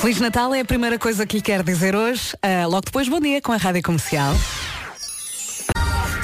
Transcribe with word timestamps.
Feliz 0.00 0.18
Natal 0.18 0.54
é 0.54 0.60
a 0.60 0.64
primeira 0.64 0.98
coisa 0.98 1.26
que 1.26 1.36
lhe 1.36 1.42
quero 1.42 1.62
dizer 1.62 1.94
hoje. 1.94 2.34
Uh, 2.36 2.66
logo 2.66 2.86
depois, 2.86 3.06
bom 3.06 3.20
dia 3.20 3.42
com 3.42 3.52
a 3.52 3.58
Rádio 3.58 3.82
Comercial. 3.82 4.32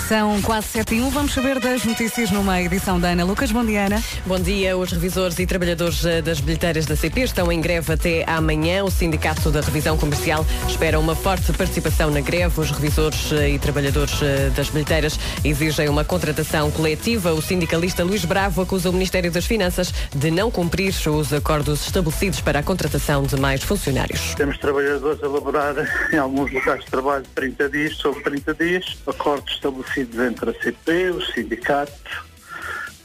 São 0.09 0.41
quase 0.41 0.69
7 0.69 0.95
e 0.95 1.01
1. 1.01 1.11
Vamos 1.11 1.35
saber 1.35 1.59
das 1.59 1.85
notícias 1.85 2.31
numa 2.31 2.63
edição 2.63 3.01
da 3.01 3.09
Ana 3.09 3.25
Lucas. 3.25 3.51
Bom 3.51 3.65
dia, 3.65 3.87
Ana. 3.87 4.01
Bom 4.25 4.39
dia. 4.39 4.79
Os 4.79 4.93
revisores 4.93 5.37
e 5.41 5.45
trabalhadores 5.45 6.05
eh, 6.05 6.23
das 6.23 6.39
bilheteiras 6.39 6.87
da 6.87 6.95
CP 6.95 7.23
estão 7.23 7.51
em 7.51 7.61
greve 7.61 7.93
até 7.93 8.25
amanhã. 8.25 8.85
O 8.85 8.91
Sindicato 8.91 9.51
da 9.51 9.61
Revisão 9.61 9.97
Comercial 9.97 10.47
espera 10.69 11.01
uma 11.01 11.17
forte 11.17 11.53
participação 11.53 12.09
na 12.09 12.21
greve. 12.21 12.61
Os 12.61 12.71
revisores 12.71 13.33
eh, 13.33 13.51
e 13.51 13.59
trabalhadores 13.59 14.23
eh, 14.23 14.49
das 14.55 14.71
bilheteiras 14.71 15.19
exigem 15.45 15.89
uma 15.89 16.05
contratação 16.05 16.71
coletiva. 16.71 17.33
O 17.33 17.43
sindicalista 17.43 18.05
Luís 18.05 18.25
Bravo 18.25 18.63
acusa 18.63 18.91
o 18.91 18.93
Ministério 18.93 19.33
das 19.33 19.45
Finanças 19.45 19.93
de 20.15 20.31
não 20.31 20.53
cumprir 20.53 20.95
os 21.09 21.33
acordos 21.33 21.85
estabelecidos 21.85 22.41
para 22.41 22.61
a 22.61 22.63
contratação 22.63 23.25
de 23.25 23.35
mais 23.41 23.65
funcionários. 23.65 24.37
Temos 24.37 24.57
trabalhadores 24.59 25.21
a 25.21 25.27
elaborar 25.27 25.75
em 26.13 26.17
alguns 26.17 26.53
locais 26.53 26.85
de 26.85 26.91
trabalho 26.93 27.25
30 27.35 27.69
dias 27.71 27.97
sobre 27.97 28.23
30 28.23 28.55
dias, 28.55 28.97
acordos 29.05 29.53
estabelecidos 29.55 29.96
entre 30.01 30.51
a 30.51 30.55
CP, 30.63 31.11
o 31.11 31.25
sindicato 31.33 31.93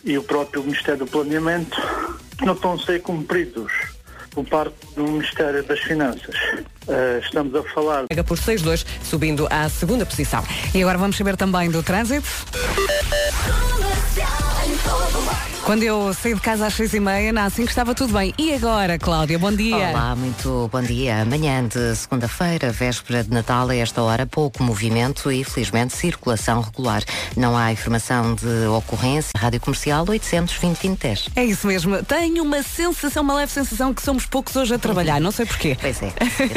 e 0.03 0.17
o 0.17 0.23
próprio 0.23 0.63
Ministério 0.63 1.05
do 1.05 1.07
Planeamento 1.07 1.79
não 2.41 2.53
estão 2.53 2.73
a 2.73 2.79
ser 2.79 3.01
cumpridos 3.01 3.71
por 4.31 4.45
parte 4.45 4.75
do 4.95 5.03
Ministério 5.03 5.63
das 5.63 5.79
Finanças. 5.79 6.35
Uh, 6.87 7.19
estamos 7.21 7.53
a 7.53 7.63
falar. 7.63 8.05
Pega 8.07 8.23
por 8.23 8.37
6-2, 8.37 8.85
subindo 9.03 9.47
à 9.51 9.69
segunda 9.69 10.05
posição. 10.05 10.43
E 10.73 10.81
agora 10.81 10.97
vamos 10.97 11.17
saber 11.17 11.35
também 11.35 11.69
do 11.69 11.83
trânsito. 11.83 12.27
Quando 15.63 15.83
eu 15.83 16.11
saí 16.13 16.33
de 16.33 16.41
casa 16.41 16.65
às 16.65 16.73
seis 16.73 16.91
e 16.93 16.99
meia, 16.99 17.31
na 17.31 17.45
assim 17.45 17.63
que 17.63 17.69
estava 17.69 17.93
tudo 17.93 18.13
bem. 18.13 18.33
E 18.37 18.51
agora, 18.53 18.97
Cláudia, 18.97 19.37
bom 19.37 19.51
dia. 19.51 19.89
Olá, 19.89 20.15
muito 20.15 20.67
bom 20.71 20.81
dia. 20.81 21.21
Amanhã 21.21 21.65
de 21.67 21.95
segunda-feira, 21.95 22.71
véspera 22.71 23.23
de 23.23 23.29
Natal, 23.29 23.69
a 23.69 23.75
esta 23.75 24.01
hora, 24.01 24.25
pouco 24.25 24.63
movimento 24.63 25.31
e, 25.31 25.43
felizmente, 25.43 25.95
circulação 25.95 26.61
regular. 26.61 27.03
Não 27.37 27.55
há 27.55 27.71
informação 27.71 28.33
de 28.33 28.67
ocorrência. 28.67 29.31
Rádio 29.37 29.61
Comercial 29.61 30.03
820 30.07 31.31
É 31.35 31.45
isso 31.45 31.67
mesmo. 31.67 32.03
Tenho 32.03 32.43
uma 32.43 32.63
sensação, 32.63 33.21
uma 33.21 33.35
leve 33.35 33.51
sensação 33.51 33.93
que 33.93 34.01
somos 34.01 34.25
poucos 34.25 34.55
hoje 34.55 34.73
a 34.73 34.79
trabalhar. 34.79 35.21
Não 35.21 35.31
sei 35.31 35.45
porquê. 35.45 35.77
Pois 35.79 36.01
é, 36.01 36.09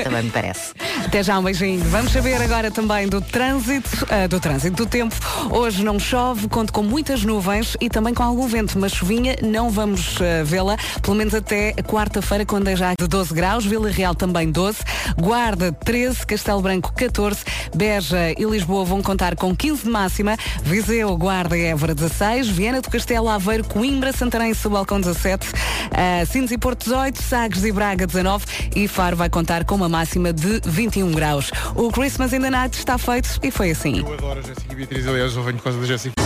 também 0.03 0.23
me 0.25 0.31
parece. 0.31 0.73
Até 1.05 1.23
já, 1.23 1.39
um 1.39 1.43
beijinho. 1.43 1.84
Vamos 1.91 2.11
saber 2.11 2.41
agora 2.41 2.71
também 2.71 3.06
do 3.06 3.21
trânsito, 3.21 4.06
uh, 4.06 4.27
do 4.28 4.41
trânsito, 4.41 4.77
do 4.77 4.87
tempo. 4.87 5.15
Hoje 5.50 5.84
não 5.84 5.98
chove, 5.98 6.48
conto 6.48 6.73
com 6.73 6.83
muitas 6.83 7.23
nuvens 7.23 7.77
e 7.81 7.91
também 7.91 8.15
com 8.15 8.23
algum 8.23 8.47
vento, 8.48 8.78
mas 8.78 8.94
chuvinha, 8.95 9.37
não 9.42 9.70
vamos 9.70 10.17
uh, 10.17 10.45
vê-la, 10.45 10.77
pelo 11.03 11.17
menos 11.17 11.34
até 11.34 11.73
quarta-feira, 11.73 12.47
quando 12.47 12.69
é 12.69 12.77
já 12.77 12.95
de 12.98 13.06
12 13.06 13.34
graus, 13.34 13.67
Vila 13.67 13.91
Real 13.91 14.14
também 14.14 14.50
12, 14.50 14.78
Guarda 15.19 15.73
13, 15.73 16.27
Castelo 16.27 16.62
Branco 16.62 16.92
14, 16.95 17.45
Beja 17.75 18.33
e 18.39 18.45
Lisboa 18.45 18.84
vão 18.84 19.03
contar 19.03 19.34
com 19.37 19.55
15 19.55 19.83
de 19.83 19.91
máxima, 19.91 20.37
Viseu, 20.62 21.17
Guarda 21.17 21.56
e 21.56 21.65
Évora 21.65 21.95
16, 21.95 22.48
Viana 22.48 22.81
do 22.81 22.89
Castelo, 22.89 23.28
Aveiro, 23.28 23.65
Coimbra, 23.65 24.12
Santarém 24.12 24.50
e 24.50 24.55
Setúbal 24.55 24.87
com 24.87 25.00
17, 25.00 25.48
uh, 25.48 26.27
Sines 26.27 26.50
e 26.50 26.59
Porto 26.59 26.84
18, 26.84 27.20
Sagres 27.20 27.65
e 27.65 27.72
Braga 27.72 28.06
19 28.06 28.45
e 28.77 28.87
Faro 28.87 29.17
vai 29.17 29.28
contar 29.28 29.65
com 29.65 29.75
uma 29.75 29.89
máxima 29.89 30.33
de 30.33 30.61
21 30.65 31.11
graus. 31.12 31.50
O 31.75 31.91
Christmas 31.91 32.33
in 32.33 32.41
the 32.41 32.50
Night 32.50 32.78
está 32.78 32.97
feito 32.97 33.41
e 33.42 33.50
foi 33.50 33.72
assim. 33.72 34.00
Eu 34.00 34.15
adoro 34.15 34.41
a 34.41 34.42
Jéssica 34.42 34.75
Beatriz, 34.75 35.06
aliás, 35.06 35.34
eu 35.34 35.42
venho 35.42 35.56
por 35.56 35.65
causa 35.65 35.81
da 35.81 35.87
Jéssica. 35.87 36.23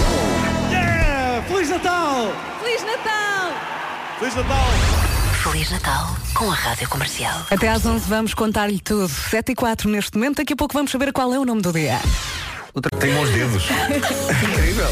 Feliz 1.69 1.83
Natal! 1.83 2.33
Feliz 2.63 2.83
Natal! 2.83 3.53
Feliz 4.19 4.35
Natal! 4.35 4.67
Feliz 5.43 5.71
Natal 5.71 6.17
com 6.33 6.51
a 6.51 6.55
Rádio 6.55 6.89
Comercial. 6.89 7.47
Até 7.51 7.69
às 7.69 7.85
11 7.85 8.09
vamos 8.09 8.33
contar-lhe 8.33 8.81
tudo. 8.81 9.07
7 9.07 9.53
e 9.53 9.55
4 9.55 9.87
neste 9.91 10.17
momento. 10.17 10.39
Daqui 10.39 10.55
a 10.55 10.57
pouco 10.57 10.73
vamos 10.73 10.91
saber 10.91 11.13
qual 11.13 11.31
é 11.35 11.39
o 11.39 11.45
nome 11.45 11.61
do 11.61 11.71
dia. 11.71 12.01
Tem 12.99 13.13
bons 13.13 13.29
dedos. 13.29 13.65
Incrível. 14.49 14.89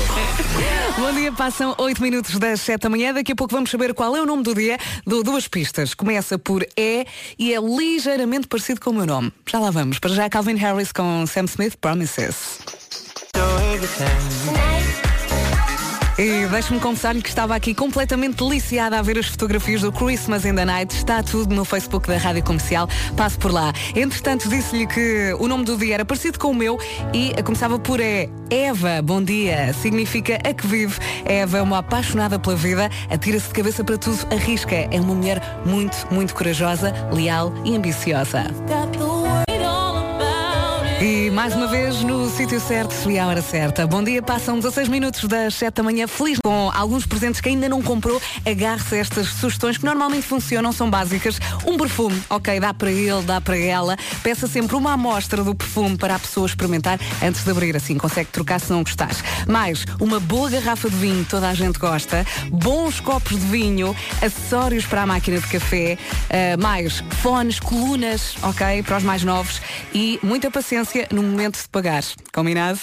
Bom 0.98 1.14
dia, 1.14 1.32
passam 1.32 1.75
8 1.78 2.03
minutos 2.03 2.38
das 2.38 2.60
7 2.60 2.82
da 2.82 2.91
manhã. 2.91 3.14
Daqui 3.14 3.32
a 3.32 3.37
pouco 3.37 3.54
vamos 3.54 3.70
saber 3.70 3.94
qual 3.94 4.14
é 4.14 4.20
o 4.20 4.26
nome 4.26 4.43
do 4.43 4.54
dia. 4.54 4.76
Dou 5.06 5.22
duas 5.22 5.48
pistas. 5.48 5.94
Começa 5.94 6.38
por 6.38 6.62
E 6.76 7.06
e 7.38 7.54
é 7.54 7.58
ligeiramente 7.58 8.48
parecido 8.48 8.82
com 8.82 8.91
o 8.91 8.93
meu 8.93 9.06
nome. 9.06 9.32
Já 9.50 9.58
lá 9.58 9.70
vamos. 9.70 9.98
Para 9.98 10.10
já 10.10 10.28
Calvin 10.28 10.56
Harris 10.56 10.93
com 10.93 11.26
Sam 11.26 11.47
Smith 11.47 11.76
Promises. 11.81 12.58
E 16.19 16.47
deixe-me 16.47 16.81
confessar-lhe 16.81 17.21
que 17.21 17.28
estava 17.28 17.54
aqui 17.54 17.75
completamente 17.75 18.37
deliciada 18.37 18.99
a 18.99 19.03
ver 19.03 19.19
as 19.19 19.27
fotografias 19.27 19.82
do 19.82 19.93
Christmas 19.93 20.47
in 20.47 20.54
the 20.54 20.65
Night. 20.65 20.97
Está 20.97 21.22
tudo 21.22 21.54
no 21.54 21.62
Facebook 21.62 22.09
da 22.09 22.16
Rádio 22.16 22.43
Comercial. 22.43 22.88
Passe 23.15 23.37
por 23.37 23.53
lá. 23.53 23.71
Entretanto, 23.94 24.49
disse-lhe 24.49 24.87
que 24.87 25.37
o 25.38 25.47
nome 25.47 25.65
do 25.65 25.76
dia 25.76 25.94
era 25.94 26.05
parecido 26.06 26.38
com 26.38 26.53
o 26.53 26.55
meu 26.55 26.78
e 27.12 27.34
começava 27.43 27.78
por 27.78 28.00
E. 28.00 28.31
Eva, 28.49 29.03
bom 29.03 29.22
dia. 29.22 29.75
Significa 29.75 30.37
a 30.37 30.55
que 30.55 30.66
vive. 30.66 30.99
Eva 31.26 31.59
é 31.59 31.62
uma 31.62 31.78
apaixonada 31.78 32.38
pela 32.38 32.56
vida, 32.56 32.91
atira-se 33.10 33.49
de 33.49 33.55
cabeça 33.55 33.84
para 33.84 33.99
tudo, 33.99 34.26
arrisca. 34.32 34.75
É 34.75 34.99
uma 34.99 35.15
mulher 35.15 35.43
muito, 35.66 36.06
muito 36.10 36.34
corajosa, 36.34 36.94
leal 37.12 37.53
e 37.62 37.76
ambiciosa. 37.76 38.44
E 40.98 41.30
mais 41.30 41.54
uma 41.54 41.66
vez 41.66 42.02
no 42.02 42.30
sítio 42.30 42.58
certo 42.58 43.10
e 43.10 43.18
à 43.18 43.26
hora 43.26 43.42
certa. 43.42 43.86
Bom 43.86 44.02
dia, 44.02 44.22
passam 44.22 44.56
16 44.56 44.88
minutos 44.88 45.24
das 45.24 45.54
7 45.54 45.74
da 45.74 45.82
manhã, 45.82 46.06
feliz 46.06 46.38
com 46.42 46.70
alguns 46.72 47.04
presentes 47.04 47.38
que 47.38 47.50
ainda 47.50 47.68
não 47.68 47.82
comprou. 47.82 48.20
Agarre-se 48.46 48.94
a 48.94 48.98
estas 48.98 49.28
sugestões 49.28 49.76
que 49.76 49.84
normalmente 49.84 50.26
funcionam, 50.26 50.72
são 50.72 50.88
básicas. 50.88 51.38
Um 51.66 51.76
perfume, 51.76 52.18
ok, 52.30 52.58
dá 52.58 52.72
para 52.72 52.90
ele, 52.90 53.22
dá 53.24 53.42
para 53.42 53.58
ela. 53.58 53.94
Peça 54.22 54.46
sempre 54.46 54.74
uma 54.74 54.94
amostra 54.94 55.44
do 55.44 55.54
perfume 55.54 55.98
para 55.98 56.14
a 56.14 56.18
pessoa 56.18 56.46
experimentar 56.46 56.98
antes 57.22 57.44
de 57.44 57.50
abrir, 57.50 57.76
assim 57.76 57.98
consegue 57.98 58.30
trocar 58.30 58.58
se 58.58 58.70
não 58.70 58.82
gostares. 58.82 59.22
Mais, 59.46 59.84
uma 60.00 60.18
boa 60.18 60.48
garrafa 60.48 60.88
de 60.88 60.96
vinho, 60.96 61.26
toda 61.28 61.50
a 61.50 61.54
gente 61.54 61.78
gosta. 61.78 62.24
Bons 62.50 63.00
copos 63.00 63.38
de 63.38 63.46
vinho, 63.46 63.94
acessórios 64.22 64.86
para 64.86 65.02
a 65.02 65.06
máquina 65.06 65.38
de 65.40 65.46
café. 65.46 65.98
Uh, 66.30 66.62
mais, 66.62 67.04
fones, 67.20 67.60
colunas, 67.60 68.34
ok, 68.42 68.82
para 68.82 68.96
os 68.96 69.02
mais 69.02 69.22
novos. 69.22 69.60
E 69.92 70.18
muita 70.22 70.50
paciência 70.50 70.85
no 71.12 71.22
momento 71.22 71.60
de 71.60 71.69
pagar. 71.69 72.02
Combinado? 72.32 72.78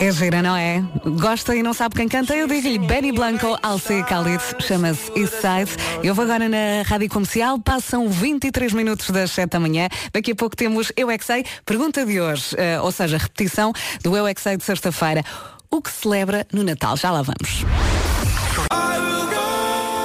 É 0.00 0.10
gira, 0.10 0.42
não 0.42 0.56
é? 0.56 0.82
Gosta 1.20 1.54
e 1.54 1.62
não 1.62 1.74
sabe 1.74 1.94
quem 1.94 2.08
canta? 2.08 2.34
Eu 2.34 2.48
digo-lhe 2.48 2.78
Benny 2.78 3.12
Blanco, 3.12 3.58
Alce 3.62 4.00
Khalid, 4.00 4.42
chama-se 4.58 5.12
Eastside. 5.14 5.76
Eu 6.02 6.14
vou 6.14 6.24
agora 6.24 6.48
na 6.48 6.82
Rádio 6.86 7.10
Comercial, 7.10 7.58
passam 7.58 8.08
23 8.08 8.72
minutos 8.72 9.10
das 9.10 9.30
7 9.32 9.50
da 9.50 9.60
manhã. 9.60 9.88
Daqui 10.10 10.32
a 10.32 10.34
pouco 10.34 10.56
temos 10.56 10.90
Eu 10.96 11.10
é 11.10 11.18
que 11.18 11.24
Sei, 11.26 11.44
pergunta 11.66 12.06
de 12.06 12.18
hoje, 12.18 12.54
uh, 12.54 12.82
ou 12.82 12.90
seja, 12.90 13.18
repetição 13.18 13.74
do 14.02 14.16
Eu 14.16 14.26
é 14.26 14.32
que 14.32 14.40
Sei 14.40 14.56
de 14.56 14.64
sexta-feira. 14.64 15.22
O 15.70 15.82
que 15.82 15.90
celebra 15.90 16.46
no 16.50 16.64
Natal? 16.64 16.96
Já 16.96 17.10
lá 17.10 17.20
vamos. 17.20 17.66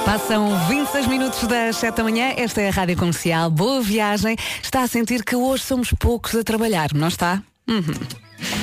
Passam 0.06 0.56
26 0.68 1.08
minutos 1.08 1.42
das 1.48 1.78
7 1.78 1.96
da 1.96 2.04
manhã, 2.04 2.32
esta 2.36 2.60
é 2.60 2.68
a 2.68 2.70
Rádio 2.70 2.96
Comercial. 2.96 3.50
Boa 3.50 3.82
viagem. 3.82 4.36
Está 4.62 4.82
a 4.82 4.86
sentir 4.86 5.24
que 5.24 5.34
hoje 5.34 5.64
somos 5.64 5.92
poucos 5.98 6.32
a 6.36 6.44
trabalhar, 6.44 6.94
não 6.94 7.08
está? 7.08 7.42
Uhum. 7.68 7.82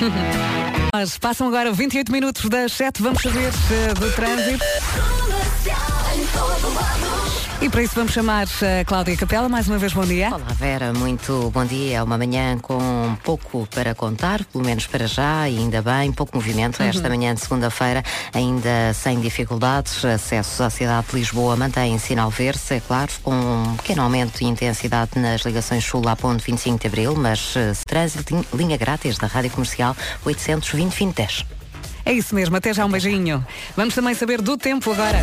Mas 0.95 1.17
passam 1.17 1.47
agora 1.49 1.73
28 1.73 2.09
minutos 2.13 2.47
das 2.47 2.71
7, 2.71 3.01
vamos 3.01 3.21
saber 3.21 3.49
uh, 3.49 3.93
do 3.99 4.09
trânsito. 4.13 4.63
E 7.63 7.69
para 7.69 7.81
isso 7.81 7.95
vamos 7.95 8.11
chamar 8.11 8.45
a 8.45 8.83
Cláudia 8.83 9.15
Capela. 9.15 9.47
Mais 9.47 9.69
uma 9.69 9.77
vez, 9.77 9.93
bom 9.93 10.03
dia. 10.03 10.27
Olá, 10.27 10.47
Vera, 10.53 10.91
muito 10.91 11.49
bom 11.53 11.63
dia. 11.63 11.99
É 11.99 12.03
uma 12.03 12.17
manhã 12.17 12.57
com 12.57 12.77
pouco 13.23 13.65
para 13.73 13.95
contar, 13.95 14.43
pelo 14.43 14.65
menos 14.65 14.85
para 14.85 15.07
já, 15.07 15.47
e 15.47 15.59
ainda 15.59 15.81
bem, 15.81 16.11
pouco 16.11 16.35
movimento. 16.35 16.83
Esta 16.83 17.07
manhã 17.07 17.33
de 17.33 17.39
segunda-feira, 17.39 18.03
ainda 18.33 18.93
sem 18.93 19.21
dificuldades. 19.21 20.03
Acessos 20.03 20.59
à 20.59 20.69
cidade 20.69 21.07
de 21.07 21.15
Lisboa 21.15 21.55
mantém 21.55 21.97
sinal 21.99 22.29
verde, 22.29 22.59
é 22.71 22.81
claro, 22.81 23.13
com 23.23 23.33
um 23.33 23.77
pequeno 23.77 24.01
aumento 24.01 24.39
de 24.39 24.43
intensidade 24.43 25.11
nas 25.15 25.43
ligações 25.43 25.85
sul 25.85 26.05
à 26.09 26.17
ponte 26.17 26.43
25 26.43 26.81
de 26.81 26.87
abril, 26.87 27.15
mas 27.15 27.55
uh, 27.55 27.71
trânsito 27.87 28.45
linha 28.53 28.75
grátis 28.75 29.17
da 29.17 29.27
Rádio 29.27 29.51
Comercial 29.51 29.95
820 30.25 31.13
2010. 31.13 31.62
É 32.05 32.11
isso 32.11 32.35
mesmo, 32.35 32.55
até 32.57 32.73
já 32.73 32.85
um 32.85 32.89
beijinho. 32.89 33.45
Vamos 33.77 33.95
também 33.95 34.13
saber 34.13 34.41
do 34.41 34.57
tempo 34.57 34.91
agora. 34.91 35.19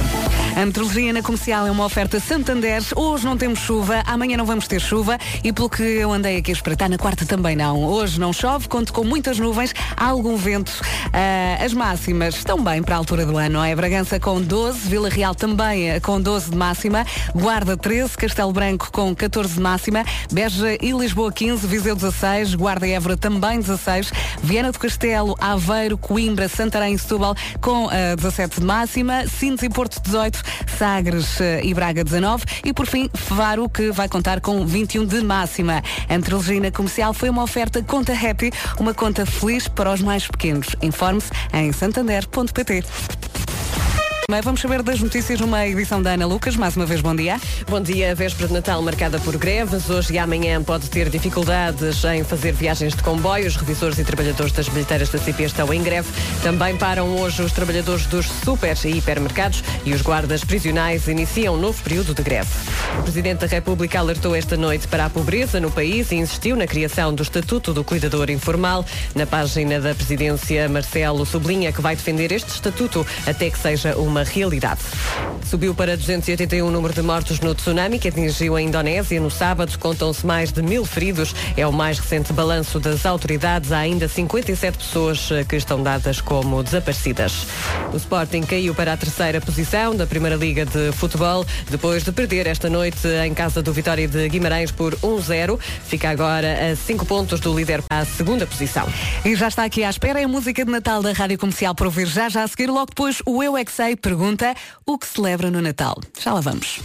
A 0.57 0.65
meteorologia 0.65 1.13
na 1.13 1.23
comercial 1.23 1.67
é 1.67 1.71
uma 1.71 1.85
oferta 1.85 2.19
Santander. 2.19 2.83
Hoje 2.97 3.25
não 3.25 3.37
temos 3.37 3.61
chuva, 3.61 4.03
amanhã 4.07 4.37
não 4.37 4.47
vamos 4.47 4.67
ter 4.67 4.81
chuva 4.81 5.19
e 5.45 5.53
pelo 5.53 5.69
que 5.69 5.83
eu 5.83 6.11
andei 6.11 6.39
aqui 6.39 6.51
a 6.51 6.55
espreitar, 6.55 6.89
na 6.89 6.97
quarta 6.97 7.27
também 7.27 7.55
não. 7.55 7.85
Hoje 7.85 8.19
não 8.19 8.33
chove, 8.33 8.67
conto 8.67 8.95
com 8.95 9.05
muitas 9.05 9.39
nuvens, 9.39 9.75
há 9.95 10.07
algum 10.07 10.37
vento. 10.37 10.71
Uh, 10.71 11.65
as 11.65 11.75
máximas 11.75 12.37
estão 12.37 12.63
bem 12.63 12.83
para 12.83 12.95
a 12.95 12.99
altura 12.99 13.27
do 13.27 13.37
ano, 13.37 13.63
é? 13.63 13.77
Bragança 13.77 14.19
com 14.19 14.41
12, 14.41 14.89
Vila 14.89 15.11
Real 15.11 15.35
também 15.35 16.01
com 16.01 16.21
12 16.21 16.51
de 16.51 16.57
máxima, 16.57 17.05
Guarda 17.35 17.77
13, 17.77 18.17
Castelo 18.17 18.53
Branco 18.53 18.91
com 18.91 19.15
14 19.15 19.55
de 19.55 19.61
máxima, 19.61 20.05
Beja 20.33 20.79
e 20.81 20.93
Lisboa 20.93 21.31
15, 21.31 21.67
Viseu 21.67 21.95
16, 21.95 22.55
Guarda 22.55 22.87
e 22.87 22.93
Évora 22.93 23.17
também 23.17 23.61
16, 23.61 24.13
Viana 24.43 24.73
do 24.73 24.79
Castelo, 24.79 25.37
Aveiro, 25.39 25.99
Coimbra, 25.99 26.49
Santa 26.49 26.70
Santarém 26.71 26.95
e 26.95 26.99
Setúbal 26.99 27.35
com 27.61 27.87
uh, 27.87 28.17
17 28.17 28.61
de 28.61 28.67
máxima, 28.67 29.27
Sintes 29.27 29.65
e 29.65 29.69
Porto 29.69 30.01
18, 30.01 30.41
Sagres 30.79 31.41
uh, 31.41 31.65
e 31.65 31.75
Braga 31.75 32.05
19 32.05 32.45
e 32.65 32.73
por 32.73 32.87
fim 32.87 33.11
Faro 33.13 33.69
que 33.69 33.91
vai 33.91 34.09
contar 34.09 34.41
com 34.41 34.65
21 34.65 35.05
de 35.05 35.21
máxima. 35.21 35.83
A 36.09 36.15
Antrelogina 36.15 36.71
Comercial 36.71 37.13
foi 37.13 37.29
uma 37.29 37.43
oferta 37.43 37.83
Conta 37.83 38.13
Happy, 38.13 38.53
uma 38.79 38.95
conta 38.95 39.27
feliz 39.27 39.67
para 39.67 39.93
os 39.93 40.01
mais 40.01 40.29
pequenos. 40.29 40.69
Informe-se 40.81 41.31
em 41.53 41.73
santander.pt. 41.73 42.85
Vamos 44.43 44.61
saber 44.61 44.83
das 44.83 45.01
notícias 45.01 45.41
numa 45.41 45.67
edição 45.67 46.01
da 46.01 46.13
Ana 46.13 46.25
Lucas. 46.25 46.55
Mais 46.57 46.77
uma 46.77 46.87
vez, 46.87 47.01
bom 47.01 47.15
dia. 47.15 47.39
Bom 47.69 47.81
dia. 47.81 48.15
Véspera 48.15 48.47
de 48.47 48.55
Natal 48.55 48.81
marcada 48.81 49.19
por 49.19 49.37
greves. 49.37 49.91
Hoje 49.91 50.15
e 50.15 50.19
amanhã 50.19 50.63
pode 50.63 50.89
ter 50.89 51.11
dificuldades 51.11 52.03
em 52.05 52.23
fazer 52.23 52.53
viagens 52.53 52.95
de 52.95 53.03
comboio. 53.03 53.47
Os 53.47 53.57
revisores 53.57 53.99
e 53.99 54.05
trabalhadores 54.05 54.53
das 54.53 54.69
bilheteiras 54.69 55.11
da 55.11 55.19
CP 55.19 55.43
estão 55.43 55.75
em 55.75 55.83
greve. 55.83 56.09
Também 56.43 56.77
param 56.77 57.19
hoje 57.19 57.43
os 57.43 57.53
trabalhadores 57.53 58.07
dos 58.07 58.27
super 58.27 58.79
e 58.85 58.99
hipermercados 58.99 59.65
e 59.85 59.93
os 59.93 60.01
guardas 60.01 60.45
prisionais 60.45 61.09
iniciam 61.09 61.57
um 61.57 61.59
novo 61.59 61.83
período 61.83 62.15
de 62.15 62.23
greve. 62.23 62.49
O 62.99 63.03
Presidente 63.03 63.41
da 63.41 63.47
República 63.47 63.99
alertou 63.99 64.35
esta 64.35 64.57
noite 64.57 64.87
para 64.89 65.07
a 65.07 65.11
pobreza 65.11 65.61
no 65.61 65.71
país 65.71 66.13
e 66.13 66.15
insistiu 66.15 66.57
na 66.57 66.67
criação 66.67 67.13
do 67.13 67.23
Estatuto 67.23 67.75
do 67.75 67.83
Cuidador 67.83 68.31
Informal. 68.31 68.87
Na 69.15 69.27
página 69.27 69.81
da 69.81 69.95
Presidência, 69.95 70.69
Marcelo 70.69 71.27
sublinha 71.27 71.73
que 71.73 71.83
vai 71.83 71.97
defender 71.97 72.33
este 72.33 72.51
Estatuto 72.51 73.05
até 73.27 73.51
que 73.51 73.59
seja 73.59 73.97
uma 73.97 74.20
realidade. 74.23 74.81
Subiu 75.45 75.75
para 75.75 75.97
281 75.97 76.65
o 76.65 76.71
número 76.71 76.95
de 76.95 77.03
mortos 77.03 77.41
no 77.41 77.55
tsunami 77.55 77.99
que 77.99 78.09
atingiu 78.09 78.55
a 78.55 78.63
Indonésia 78.63 79.21
no 79.21 79.31
sábado. 79.31 79.77
Contam-se 79.79 80.25
mais 80.25 80.53
de 80.53 80.63
mil 80.63 80.85
feridos. 80.85 81.35
É 81.57 81.67
o 81.67 81.73
mais 81.73 81.99
recente 81.99 82.33
balanço 82.33 82.79
das 82.79 83.05
autoridades. 83.05 83.73
Há 83.73 83.79
ainda 83.79 84.07
57 84.07 84.79
pessoas 84.79 85.29
que 85.49 85.57
estão 85.57 85.83
dadas 85.83 86.21
como 86.21 86.63
desaparecidas. 86.63 87.47
O 87.93 87.97
Sporting 87.97 88.43
caiu 88.43 88.75
para 88.77 88.93
a 88.93 88.97
terceira 88.97 89.41
posição 89.41 89.97
da 89.97 90.07
Primeira 90.07 90.37
Liga 90.37 90.65
de 90.65 90.93
Futebol 90.93 91.45
depois 91.69 92.05
de 92.05 92.13
perder 92.13 92.47
esta 92.47 92.71
noite 92.71 93.09
em 93.27 93.35
casa 93.35 93.61
do 93.61 93.73
Vitória 93.73 94.07
de 94.07 94.29
Guimarães 94.29 94.71
por 94.71 94.95
1-0. 94.97 95.59
Fica 95.85 96.11
agora 96.11 96.71
a 96.71 96.77
5 96.77 97.05
pontos 97.07 97.41
do 97.41 97.53
líder 97.53 97.83
a 97.91 98.05
segunda 98.05 98.47
posição. 98.47 98.87
E 99.25 99.35
já 99.35 99.49
está 99.49 99.65
aqui 99.65 99.83
à 99.83 99.91
espera 99.91 100.21
é 100.21 100.25
a 100.25 100.29
música 100.29 100.65
de 100.65 100.71
Natal 100.71 101.03
da 101.03 101.13
Rádio 101.13 101.39
Comercial 101.39 101.75
para 101.75 101.87
ouvir 101.87 102.07
já 102.07 102.29
já 102.29 102.45
a 102.45 102.49
seguir. 102.49 102.71
Logo 102.71 102.87
depois 102.87 103.21
o 103.27 103.43
Eu 103.43 103.57
é 103.57 103.65
que 103.65 103.73
Sei 103.73 103.97
pergunta 104.11 104.57
o 104.85 104.99
que 104.99 105.07
celebra 105.07 105.53
no 105.53 105.63
Natal. 105.63 105.97
Já 106.19 106.35
lá 106.35 106.41
vamos. 106.41 106.81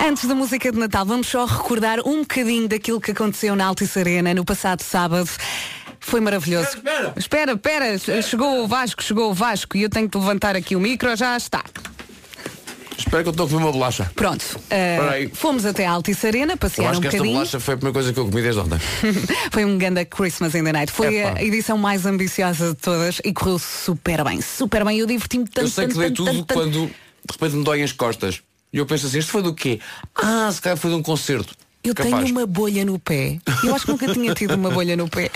Antes 0.00 0.26
da 0.26 0.34
música 0.34 0.72
de 0.72 0.78
Natal, 0.78 1.04
vamos 1.04 1.26
só 1.26 1.44
recordar 1.44 2.00
um 2.00 2.20
bocadinho 2.20 2.66
daquilo 2.66 2.98
que 2.98 3.10
aconteceu 3.10 3.54
na 3.54 3.66
Altice 3.66 3.98
Arena 3.98 4.32
no 4.32 4.42
passado 4.42 4.82
sábado. 4.82 5.28
Foi 6.00 6.20
maravilhoso. 6.20 6.78
Espera, 7.14 7.52
espera, 7.52 7.92
espera. 7.92 8.22
Chegou 8.22 8.64
o 8.64 8.66
Vasco, 8.66 9.02
chegou 9.02 9.30
o 9.30 9.34
Vasco 9.34 9.76
e 9.76 9.82
eu 9.82 9.90
tenho 9.90 10.08
que 10.08 10.16
levantar 10.16 10.56
aqui 10.56 10.74
o 10.74 10.80
micro, 10.80 11.14
já 11.14 11.36
está. 11.36 11.62
Espera 12.98 13.22
que 13.22 13.28
eu 13.28 13.30
estou 13.30 13.46
a 13.46 13.48
comer 13.48 13.62
uma 13.62 13.72
bolacha. 13.72 14.10
Pronto, 14.14 14.42
uh, 14.42 15.30
fomos 15.34 15.64
até 15.64 15.86
a 15.86 15.92
Altice 15.92 16.26
Arena, 16.26 16.56
passear 16.56 16.84
eu 16.86 16.90
acho 16.90 16.98
um 16.98 17.00
que 17.00 17.06
esta 17.06 17.16
bocadinho. 17.18 17.38
bolacha 17.38 17.60
foi 17.60 17.74
a 17.74 17.76
primeira 17.76 17.94
coisa 17.94 18.12
que 18.12 18.18
eu 18.18 18.24
comi 18.26 18.42
desde 18.42 18.60
ontem. 18.60 18.78
Foi 19.52 19.64
um 19.64 19.78
ganda 19.78 20.04
Christmas 20.04 20.54
in 20.54 20.64
the 20.64 20.72
Night. 20.72 20.92
Foi 20.92 21.14
Epá. 21.16 21.38
a 21.38 21.42
edição 21.44 21.78
mais 21.78 22.04
ambiciosa 22.04 22.70
de 22.70 22.74
todas 22.74 23.20
e 23.24 23.32
correu 23.32 23.58
super 23.58 24.22
bem, 24.24 24.40
super 24.40 24.84
bem. 24.84 24.98
Eu 24.98 25.06
diverti-me 25.06 25.44
tanto, 25.44 25.66
eu 25.66 25.68
sei 25.70 25.86
tanto, 25.86 25.94
que 25.94 25.98
dei 26.00 26.08
tanto, 26.10 26.24
tudo 26.24 26.44
tanto, 26.44 26.46
tanto. 26.46 26.58
quando 26.60 26.86
de 26.88 27.32
repente 27.32 27.56
me 27.56 27.64
doem 27.64 27.82
as 27.84 27.92
costas. 27.92 28.40
E 28.72 28.78
eu 28.78 28.84
penso 28.86 29.06
assim, 29.06 29.18
isto 29.18 29.30
foi 29.30 29.42
do 29.42 29.54
quê? 29.54 29.80
Ah, 30.16 30.50
se 30.52 30.60
calhar 30.60 30.76
foi 30.76 30.90
de 30.90 30.96
um 30.96 31.02
concerto. 31.02 31.54
Eu 31.84 31.94
Capaz. 31.94 32.12
tenho 32.24 32.36
uma 32.36 32.44
bolha 32.46 32.84
no 32.84 32.98
pé. 32.98 33.38
Eu 33.64 33.74
acho 33.74 33.84
que 33.86 33.92
nunca 33.92 34.12
tinha 34.12 34.34
tido 34.34 34.54
uma 34.54 34.68
bolha 34.70 34.96
no 34.96 35.08
pé. 35.08 35.30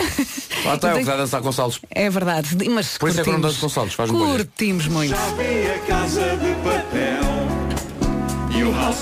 Lá 0.65 0.75
está, 0.75 0.89
Eu 0.89 0.95
tenho- 0.99 1.11
a 1.11 1.15
dançar 1.17 1.41
com 1.41 1.51
saltos. 1.51 1.79
É 1.89 2.09
verdade, 2.09 2.55
mas 2.69 2.97
Por 2.97 3.09
isso 3.09 3.21
é 3.21 3.23
que 3.23 3.29
não 3.29 3.39
curtimos. 3.39 3.41
danço 3.55 3.59
com 3.61 3.69
saltos, 3.69 3.95
bolhas. 3.95 4.35
Curtimos 4.35 4.87
muito 4.87 5.15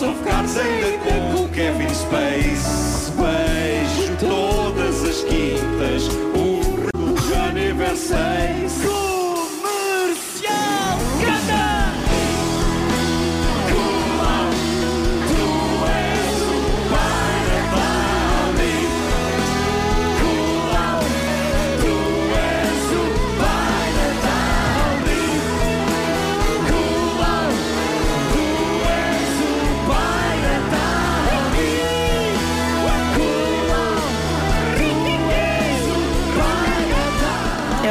possam 0.02 0.16
ficar 0.16 0.48
sem 0.48 1.00
com 1.00 1.44
o 1.44 1.50
Kevin 1.50 1.94
Space. 1.94 3.12
Beijo 3.12 4.18
todas 4.20 5.04
as 5.04 5.24
quintas, 5.24 6.08
o 6.34 6.98
Rio 6.98 7.30
Janeiro 7.30 7.84
é 7.84 7.96
6. 7.96 9.01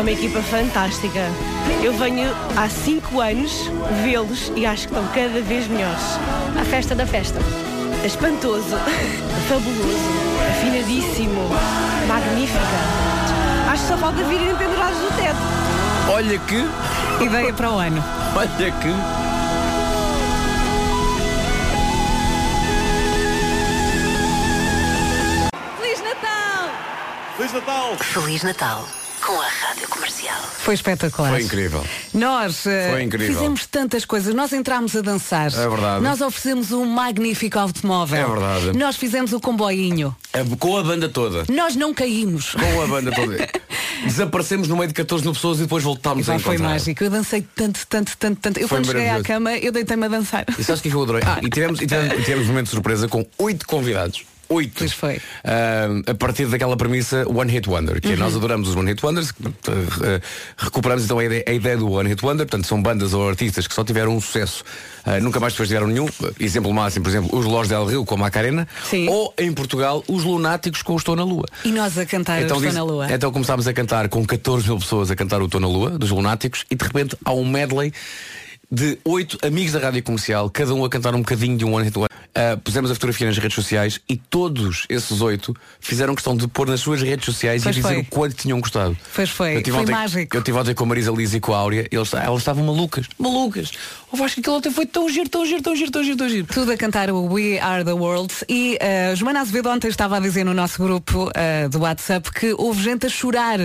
É 0.00 0.02
uma 0.02 0.12
equipa 0.12 0.40
fantástica. 0.40 1.20
Eu 1.84 1.92
venho 1.92 2.34
há 2.56 2.70
cinco 2.70 3.20
anos 3.20 3.70
vê-los 4.02 4.50
e 4.56 4.64
acho 4.64 4.88
que 4.88 4.94
estão 4.94 5.06
cada 5.08 5.42
vez 5.42 5.68
melhores. 5.68 6.00
A 6.58 6.64
festa 6.64 6.94
da 6.94 7.06
festa. 7.06 7.38
É 8.02 8.06
espantoso, 8.06 8.64
fabuloso, 9.46 9.98
afinadíssimo, 10.52 11.50
magnífica. 12.08 12.60
Acho 13.70 13.82
que 13.82 13.88
só 13.90 13.98
falta 13.98 14.24
virem 14.24 14.56
pendurados 14.56 14.96
do 15.00 15.16
teto. 15.18 15.36
Olha 16.10 16.38
que, 16.38 16.64
Ideia 17.22 17.52
para 17.52 17.70
o 17.70 17.78
ano. 17.78 18.02
olha 18.34 18.72
que. 18.72 18.88
Feliz 27.36 27.52
Natal! 27.52 27.96
Feliz 27.98 28.42
Natal! 28.42 28.99
Com 29.26 29.38
a 29.40 29.46
Rádio 29.46 29.86
Comercial. 29.88 30.40
Foi 30.58 30.74
espetacular. 30.74 31.30
Foi 31.30 31.42
incrível. 31.42 31.84
Nós 32.14 32.66
eh, 32.66 32.90
Foi 32.90 33.02
incrível. 33.02 33.34
fizemos 33.34 33.66
tantas 33.66 34.04
coisas. 34.04 34.34
Nós 34.34 34.52
entramos 34.52 34.96
a 34.96 35.02
dançar. 35.02 35.48
É 35.52 35.68
verdade. 35.68 36.02
Nós 36.02 36.20
oferecemos 36.20 36.72
um 36.72 36.84
magnífico 36.86 37.58
automóvel. 37.58 38.18
É 38.18 38.26
verdade. 38.26 38.78
Nós 38.78 38.96
fizemos 38.96 39.32
o 39.32 39.40
comboinho. 39.40 40.16
A- 40.32 40.56
Com 40.58 40.76
a 40.78 40.82
banda 40.82 41.08
toda. 41.08 41.44
Nós 41.52 41.76
não 41.76 41.92
caímos. 41.92 42.52
Com 42.54 42.82
a 42.82 42.86
banda 42.86 43.12
toda. 43.12 43.48
Desaparecemos 44.04 44.66
no 44.68 44.76
meio 44.76 44.88
de 44.88 44.94
14 44.94 45.22
mil 45.22 45.34
pessoas 45.34 45.58
e 45.58 45.62
depois 45.62 45.84
voltámos 45.84 46.28
a 46.28 46.32
Pá, 46.34 46.38
foi 46.38 46.54
encontrar. 46.54 46.72
mágico. 46.72 47.04
Eu 47.04 47.10
dancei 47.10 47.46
tanto, 47.54 47.86
tanto, 47.86 48.16
tanto, 48.16 48.40
tanto. 48.40 48.58
Eu 48.58 48.66
Foi 48.68 48.78
quando 48.78 48.86
cheguei 48.86 49.08
à 49.10 49.22
cama, 49.22 49.52
eu 49.58 49.70
deitei-me 49.70 50.06
a 50.06 50.08
dançar. 50.08 50.46
E 50.58 50.64
sabes 50.64 50.80
é 50.80 50.88
que 50.88 50.94
eu 50.94 51.02
adorei? 51.02 51.22
Ah, 51.26 51.38
e 51.42 51.50
tivemos, 51.50 51.80
e 51.80 51.86
tivemos, 51.86 52.14
e 52.18 52.22
tivemos 52.22 52.44
um 52.46 52.48
momento 52.48 52.64
de 52.66 52.70
surpresa 52.72 53.06
com 53.06 53.26
oito 53.38 53.66
convidados. 53.66 54.24
Oito. 54.50 54.78
Pois 54.78 54.92
foi. 54.92 55.20
Ah, 55.44 55.86
a 56.10 56.14
partir 56.14 56.46
daquela 56.46 56.76
premissa 56.76 57.24
One 57.28 57.50
Hit 57.52 57.68
Wonder, 57.70 58.00
que 58.00 58.08
é 58.08 58.10
Uhum. 58.12 58.16
nós 58.18 58.34
adoramos 58.34 58.68
os 58.68 58.74
One 58.74 58.90
Hit 58.90 59.04
Wonders, 59.06 59.32
eh, 60.02 60.20
recuperamos 60.58 61.04
então 61.04 61.20
a 61.20 61.24
ideia, 61.24 61.44
a 61.46 61.52
ideia 61.52 61.76
do 61.76 61.88
One 61.90 62.08
Hit 62.08 62.24
Wonder, 62.24 62.44
portanto 62.46 62.66
são 62.66 62.82
bandas 62.82 63.14
ou 63.14 63.28
artistas 63.28 63.68
que 63.68 63.74
só 63.74 63.84
tiveram 63.84 64.16
um 64.16 64.20
sucesso, 64.20 64.64
ah, 65.04 65.20
nunca 65.20 65.38
mais 65.38 65.52
depois 65.52 65.68
tiveram 65.68 65.86
nenhum. 65.86 66.08
Exemplo 66.40 66.74
máximo, 66.74 67.04
por 67.04 67.10
exemplo, 67.10 67.38
os 67.38 67.46
Los 67.46 67.68
Del 67.68 67.86
Rio 67.86 68.04
com 68.04 68.16
a 68.16 68.18
Macarena, 68.18 68.66
Sim. 68.90 69.08
ou 69.08 69.32
em 69.38 69.52
Portugal, 69.52 70.02
os 70.08 70.24
Lunáticos 70.24 70.82
com 70.82 70.94
o 70.94 70.96
Estou 70.96 71.14
na 71.14 71.22
Lua. 71.22 71.46
E 71.64 71.70
nós 71.70 71.96
a 71.96 72.04
cantar 72.04 72.42
Estou 72.42 72.60
diz- 72.60 72.74
na 72.74 72.82
Lua. 72.82 73.06
então 73.12 73.30
começámos 73.30 73.68
a 73.68 73.72
cantar 73.72 74.08
com 74.08 74.24
14 74.26 74.66
mil 74.66 74.78
pessoas 74.80 75.12
a 75.12 75.14
cantar 75.16 75.40
o 75.40 75.48
Tô 75.48 75.60
na 75.60 75.68
Lua, 75.68 75.90
dos 75.90 76.10
Lunáticos, 76.10 76.64
e 76.68 76.74
de 76.74 76.84
repente 76.84 77.16
há 77.24 77.32
um 77.32 77.48
medley 77.48 77.92
de 78.70 78.98
oito 79.04 79.36
amigos 79.44 79.72
da 79.72 79.80
rádio 79.80 80.02
comercial, 80.02 80.48
cada 80.48 80.72
um 80.74 80.84
a 80.84 80.88
cantar 80.88 81.14
um 81.14 81.18
bocadinho 81.20 81.56
de 81.56 81.64
um 81.64 81.74
One 81.74 81.84
Hit 81.86 81.98
Wonder. 81.98 82.10
Ah, 82.32 82.56
pusemos 82.62 82.88
a 82.92 82.94
fotografia 82.94 83.26
nas 83.26 83.36
redes 83.36 83.56
sociais 83.56 84.00
e 84.08 84.16
todos 84.16 84.86
esses 84.88 85.20
oito 85.20 85.52
fizeram 85.80 86.14
questão 86.14 86.36
de 86.36 86.46
pôr 86.46 86.68
nas 86.68 86.78
suas 86.80 87.02
redes 87.02 87.24
sociais 87.26 87.64
Pois 87.64 87.76
e 87.76 87.80
dizer 87.80 87.94
foi. 87.94 88.02
o 88.02 88.04
quanto 88.04 88.36
tinham 88.36 88.60
gostado. 88.60 88.96
Pois 89.12 89.28
foi. 89.30 89.56
Eu 89.56 89.62
tive 89.62 89.72
Foi 89.72 89.80
ontem- 89.82 89.92
mágico. 89.92 90.36
Eu 90.36 90.42
tive 90.42 90.56
ontem 90.56 90.72
com 90.72 90.84
a 90.84 90.86
Marisa 90.86 91.10
Liz 91.10 91.34
e 91.34 91.40
com 91.40 91.52
a 91.52 91.58
Áurea, 91.58 91.88
eles, 91.90 92.14
elas 92.14 92.38
estavam 92.38 92.64
malucas. 92.64 93.06
Malucas. 93.18 93.72
O 94.12 94.16
Vasco 94.16 94.38
aquilo 94.38 94.56
ontem 94.56 94.70
foi 94.70 94.86
tão 94.86 95.08
giro, 95.08 95.28
tão 95.28 95.44
giro, 95.44 95.60
tão 95.62 95.74
giro, 95.74 95.90
tão 95.90 96.04
giro, 96.04 96.16
tão 96.16 96.28
giro. 96.28 96.46
Tudo 96.46 96.70
a 96.70 96.76
cantar 96.76 97.10
o 97.10 97.24
We 97.32 97.58
Are 97.58 97.84
the 97.84 97.92
World 97.92 98.32
e 98.48 98.78
uh, 98.80 99.16
Joana 99.16 99.40
Azevedo 99.40 99.68
ontem 99.68 99.88
estava 99.88 100.16
a 100.16 100.20
dizer 100.20 100.44
no 100.44 100.54
nosso 100.54 100.80
grupo 100.80 101.24
uh, 101.30 101.68
do 101.68 101.80
WhatsApp 101.80 102.30
que 102.32 102.54
houve 102.56 102.80
gente 102.80 103.06
a 103.06 103.08
chorar 103.08 103.58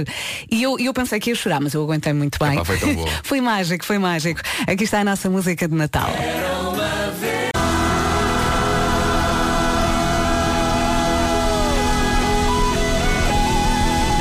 e 0.49 0.63
eu, 0.63 0.79
eu 0.79 0.91
pensei 0.91 1.19
que 1.19 1.29
ia 1.29 1.35
chorar, 1.35 1.61
mas 1.61 1.75
eu 1.75 1.83
aguentei 1.83 2.13
muito 2.13 2.39
bem. 2.39 2.53
Epá, 2.53 2.65
foi 2.65 2.77
tão 2.79 2.95
boa. 2.95 3.07
foi 3.23 3.41
mágico, 3.41 3.85
foi 3.85 3.99
mágico. 3.99 4.41
Aqui 4.67 4.83
está 4.83 4.94
a 5.01 5.03
nossa 5.03 5.29
música 5.29 5.67
de 5.67 5.75
Natal. 5.75 6.09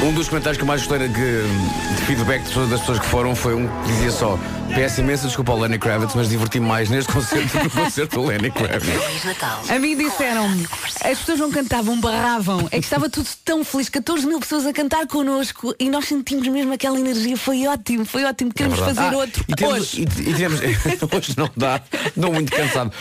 Um 0.03 0.13
dos 0.13 0.29
comentários 0.29 0.59
que 0.59 0.63
eu 0.63 0.67
mais 0.67 0.87
gostei 0.87 1.09
de, 1.09 1.15
de 1.15 2.03
feedback 2.03 2.43
de 2.43 2.53
todas 2.53 2.73
as 2.73 2.81
pessoas 2.81 2.99
que 2.99 3.07
foram 3.07 3.35
foi 3.35 3.55
um 3.55 3.67
que 3.67 3.93
dizia 3.93 4.11
só 4.11 4.39
Peço 4.73 5.01
imensa 5.01 5.27
desculpa 5.27 5.53
ao 5.53 5.59
Lenny 5.61 5.79
Kravitz, 5.79 6.15
mas 6.15 6.29
diverti-me 6.29 6.67
mais 6.67 6.89
neste 6.91 7.13
concerto 7.13 7.47
do 7.47 7.51
que 7.51 7.65
no 7.65 7.85
concerto 7.85 8.17
do 8.21 8.27
Lenny 8.27 8.51
Kravitz. 8.51 9.03
Feliz 9.05 9.25
Natal. 9.25 9.63
A 9.69 9.79
mim 9.79 9.97
disseram-me, 9.97 10.67
as 11.05 11.19
pessoas 11.19 11.39
não 11.39 11.51
cantavam, 11.51 12.01
barravam. 12.01 12.67
É 12.73 12.79
que 12.79 12.85
estava 12.85 13.09
tudo 13.09 13.29
tão 13.45 13.65
feliz, 13.65 13.89
14 13.89 14.27
mil 14.27 14.41
pessoas 14.41 14.67
a 14.67 14.73
cantar 14.73 15.07
connosco 15.07 15.75
e 15.79 15.89
nós 15.89 16.07
sentimos 16.07 16.47
mesmo 16.49 16.73
aquela 16.73 16.99
energia. 16.99 17.37
Foi 17.37 17.67
ótimo, 17.67 18.05
foi 18.05 18.25
ótimo. 18.25 18.53
Queremos 18.53 18.79
É 18.81 18.85
fazer 18.85 19.01
Ah, 19.01 19.17
outro 19.17 19.45
e 19.49 19.55
temos, 19.55 19.75
hoje. 19.75 20.01
E, 20.01 20.03
e 20.03 20.35
tivemos, 20.35 20.61
hoje 21.13 21.35
não 21.37 21.51
dá, 21.57 21.81
não 22.17 22.33
muito 22.33 22.51
cansado. 22.51 22.93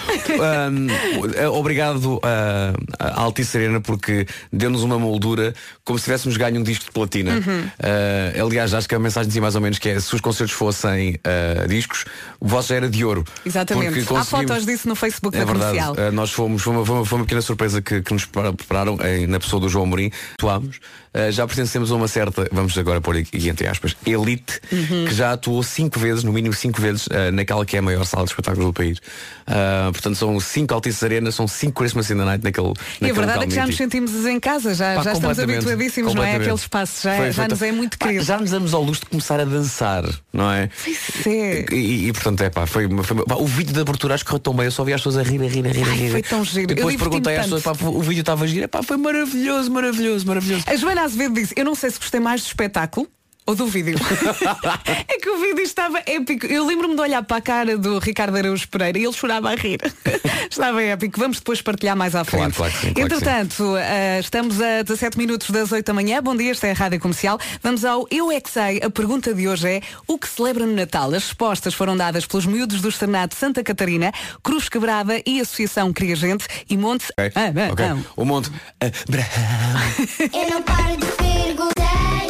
Eh, 1.35 1.47
obrigado 1.49 2.19
ah, 2.23 2.73
à 2.99 3.21
Altice 3.21 3.51
Serena 3.51 3.81
porque 3.81 4.27
deu-nos 4.51 4.83
uma 4.83 4.99
moldura 4.99 5.55
como 5.83 5.97
se 5.97 6.05
tivéssemos 6.05 6.37
ganho 6.37 6.59
um 6.59 6.63
disco 6.63 6.85
de 6.85 6.91
platina. 6.91 7.31
Uhum. 7.31 7.67
Ah, 7.79 8.41
aliás, 8.43 8.73
acho 8.75 8.87
que 8.87 8.93
a 8.95 8.99
mensagem 8.99 9.27
dizia 9.27 9.41
mais 9.41 9.55
ou 9.55 9.61
menos 9.61 9.79
que 9.79 9.89
é 9.89 9.99
se 9.99 10.13
os 10.13 10.21
concertos 10.21 10.55
fossem 10.55 11.19
ah, 11.61 11.67
discos, 11.67 12.05
o 12.39 12.47
vosso 12.47 12.73
era 12.73 12.89
de 12.89 13.03
ouro. 13.05 13.23
Exatamente. 13.45 13.87
Porque 13.87 14.01
Há 14.01 14.05
conseguimos- 14.19 14.49
fotos 14.49 14.65
disso 14.65 14.87
no 14.87 14.95
Facebook 14.95 15.35
é 15.37 15.39
da 15.39 15.45
verdade. 15.45 15.77
comercial. 15.79 16.09
Uh, 16.09 16.11
nós 16.11 16.31
fomos, 16.31 16.61
foi 16.61 16.73
uma, 16.73 16.85
foi 17.05 17.17
uma- 17.17 17.23
pequena 17.25 17.41
surpresa 17.41 17.81
que, 17.81 18.01
que 18.01 18.13
nos 18.13 18.25
prepara- 18.25 18.53
prepararam 18.53 18.97
em- 19.05 19.27
na 19.27 19.39
pessoa 19.39 19.59
do 19.59 19.69
João 19.69 19.85
Amorim. 19.85 20.11
Atuámos. 20.39 20.79
Uh, 21.13 21.31
já 21.31 21.45
pertencemos 21.45 21.91
a 21.91 21.95
uma 21.95 22.07
certa, 22.07 22.47
vamos 22.51 22.75
agora 22.77 22.99
pôr 22.99 23.17
aqui 23.17 23.47
entre 23.47 23.67
aspas, 23.67 23.95
elite, 24.05 24.59
Uhum. 24.71 25.05
que 25.07 25.13
já 25.13 25.33
atuou 25.33 25.61
cinco 25.61 25.99
vezes, 25.99 26.23
no 26.23 26.33
mínimo 26.33 26.53
cinco 26.55 26.81
vezes, 26.81 27.05
uh, 27.07 27.31
naquela 27.31 27.63
que 27.65 27.75
é 27.75 27.79
a 27.79 27.81
maior 27.83 28.03
sala 28.05 28.23
de 28.25 28.31
espetáculos 28.31 28.65
do 28.65 28.73
país. 28.73 28.97
Uh, 28.97 29.91
portanto, 29.91 30.15
são 30.15 30.39
cinco 30.39 30.73
Altice 30.73 31.05
Arenas, 31.05 31.35
são 31.35 31.47
cinco 31.47 31.73
Christmas 31.81 32.09
in 32.09 32.17
the 32.17 32.23
Night 32.25 32.43
naquele. 32.43 32.73
E 33.01 33.09
a 33.09 33.13
verdade 33.13 33.43
é 33.43 33.47
que 33.47 33.53
já 33.53 33.67
nos 33.67 33.75
sentimos 33.77 34.25
em 34.25 34.39
casa, 34.39 34.73
já, 34.73 34.95
Pá, 34.95 35.03
já 35.03 35.13
estamos 35.13 35.37
habituadíssimos, 35.39 36.13
não 36.15 36.23
é? 36.23 36.35
Aquele 36.37 36.55
espaço 36.55 37.03
já, 37.03 37.15
Foi- 37.17 37.27
já 37.27 37.33
foi 37.33 37.47
nos 37.47 37.61
é 37.61 37.71
muito 37.71 37.97
Pá, 37.99 38.07
querido. 38.07 38.23
já 38.25 38.39
nos 38.39 38.49
damos 38.49 38.73
ao 38.73 38.81
luxo 38.83 39.01
de 39.01 39.07
começar 39.07 39.39
a 39.39 39.45
dançar, 39.45 40.03
não 40.31 40.51
é? 40.51 40.69
Pois 40.83 41.27
é. 41.27 41.65
E, 41.71 42.07
e, 42.07 42.13
portanto 42.13 42.41
é 42.41 42.49
pá, 42.49 42.65
foi, 42.65 42.87
foi 43.03 43.23
pá, 43.25 43.35
o 43.35 43.45
vídeo 43.45 43.73
de 43.73 43.79
abertura 43.79 44.15
acho 44.15 44.23
que 44.23 44.29
correu 44.31 44.39
tão 44.39 44.53
bem, 44.55 44.65
eu 44.65 44.71
só 44.71 44.83
vi 44.83 44.93
as 44.93 44.99
pessoas 45.01 45.17
a 45.17 45.23
rir, 45.23 45.41
a 45.41 45.47
rir, 45.47 45.67
a 45.67 45.71
rir, 45.71 45.83
a 45.83 45.89
Ai, 45.91 45.95
rir. 45.97 46.11
foi 46.11 46.21
tão 46.23 46.43
giro. 46.43 46.67
Depois 46.73 46.95
perguntei 46.95 47.35
às 47.37 47.43
pessoas, 47.43 47.61
pá, 47.63 47.73
o 47.85 48.01
vídeo 48.01 48.21
estava 48.21 48.45
a 48.45 48.47
giro, 48.47 48.67
pá, 48.67 48.81
foi 48.81 48.97
maravilhoso, 48.97 49.69
maravilhoso, 49.71 50.25
maravilhoso. 50.25 50.63
A 50.67 50.75
Joana 50.75 51.02
Azevedo 51.03 51.33
disse, 51.35 51.53
eu 51.57 51.65
não 51.65 51.75
sei 51.75 51.91
se 51.91 51.99
gostei 51.99 52.19
mais 52.19 52.41
do 52.41 52.47
espetáculo 52.47 53.07
ou 53.45 53.55
do 53.55 53.65
vídeo. 53.67 53.95
é 54.85 55.17
que 55.19 55.29
o 55.29 55.37
vídeo 55.39 55.61
estava 55.63 55.99
épico. 56.05 56.45
Eu 56.45 56.65
lembro-me 56.65 56.95
de 56.95 57.01
olhar 57.01 57.23
para 57.23 57.37
a 57.37 57.41
cara 57.41 57.77
do 57.77 57.99
Ricardo 57.99 58.35
Araújo 58.37 58.67
Pereira 58.69 58.97
e 58.99 59.03
ele 59.03 59.13
chorava 59.13 59.51
a 59.51 59.55
rir. 59.55 59.79
estava 60.49 60.81
épico. 60.83 61.19
Vamos 61.19 61.37
depois 61.37 61.61
partilhar 61.61 61.95
mais 61.95 62.15
à 62.15 62.23
Claro, 62.23 62.53
frente. 62.53 62.55
claro 62.55 62.71
que 62.73 62.79
sim, 62.79 62.93
claro 62.93 63.09
que 63.09 63.15
Entretanto, 63.15 63.77
eh, 63.77 64.19
estamos 64.19 64.61
a 64.61 64.81
17 64.83 65.17
minutos 65.17 65.49
das 65.49 65.71
8 65.71 65.85
da 65.85 65.93
manhã. 65.93 66.21
Bom 66.21 66.35
dia, 66.35 66.51
esta 66.51 66.67
é 66.67 66.71
a 66.71 66.73
Rádio 66.73 66.99
Comercial. 66.99 67.39
Vamos 67.61 67.83
ao 67.85 68.07
Eu 68.09 68.31
É 68.31 68.39
Que 68.39 68.49
Sei. 68.49 68.81
A 68.83 68.89
pergunta 68.89 69.33
de 69.33 69.47
hoje 69.47 69.67
é 69.67 69.81
o 70.07 70.17
que 70.17 70.27
celebra 70.27 70.65
no 70.65 70.73
Natal? 70.75 71.07
As 71.09 71.23
respostas 71.25 71.73
foram 71.73 71.97
dadas 71.97 72.25
pelos 72.25 72.45
miúdos 72.45 72.81
do 72.81 72.89
Externato 72.89 73.35
Santa 73.35 73.63
Catarina, 73.63 74.11
Cruz 74.41 74.69
Quebrada 74.69 75.21
e 75.25 75.39
Associação 75.41 75.91
Cria 75.91 76.15
Gente 76.15 76.45
e 76.69 76.77
Monte 76.77 77.05
Ok, 77.17 77.31
Ah, 77.35 77.41
ah, 77.67 77.71
ok. 77.73 77.85
ah. 77.85 77.97
O 78.15 78.25
monte. 78.25 78.51
Eu 78.79 80.49
não 80.49 80.61
paro 80.61 80.97
de 80.97 81.05
perguntar, 81.05 82.25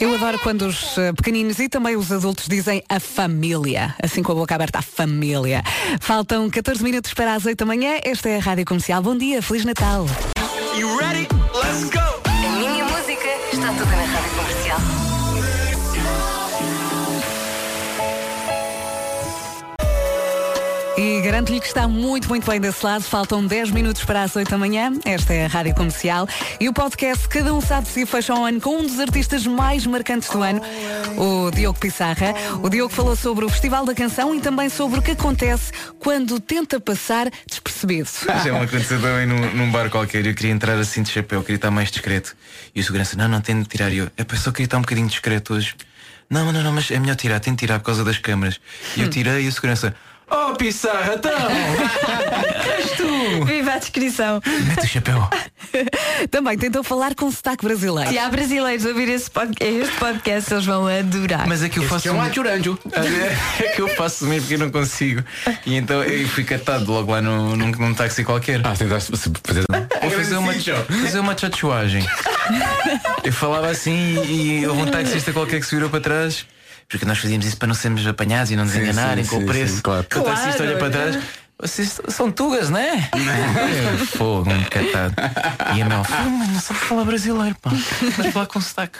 eu 0.00 0.14
adoro 0.14 0.38
quando 0.38 0.62
os 0.62 0.96
eh, 0.96 1.12
pequeninos 1.12 1.58
e 1.58 1.68
também 1.68 1.96
os 1.96 2.12
adultos 2.12 2.46
dizem 2.46 2.82
a 2.88 3.00
família, 3.00 3.94
assim 4.02 4.22
com 4.22 4.32
a 4.32 4.34
boca 4.34 4.54
aberta, 4.54 4.78
a 4.78 4.82
família. 4.82 5.62
Faltam 6.00 6.48
14 6.48 6.82
minutos 6.82 7.12
para 7.14 7.34
as 7.34 7.44
8 7.44 7.58
da 7.58 7.66
manhã. 7.66 7.98
Esta 8.04 8.28
é 8.28 8.36
a 8.36 8.40
Rádio 8.40 8.64
Comercial. 8.64 9.02
Bom 9.02 9.16
dia, 9.16 9.42
Feliz 9.42 9.64
Natal. 9.64 10.06
A 10.36 11.72
minha 11.74 12.27
garanto-lhe 21.28 21.60
que 21.60 21.66
está 21.66 21.86
muito, 21.86 22.26
muito 22.26 22.50
bem 22.50 22.58
desse 22.58 22.82
lado. 22.82 23.02
Faltam 23.02 23.46
10 23.46 23.70
minutos 23.70 24.02
para 24.02 24.22
as 24.22 24.34
8 24.34 24.50
da 24.50 24.56
manhã. 24.56 24.94
Esta 25.04 25.34
é 25.34 25.44
a 25.44 25.48
Rádio 25.48 25.74
Comercial. 25.74 26.26
E 26.58 26.70
o 26.70 26.72
podcast 26.72 27.28
Cada 27.28 27.52
Um 27.52 27.60
Sabe 27.60 27.86
Si 27.86 28.06
fecha 28.06 28.34
o 28.34 28.42
ano 28.46 28.58
com 28.62 28.78
um 28.78 28.86
dos 28.86 28.98
artistas 28.98 29.46
mais 29.46 29.84
marcantes 29.84 30.30
do 30.30 30.42
ano, 30.42 30.62
o 31.18 31.50
Diogo 31.50 31.78
Pissarra. 31.78 32.32
O 32.62 32.70
Diogo 32.70 32.90
falou 32.94 33.14
sobre 33.14 33.44
o 33.44 33.48
Festival 33.50 33.84
da 33.84 33.94
Canção 33.94 34.34
e 34.34 34.40
também 34.40 34.70
sobre 34.70 35.00
o 35.00 35.02
que 35.02 35.10
acontece 35.10 35.70
quando 35.98 36.40
tenta 36.40 36.80
passar 36.80 37.30
despercebido. 37.46 38.08
Já 38.26 38.52
me 38.54 38.64
aconteceu 38.64 38.98
também 38.98 39.26
num, 39.26 39.54
num 39.54 39.70
bar 39.70 39.90
qualquer. 39.90 40.24
Eu 40.24 40.34
queria 40.34 40.52
entrar 40.52 40.78
assim 40.78 41.02
de 41.02 41.10
chapéu, 41.10 41.42
queria 41.42 41.56
estar 41.56 41.70
mais 41.70 41.90
discreto. 41.90 42.34
E 42.74 42.80
o 42.80 42.82
segurança, 42.82 43.18
não, 43.18 43.28
não, 43.28 43.42
tem 43.42 43.60
de 43.60 43.68
tirar. 43.68 43.92
E 43.92 43.98
eu, 43.98 44.10
é 44.16 44.36
só 44.36 44.50
queria 44.50 44.64
estar 44.64 44.78
um 44.78 44.82
bocadinho 44.82 45.06
discreto 45.06 45.52
hoje. 45.52 45.74
Não, 46.30 46.50
não, 46.50 46.62
não, 46.62 46.72
mas 46.72 46.90
é 46.90 46.98
melhor 46.98 47.16
tirar, 47.16 47.38
tem 47.38 47.52
de 47.52 47.58
tirar 47.58 47.80
por 47.80 47.84
causa 47.84 48.02
das 48.02 48.16
câmaras. 48.16 48.58
E 48.96 49.02
eu 49.02 49.10
tirei 49.10 49.44
e 49.44 49.48
o 49.48 49.52
segurança, 49.52 49.94
oh 50.30 50.54
Pissarra, 50.54 51.14
então! 51.14 51.32
És 52.78 52.90
tu! 52.92 53.44
Viva 53.44 53.72
a 53.74 53.78
descrição. 53.78 54.40
Mete 54.66 54.84
o 54.84 54.88
chapéu. 54.88 55.28
Também 56.30 56.56
tentou 56.56 56.82
falar 56.82 57.14
com 57.14 57.30
sotaque 57.30 57.64
brasileiro. 57.64 58.10
Se 58.10 58.18
há 58.18 58.28
brasileiros 58.28 58.84
a 58.86 58.88
ouvir 58.88 59.08
este 59.08 59.30
podcast, 59.30 60.52
eles 60.52 60.64
vão 60.64 60.86
adorar. 60.86 61.46
Mas 61.46 61.62
é 61.62 61.68
que 61.68 61.78
eu 61.78 61.82
faço. 61.84 62.02
um- 62.14 62.22
É 63.60 63.68
que 63.74 63.82
eu 63.82 63.88
faço 63.88 64.24
mesmo 64.26 64.42
porque 64.42 64.54
eu 64.54 64.58
não 64.58 64.70
consigo. 64.70 65.22
E 65.66 65.76
então 65.76 66.02
eu 66.02 66.26
fui 66.28 66.44
catado 66.44 66.90
logo 66.92 67.12
lá 67.12 67.20
num, 67.20 67.54
num, 67.56 67.70
num 67.70 67.94
táxi 67.94 68.24
qualquer. 68.24 68.60
Ah, 68.64 68.74
tentaste 68.76 69.12
fazer. 69.44 69.64
Vou 70.02 70.10
fazer 70.10 70.36
uma, 70.36 70.52
fazer 71.02 71.18
uma 71.20 71.34
tchotchuagem. 71.34 72.04
Eu 73.24 73.32
falava 73.32 73.68
assim 73.68 74.22
e, 74.24 74.60
e 74.60 74.66
houve 74.66 74.82
um 74.82 74.86
taxista 74.86 75.32
qualquer 75.32 75.60
que 75.60 75.66
se 75.66 75.74
virou 75.74 75.90
para 75.90 76.00
trás. 76.00 76.46
Porque 76.88 77.04
nós 77.04 77.18
fazíamos 77.18 77.44
isso 77.46 77.56
para 77.56 77.68
não 77.68 77.74
sermos 77.74 78.06
apanhados 78.06 78.50
e 78.50 78.56
não 78.56 78.64
nos 78.64 78.72
Sim, 78.72 78.80
enganarem 78.80 79.22
sim, 79.24 79.30
com 79.30 79.36
sim, 79.38 79.44
o 79.44 79.46
preço. 79.46 79.74
sim, 79.76 79.80
claro. 79.82 80.06
O 80.06 80.22
taxista 80.22 80.56
Claro, 80.56 80.62
olha 80.62 80.78
para 80.78 80.88
né? 80.88 81.10
trás. 81.10 81.24
Vocês 81.60 82.00
são 82.08 82.30
tugas, 82.30 82.70
não 82.70 82.78
é? 82.78 83.10
Fogo, 84.16 84.48
um 84.48 84.62
catado. 84.64 85.14
E 85.76 85.82
a 85.82 85.84
Mel, 85.86 86.04
"Fogo, 86.04 86.30
mas 86.38 86.48
não 86.50 86.60
sabe 86.60 86.78
falar 86.80 87.04
brasileiro, 87.04 87.56
pá. 87.60 87.70
Mas 88.16 88.32
falar 88.32 88.46
com 88.46 88.60
sotaque. 88.60 88.96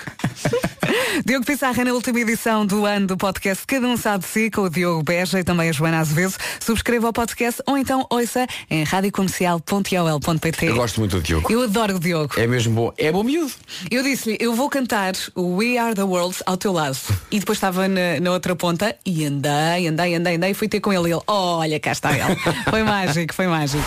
Diogo 1.25 1.47
Pissarra 1.47 1.85
na 1.85 1.93
última 1.93 2.19
edição 2.21 2.67
do 2.67 2.85
ano 2.85 3.07
do 3.07 3.17
podcast 3.17 3.65
Cada 3.67 3.87
Um 3.87 3.97
Sabe 3.97 4.25
de 4.25 4.31
Si 4.31 4.51
com 4.51 4.63
o 4.63 4.71
Diogo 4.71 5.03
Beja 5.05 5.39
e 5.39 5.45
também 5.45 5.69
a 5.69 5.73
Joana 5.73 6.01
Azevedo. 6.01 6.35
Subscreva 6.59 7.09
o 7.09 7.13
podcast 7.13 7.63
ou 7.67 7.77
então 7.79 8.05
ouça 8.11 8.45
em 8.69 8.83
radiocomercial.ol.pt 8.85 10.67
Eu 10.67 10.75
gosto 10.77 10.99
muito 11.01 11.17
do 11.17 11.23
Diogo. 11.23 11.53
Eu 11.53 11.63
adoro 11.63 11.97
o 11.97 12.01
Diogo. 12.01 12.35
É 12.39 12.47
mesmo 12.47 12.75
bom. 12.75 12.93
É 12.99 13.13
bom 13.13 13.23
miúdo. 13.23 13.53
Eu 13.91 14.03
disse-lhe, 14.03 14.37
eu 14.41 14.55
vou 14.55 14.69
cantar 14.69 15.13
o 15.35 15.57
We 15.57 15.79
Are 15.79 15.95
the 15.95 16.03
World 16.03 16.37
ao 16.47 16.57
teu 16.57 16.73
lado. 16.73 16.99
E 17.31 17.39
depois 17.39 17.57
estava 17.59 17.87
na, 17.87 18.19
na 18.21 18.31
outra 18.33 18.57
ponta 18.57 18.97
e 19.07 19.25
andei, 19.25 19.87
andei, 19.89 20.15
andei, 20.15 20.37
andei, 20.37 20.55
fui 20.55 20.69
ter 20.69 20.81
com 20.81 20.93
ele. 20.93 21.09
E 21.09 21.13
ele, 21.13 21.23
olha, 21.27 21.79
cá 21.79 21.93
está 21.93 22.11
ele. 22.13 22.37
Foi 22.71 22.83
mágico, 22.83 23.35
foi 23.35 23.47
mágico. 23.47 23.85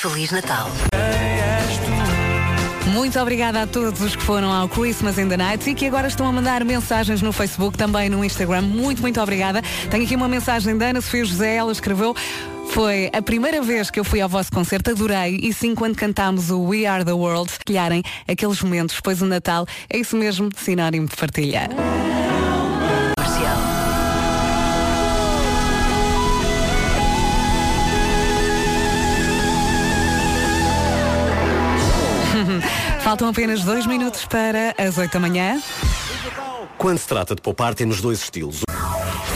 Feliz 0.00 0.30
Natal. 0.30 0.70
Muito 2.86 3.18
obrigada 3.20 3.62
a 3.62 3.66
todos 3.66 4.00
os 4.00 4.16
que 4.16 4.22
foram 4.22 4.52
ao 4.52 4.68
Christmas 4.68 5.18
in 5.18 5.28
the 5.28 5.36
Night 5.36 5.68
e 5.68 5.74
que 5.74 5.86
agora 5.86 6.08
estão 6.08 6.26
a 6.26 6.32
mandar 6.32 6.64
mensagens 6.64 7.20
no 7.20 7.32
Facebook, 7.32 7.76
também 7.76 8.08
no 8.08 8.24
Instagram. 8.24 8.62
Muito, 8.62 9.02
muito 9.02 9.20
obrigada. 9.20 9.60
Tenho 9.90 10.04
aqui 10.04 10.16
uma 10.16 10.28
mensagem 10.28 10.76
da 10.78 10.86
Ana 10.86 11.00
Sofia 11.00 11.24
José, 11.24 11.56
ela 11.56 11.72
escreveu. 11.72 12.14
Foi 12.70 13.10
a 13.12 13.22
primeira 13.22 13.60
vez 13.62 13.90
que 13.90 13.98
eu 14.00 14.04
fui 14.04 14.20
ao 14.20 14.28
vosso 14.28 14.50
concerto, 14.52 14.90
adorei, 14.90 15.38
e 15.42 15.52
sim, 15.52 15.74
quando 15.74 15.96
cantámos 15.96 16.50
o 16.50 16.62
We 16.62 16.86
Are 16.86 17.04
the 17.04 17.12
World, 17.12 17.50
partilharem 17.50 18.02
aqueles 18.28 18.60
momentos, 18.62 19.00
pois 19.00 19.22
o 19.22 19.26
Natal 19.26 19.66
é 19.88 19.98
isso 19.98 20.16
mesmo, 20.16 20.50
sinónimo 20.56 21.06
de 21.06 21.16
partilha. 21.16 21.68
Faltam 33.16 33.30
apenas 33.30 33.64
dois 33.64 33.86
minutos 33.86 34.26
para 34.26 34.74
as 34.76 34.98
oito 34.98 35.14
da 35.14 35.18
manhã. 35.18 35.58
Quando 36.76 36.98
se 36.98 37.08
trata 37.08 37.34
de 37.34 37.40
poupar, 37.40 37.74
temos 37.74 38.02
dois 38.02 38.20
estilos. 38.20 38.60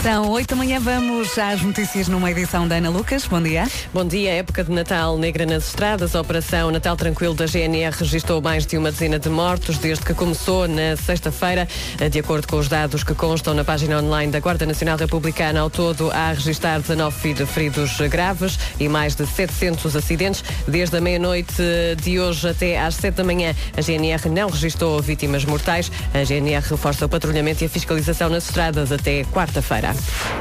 São 0.03 0.31
oito 0.31 0.49
da 0.49 0.55
manhã, 0.55 0.79
vamos 0.79 1.37
às 1.37 1.61
notícias 1.61 2.07
numa 2.07 2.31
edição 2.31 2.67
da 2.67 2.77
Ana 2.77 2.89
Lucas. 2.89 3.27
Bom 3.27 3.39
dia. 3.39 3.67
Bom 3.93 4.03
dia, 4.03 4.31
época 4.31 4.63
de 4.63 4.71
Natal 4.71 5.15
negra 5.15 5.45
nas 5.45 5.67
estradas. 5.67 6.15
A 6.15 6.21
Operação 6.21 6.71
Natal 6.71 6.95
Tranquilo 6.97 7.35
da 7.35 7.45
GNR 7.45 7.95
registrou 7.95 8.41
mais 8.41 8.65
de 8.65 8.79
uma 8.79 8.91
dezena 8.91 9.19
de 9.19 9.29
mortos 9.29 9.77
desde 9.77 10.03
que 10.03 10.15
começou 10.15 10.67
na 10.67 10.95
sexta-feira. 10.97 11.67
De 12.11 12.17
acordo 12.17 12.47
com 12.47 12.55
os 12.57 12.67
dados 12.67 13.03
que 13.03 13.13
constam 13.13 13.53
na 13.53 13.63
página 13.63 13.99
online 14.01 14.31
da 14.31 14.39
Guarda 14.39 14.65
Nacional 14.65 14.97
Republicana, 14.97 15.59
ao 15.59 15.69
todo 15.69 16.09
há 16.09 16.29
a 16.29 16.33
registrar 16.33 16.79
19 16.81 17.15
feri- 17.19 17.45
feridos 17.45 17.95
graves 18.09 18.57
e 18.79 18.89
mais 18.89 19.13
de 19.13 19.27
700 19.27 19.95
acidentes. 19.95 20.43
Desde 20.67 20.97
a 20.97 21.01
meia-noite 21.01 21.53
de 22.01 22.19
hoje 22.19 22.49
até 22.49 22.79
às 22.79 22.95
7 22.95 23.13
da 23.17 23.23
manhã, 23.23 23.53
a 23.77 23.81
GNR 23.81 24.29
não 24.29 24.49
registrou 24.49 24.99
vítimas 24.99 25.45
mortais. 25.45 25.91
A 26.11 26.23
GNR 26.23 26.65
reforça 26.67 27.05
o 27.05 27.09
patrulhamento 27.09 27.63
e 27.63 27.67
a 27.67 27.69
fiscalização 27.69 28.29
nas 28.29 28.45
estradas 28.45 28.91
até 28.91 29.23
quarta-feira. 29.25 29.90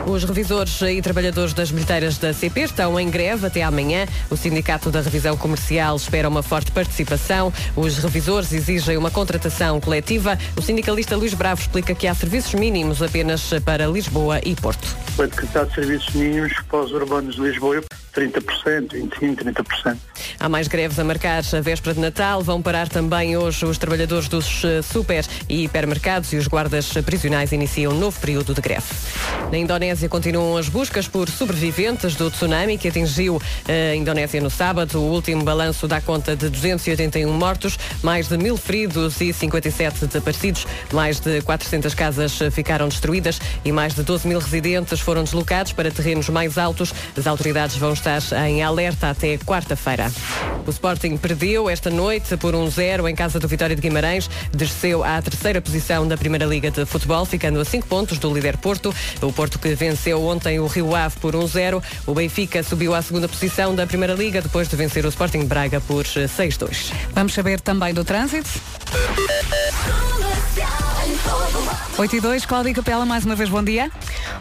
Os 0.07 0.25
revisores 0.25 0.81
e 0.83 1.01
trabalhadores 1.03 1.53
das 1.53 1.71
bilheteiras 1.71 2.19
da 2.19 2.33
CP 2.33 2.61
estão 2.63 2.99
em 2.99 3.09
greve 3.11 3.47
até 3.47 3.63
amanhã. 3.63 4.07
O 4.31 4.37
Sindicato 4.37 4.91
da 4.91 5.01
Revisão 5.01 5.37
Comercial 5.37 5.97
espera 5.97 6.29
uma 6.29 6.43
forte 6.43 6.73
participação. 6.73 7.53
Os 7.77 7.99
revisores 7.99 8.53
exigem 8.53 8.97
uma 8.97 9.11
contratação 9.11 9.81
coletiva. 9.81 10.39
O 10.57 10.63
sindicalista 10.63 11.17
Luís 11.17 11.35
Bravo 11.35 11.61
explica 11.61 11.95
que 11.95 12.07
há 12.07 12.15
serviços 12.15 12.55
mínimos 12.55 13.03
apenas 13.03 13.51
para 13.65 13.87
Lisboa 13.87 14.41
e 14.45 14.55
Porto. 14.55 14.87
Foi 15.17 15.27
decretado 15.27 15.73
serviços 15.75 16.15
mínimos 16.15 16.53
para 16.69 16.81
os 16.81 16.93
urbanos 16.93 17.35
de 17.35 17.43
Lisboa, 17.43 17.83
30%, 18.15 18.89
25%, 18.89 19.37
30%. 19.37 19.97
Há 20.39 20.49
mais 20.49 20.69
greves 20.69 20.99
a 20.99 21.05
marcar 21.05 21.43
a 21.55 21.61
véspera 21.61 21.95
de 21.95 22.01
Natal. 22.01 22.43
Vão 22.43 22.63
parar 22.63 22.89
também 22.89 23.37
hoje 23.37 23.65
os 23.65 23.79
trabalhadores 23.79 24.29
dos 24.29 24.65
eh, 24.65 24.83
super 24.83 25.25
e 25.49 25.65
hipermercados 25.65 26.33
e 26.33 26.37
os 26.37 26.47
guardas 26.47 26.93
prisionais 27.05 27.53
iniciam 27.53 27.93
um 27.93 27.99
novo 27.99 28.19
período 28.19 28.55
de 28.55 28.61
greve. 28.61 28.87
Na 29.51 29.59
Indonésia 29.59 30.09
continuam 30.09 30.57
as 30.57 30.69
buscas 30.69 31.09
por 31.09 31.29
sobreviventes 31.29 32.15
do 32.15 32.31
tsunami 32.31 32.79
que 32.79 32.89
atingiu 32.89 33.41
eh, 33.67 33.93
a 33.93 33.97
Indonésia 33.97 34.41
no 34.41 34.49
sábado. 34.49 35.01
O 35.01 35.11
último 35.13 35.43
balanço 35.43 35.89
dá 35.89 36.01
conta 36.01 36.37
de 36.37 36.49
281 36.49 37.33
mortos, 37.33 37.77
mais 38.03 38.29
de 38.29 38.37
mil 38.37 38.57
feridos 38.57 39.21
e 39.21 39.33
57 39.33 40.07
desaparecidos. 40.07 40.67
Mais 40.93 41.19
de 41.19 41.43
400 41.43 41.95
casas 41.95 42.39
ficaram 42.53 42.89
destruídas 42.89 43.41
e 43.65 43.73
mais 43.73 43.95
de 43.95 44.03
12 44.03 44.29
mil 44.29 44.39
residentes 44.39 45.01
foram 45.01 45.25
deslocados 45.25 45.73
para 45.73 45.91
terrenos 45.91 46.29
mais 46.29 46.57
altos. 46.57 46.95
As 47.17 47.27
autoridades 47.27 47.77
vão 47.77 47.93
estar 47.93 48.23
em 48.49 48.63
alerta 48.63 49.11
até 49.11 49.37
quarta-feira. 49.39 50.11
O 50.67 50.71
Sporting 50.71 51.17
perdeu 51.17 51.69
esta 51.69 51.91
noite 51.91 52.37
por 52.37 52.55
1-0 52.55 53.11
em 53.11 53.15
casa 53.15 53.41
do 53.41 53.49
Vitória 53.49 53.75
de 53.75 53.83
Guimarães. 53.83 54.31
Desceu 54.53 55.03
à 55.03 55.21
terceira 55.21 55.61
posição 55.61 56.07
da 56.07 56.17
Primeira 56.17 56.47
Liga 56.47 56.71
de 56.71 56.85
Futebol, 56.87 57.25
ficando 57.25 57.61
a 57.61 57.65
5 57.65 57.87
pontos 57.89 58.19
do 58.19 58.33
líder 58.33 58.57
Porto. 58.59 58.95
O 59.21 59.30
Porto 59.33 59.59
que 59.59 59.75
venceu 59.75 60.23
ontem 60.25 60.59
o 60.59 60.67
Rio 60.67 60.95
Ave 60.95 61.17
por 61.21 61.35
1-0. 61.35 61.83
O 62.07 62.15
Benfica 62.15 62.63
subiu 62.63 62.95
à 62.95 63.03
segunda 63.03 63.29
posição 63.29 63.75
da 63.75 63.87
Primeira 63.87 64.15
Liga 64.15 64.41
depois 64.41 64.69
de 64.69 64.77
vencer 64.77 65.05
o 65.05 65.09
Sporting 65.09 65.45
Braga 65.45 65.81
por 65.81 66.05
6-2. 66.05 66.93
Vamos 67.13 67.35
saber 67.35 67.61
também 67.61 67.95
do 67.95 68.05
trânsito. 68.05 68.49
8 72.01 72.17
e 72.17 72.21
2, 72.21 72.47
Cláudia 72.47 72.73
Capela, 72.73 73.05
mais 73.05 73.27
uma 73.27 73.37
vez 73.37 73.51
bom 73.51 73.63
dia. 73.63 73.91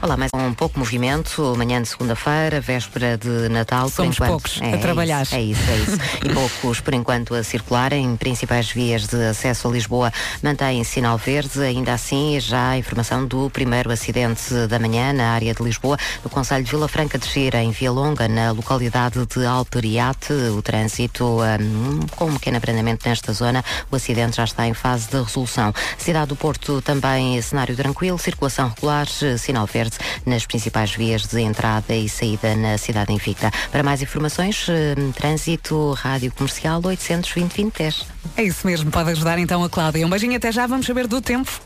Olá, 0.02 0.16
mais 0.16 0.32
um 0.34 0.54
pouco 0.54 0.80
movimento, 0.80 1.54
manhã 1.58 1.82
de 1.82 1.90
segunda-feira, 1.90 2.62
véspera 2.62 3.18
de 3.18 3.50
Natal. 3.50 3.90
Somos 3.90 4.16
por 4.16 4.24
enquanto. 4.24 4.30
poucos 4.30 4.62
é, 4.62 4.76
a 4.76 4.78
trabalhar. 4.78 5.24
Isso, 5.24 5.36
é 5.36 5.42
isso, 5.42 5.70
é 5.70 5.76
isso. 5.76 5.98
e 6.24 6.34
poucos, 6.34 6.80
por 6.80 6.94
enquanto, 6.94 7.36
a 7.36 7.44
circular 7.44 7.92
em 7.92 8.16
principais 8.16 8.72
vias 8.72 9.08
de 9.08 9.22
acesso 9.26 9.68
a 9.68 9.72
Lisboa 9.72 10.14
mantém 10.42 10.82
sinal 10.86 11.18
verde. 11.18 11.60
Ainda 11.62 11.94
assim, 11.94 12.40
já 12.40 12.70
a 12.70 12.78
informação 12.78 13.26
do 13.26 13.50
primeiro 13.50 13.92
acidente 13.92 14.54
da 14.70 14.80
manhã 14.80 15.12
na 15.12 15.32
área 15.32 15.54
de 15.54 15.62
Lisboa, 15.62 15.98
no 16.24 16.30
Conselho 16.30 16.64
de 16.64 16.72
Vila 16.72 16.88
Franca 16.88 17.20
de 17.20 17.28
Xira, 17.28 17.62
em 17.62 17.72
Via 17.72 17.92
Longa, 17.92 18.30
na 18.30 18.52
localidade 18.52 19.26
de 19.26 19.46
Alperiate. 19.46 20.32
O 20.58 20.62
trânsito 20.62 21.26
hum, 21.42 22.00
com 22.16 22.26
um 22.26 22.34
pequeno 22.36 22.56
abrandamento 22.56 23.08
nesta 23.08 23.34
zona. 23.34 23.66
O 23.92 23.98
acidente 23.98 24.38
já 24.38 24.46
está 24.46 24.66
em 24.66 24.74
fase 24.74 25.10
de 25.10 25.22
resolução. 25.22 25.74
Cidade 25.98 26.30
do 26.30 26.38
Porto 26.38 26.79
também 26.82 27.42
cenário 27.42 27.76
tranquilo, 27.76 28.18
circulação 28.18 28.70
regular, 28.70 29.08
eh, 29.22 29.38
sinal 29.38 29.66
verde 29.66 29.98
nas 30.26 30.46
principais 30.46 30.92
vias 30.92 31.24
de 31.28 31.42
entrada 31.42 31.94
e 31.96 32.08
saída 32.10 32.56
na 32.56 32.78
cidade 32.78 33.14
invicta. 33.14 33.52
Para 33.72 33.84
mais 33.84 34.02
informações, 34.02 34.68
eh, 34.70 34.96
trânsito, 35.16 35.94
rádio 35.94 36.32
comercial 36.32 36.82
820 36.84 37.50
2010. 37.50 38.06
É 38.38 38.44
isso 38.44 38.66
mesmo, 38.66 38.92
pode 38.92 39.12
ajudar 39.12 39.38
então 39.40 39.64
a 39.64 39.70
Cláudia. 39.70 40.06
Um 40.06 40.10
beijinho 40.10 40.36
até 40.36 40.52
já, 40.52 40.66
vamos 40.68 40.86
saber 40.86 41.08
do 41.08 41.22
tempo. 41.22 41.62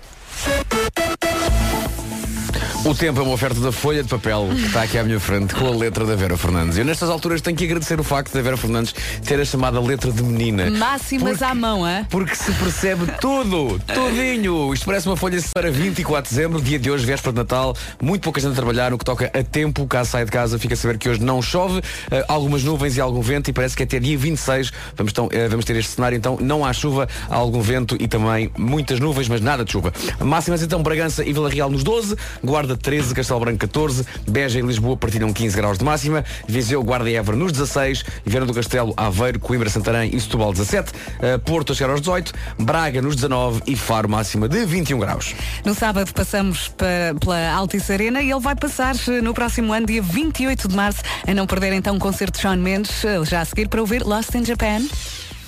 O 2.86 2.94
tempo 2.94 3.22
é 3.22 3.24
uma 3.24 3.32
oferta 3.32 3.62
da 3.62 3.72
folha 3.72 4.04
de 4.04 4.10
papel 4.10 4.50
que 4.54 4.66
está 4.66 4.84
aqui 4.84 4.98
à 4.98 5.04
minha 5.06 5.18
frente 5.18 5.56
com 5.56 5.66
a 5.66 5.70
letra 5.70 6.06
da 6.06 6.18
Vera 6.18 6.36
Fernandes. 6.36 6.78
Eu 6.78 6.84
nestas 6.84 7.10
alturas 7.10 7.40
tenho 7.40 7.56
que 7.56 7.64
agradecer 7.64 7.98
o 7.98 8.04
facto 8.04 8.34
da 8.34 8.42
Vera 8.42 8.58
Fernandes 8.58 8.94
ter 9.26 9.40
a 9.40 9.46
chamada 9.46 9.80
letra 9.80 10.12
de 10.12 10.22
menina. 10.22 10.70
Máximas 10.70 11.42
à 11.42 11.56
mão, 11.56 11.88
é? 11.88 12.06
Porque 12.10 12.36
se 12.36 12.52
percebe 12.52 13.06
tudo, 13.22 13.80
tudinho. 13.88 14.74
Isto 14.74 14.86
parece 14.86 15.08
uma 15.08 15.16
folha 15.16 15.42
para 15.54 15.72
24 15.72 16.30
de 16.30 16.36
dezembro, 16.36 16.62
dia 16.62 16.78
de 16.78 16.92
hoje, 16.92 17.06
véspera 17.06 17.32
de 17.32 17.38
Natal. 17.38 17.74
Muito 18.02 18.22
pouca 18.22 18.42
gente 18.42 18.52
a 18.52 18.56
trabalhar 18.56 18.92
no 18.92 18.98
que 18.98 19.06
toca 19.06 19.32
a 19.34 19.44
tempo. 19.44 19.88
Caso 19.88 20.12
saia 20.12 20.26
de 20.26 20.32
casa, 20.32 20.60
fica 20.60 20.74
a 20.74 20.78
saber 20.78 20.98
que 20.98 21.08
hoje 21.08 21.22
não 21.24 21.42
chove, 21.42 21.82
eh, 22.12 22.26
algumas 22.28 22.66
nuvens 22.66 22.98
e 22.98 23.02
algum 23.02 23.22
vento 23.22 23.50
e 23.50 23.54
parece 23.54 23.78
que 23.78 23.84
até 23.84 23.98
dia 23.98 24.18
26 24.18 24.74
vamos, 24.98 25.14
tão, 25.14 25.30
eh, 25.32 25.48
vamos 25.48 25.64
ter 25.64 25.78
este 25.78 25.92
cenário. 25.92 26.18
Então 26.18 26.38
não 26.42 26.66
há 26.66 26.74
chuva, 26.74 27.08
há 27.30 27.36
algum 27.36 27.62
vento 27.62 27.96
e 27.98 28.10
também 28.10 28.52
muitas 28.58 29.00
nuvens, 29.00 29.30
mas 29.30 29.40
nada 29.40 29.64
de 29.64 29.72
chuva. 29.72 29.94
Máximas 30.20 30.62
então 30.62 30.84
Bragança 30.84 31.24
e 31.24 31.32
Vila 31.32 31.50
Real 31.50 31.70
nos 31.70 31.82
12, 31.82 32.18
Guarda 32.44 32.73
13, 32.76 33.14
Castelo 33.14 33.40
Branco 33.40 33.60
14, 33.60 34.06
Beja 34.28 34.60
e 34.60 34.62
Lisboa 34.62 34.96
partilham 34.98 35.32
15 35.34 35.56
graus 35.56 35.78
de 35.78 35.84
máxima, 35.86 36.24
Viseu, 36.48 36.84
Guarda 36.84 37.10
e 37.10 37.16
Évora 37.16 37.38
nos 37.38 37.52
16, 37.52 38.04
Viana 38.26 38.46
do 38.46 38.54
Castelo, 38.54 38.94
Aveiro, 38.98 39.40
Coimbra, 39.40 39.70
Santarém 39.70 40.10
e 40.16 40.20
Setúbal 40.20 40.52
17, 40.54 40.92
eh, 41.22 41.38
Porto 41.38 41.72
a 41.74 41.76
chegar 41.76 41.92
aos 41.92 42.02
18, 42.02 42.34
Braga 42.60 43.02
nos 43.02 43.16
19 43.16 43.62
e 43.68 43.76
Faro 43.76 44.10
máxima 44.10 44.48
de 44.48 44.66
21 44.66 45.00
graus. 45.00 45.34
No 45.66 45.74
sábado 45.74 46.12
passamos 46.14 46.68
pa- 46.70 46.86
pela 47.20 47.52
Altice 47.54 47.92
Arena 47.94 48.22
e 48.22 48.32
ele 48.32 48.40
vai 48.40 48.56
passar 48.56 48.96
eh, 49.08 49.22
no 49.22 49.34
próximo 49.34 49.74
ano, 49.74 49.86
dia 49.88 50.02
28 50.02 50.68
de 50.68 50.76
março, 50.76 51.02
a 51.28 51.34
não 51.34 51.46
perder 51.48 51.74
então 51.74 51.96
o 51.96 52.00
concerto 52.00 52.38
de 52.38 52.42
Shawn 52.44 52.58
Mendes, 52.58 53.04
eh, 53.06 53.24
já 53.26 53.42
a 53.42 53.46
seguir 53.46 53.68
para 53.68 53.82
ouvir 53.82 54.04
Lost 54.04 54.34
in 54.36 54.46
Japan. 54.46 54.82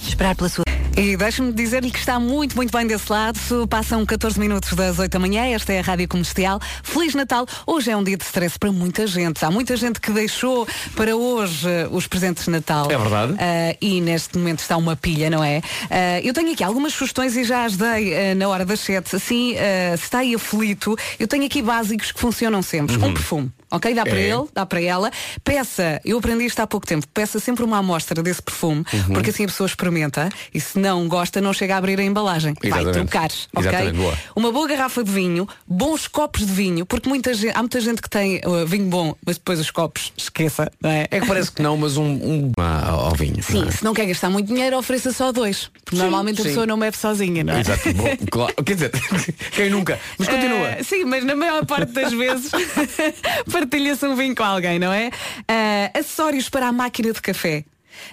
Esperar 0.02 0.36
pela 0.36 0.50
sua. 0.50 0.66
E 0.98 1.18
deixe-me 1.18 1.52
dizer-lhe 1.52 1.92
que 1.92 2.00
está 2.00 2.18
muito, 2.22 2.56
muito 2.56 2.72
bem 2.72 2.88
desse 2.88 3.12
lado. 3.12 3.38
Passam 3.70 4.06
14 4.06 4.40
minutos 4.40 4.72
das 4.74 4.98
8 4.98 5.12
da 5.12 5.20
manhã. 5.20 5.44
Esta 5.44 5.74
é 5.74 5.80
a 5.80 5.82
Rádio 5.82 6.08
Comercial. 6.08 6.58
Feliz 6.84 7.14
Natal. 7.14 7.46
Hoje 7.68 7.92
é 7.92 7.98
um 7.98 8.04
dia 8.04 8.16
de 8.16 8.24
stress 8.24 8.58
para 8.58 8.72
muita 8.72 9.06
gente. 9.06 9.44
Há 9.44 9.52
muita 9.52 9.76
gente 9.76 10.00
que 10.00 10.10
deixou 10.14 10.66
para 10.96 11.14
hoje 11.14 11.68
os 11.92 12.08
presentes 12.08 12.46
de 12.46 12.52
Natal. 12.52 12.90
É 12.90 12.98
verdade. 12.98 13.36
Ah, 13.38 13.76
e 13.82 14.00
neste 14.00 14.38
momento 14.38 14.60
está 14.60 14.78
uma 14.78 14.96
pilha, 14.96 15.30
não 15.30 15.44
é? 15.44 15.62
Ah, 15.92 16.22
eu 16.24 16.34
tenho 16.34 16.54
aqui 16.54 16.64
algumas 16.64 16.94
sugestões 16.94 17.36
e 17.36 17.44
já 17.44 17.66
as 17.66 17.76
dei 17.76 18.32
ah, 18.32 18.36
na 18.36 18.48
hora 18.48 18.64
das 18.64 18.80
7. 18.80 19.18
Assim, 19.18 19.56
se 19.98 20.04
está 20.06 20.20
aí 20.20 20.34
aflito, 20.34 20.96
eu 21.20 21.28
tenho 21.28 21.46
aqui 21.46 21.62
básicos 21.62 22.14
que 22.14 22.20
funcionam 22.22 22.62
sempre. 22.62 22.96
Um 22.96 23.14
perfume. 23.14 23.52
Ok? 23.76 23.94
Dá 23.94 24.04
para 24.04 24.20
É. 24.20 24.30
ele, 24.30 24.46
dá 24.54 24.66
para 24.66 24.82
ela. 24.82 25.12
Peça, 25.44 26.02
eu 26.04 26.18
aprendi 26.18 26.46
isto 26.46 26.60
há 26.60 26.68
pouco 26.68 26.86
tempo, 26.86 27.08
peça 27.14 27.40
sempre 27.40 27.64
uma 27.64 27.78
amostra 27.78 28.22
desse 28.24 28.42
perfume, 28.42 28.84
porque 29.14 29.30
assim 29.30 29.44
a 29.44 29.48
pessoa 29.48 29.68
experimenta 29.68 30.30
e 30.54 30.60
se 30.60 30.80
não 30.80 31.08
gosta, 31.08 31.42
não 31.42 31.54
chega 31.54 31.76
a 31.76 31.78
abrir 31.78 32.00
a 32.00 32.04
embalagem. 32.04 32.54
Vai 32.62 32.82
Exatamente. 32.82 33.10
trocar, 33.10 33.30
ok? 33.56 33.92
Boa. 33.94 34.18
Uma 34.36 34.52
boa 34.52 34.68
garrafa 34.68 35.04
de 35.04 35.12
vinho, 35.12 35.48
bons 35.68 36.08
copos 36.08 36.46
de 36.46 36.52
vinho, 36.52 36.86
porque 36.86 37.10
muita 37.10 37.34
gente, 37.34 37.56
há 37.56 37.60
muita 37.60 37.80
gente 37.82 38.02
que 38.02 38.10
tem 38.10 38.42
uh, 38.46 38.66
vinho 38.66 38.86
bom, 38.88 39.16
mas 39.26 39.38
depois 39.38 39.60
os 39.60 39.70
copos, 39.72 40.14
esqueça, 40.18 40.72
não 40.82 40.90
é? 40.90 41.08
É 41.12 41.20
que 41.20 41.28
parece 41.28 41.52
que 41.52 41.62
não, 41.62 41.78
mas 41.78 41.98
um, 41.98 42.06
um 42.06 42.52
ao 42.58 43.14
vinho. 43.16 43.42
Sim, 43.44 43.62
não 43.62 43.68
é? 43.68 43.72
se 43.72 43.84
não 43.84 43.94
quer 43.94 44.06
gastar 44.06 44.30
muito 44.30 44.48
dinheiro, 44.48 44.78
ofereça 44.78 45.12
só 45.12 45.32
dois. 45.32 45.70
Porque 45.84 45.98
normalmente 45.98 46.40
a 46.42 46.44
sim. 46.44 46.50
pessoa 46.50 46.66
não 46.66 46.80
bebe 46.80 46.98
sozinha, 46.98 47.44
não 47.44 47.54
é? 47.54 47.60
Exato, 47.62 47.94
bom, 47.94 48.06
claro. 48.32 48.54
Quer 48.64 48.74
dizer, 48.74 48.92
quem 49.52 49.70
nunca? 49.70 50.00
Mas 50.18 50.28
continua. 50.28 50.68
Eh, 50.70 50.84
sim, 50.84 51.04
mas 51.06 51.24
na 51.24 51.36
maior 51.36 51.66
parte 51.66 51.92
das 51.92 52.12
vezes 52.14 52.52
partilha-se 53.66 54.06
um 54.06 54.16
vinho 54.16 54.36
com 54.36 54.44
alguém, 54.44 54.80
não 54.80 54.92
é? 54.94 55.10
Eh, 55.48 55.92
acessórios 55.94 56.50
para 56.50 56.68
a 56.68 56.72
máquina 56.72 57.12
de 57.12 57.22
café. 57.22 57.66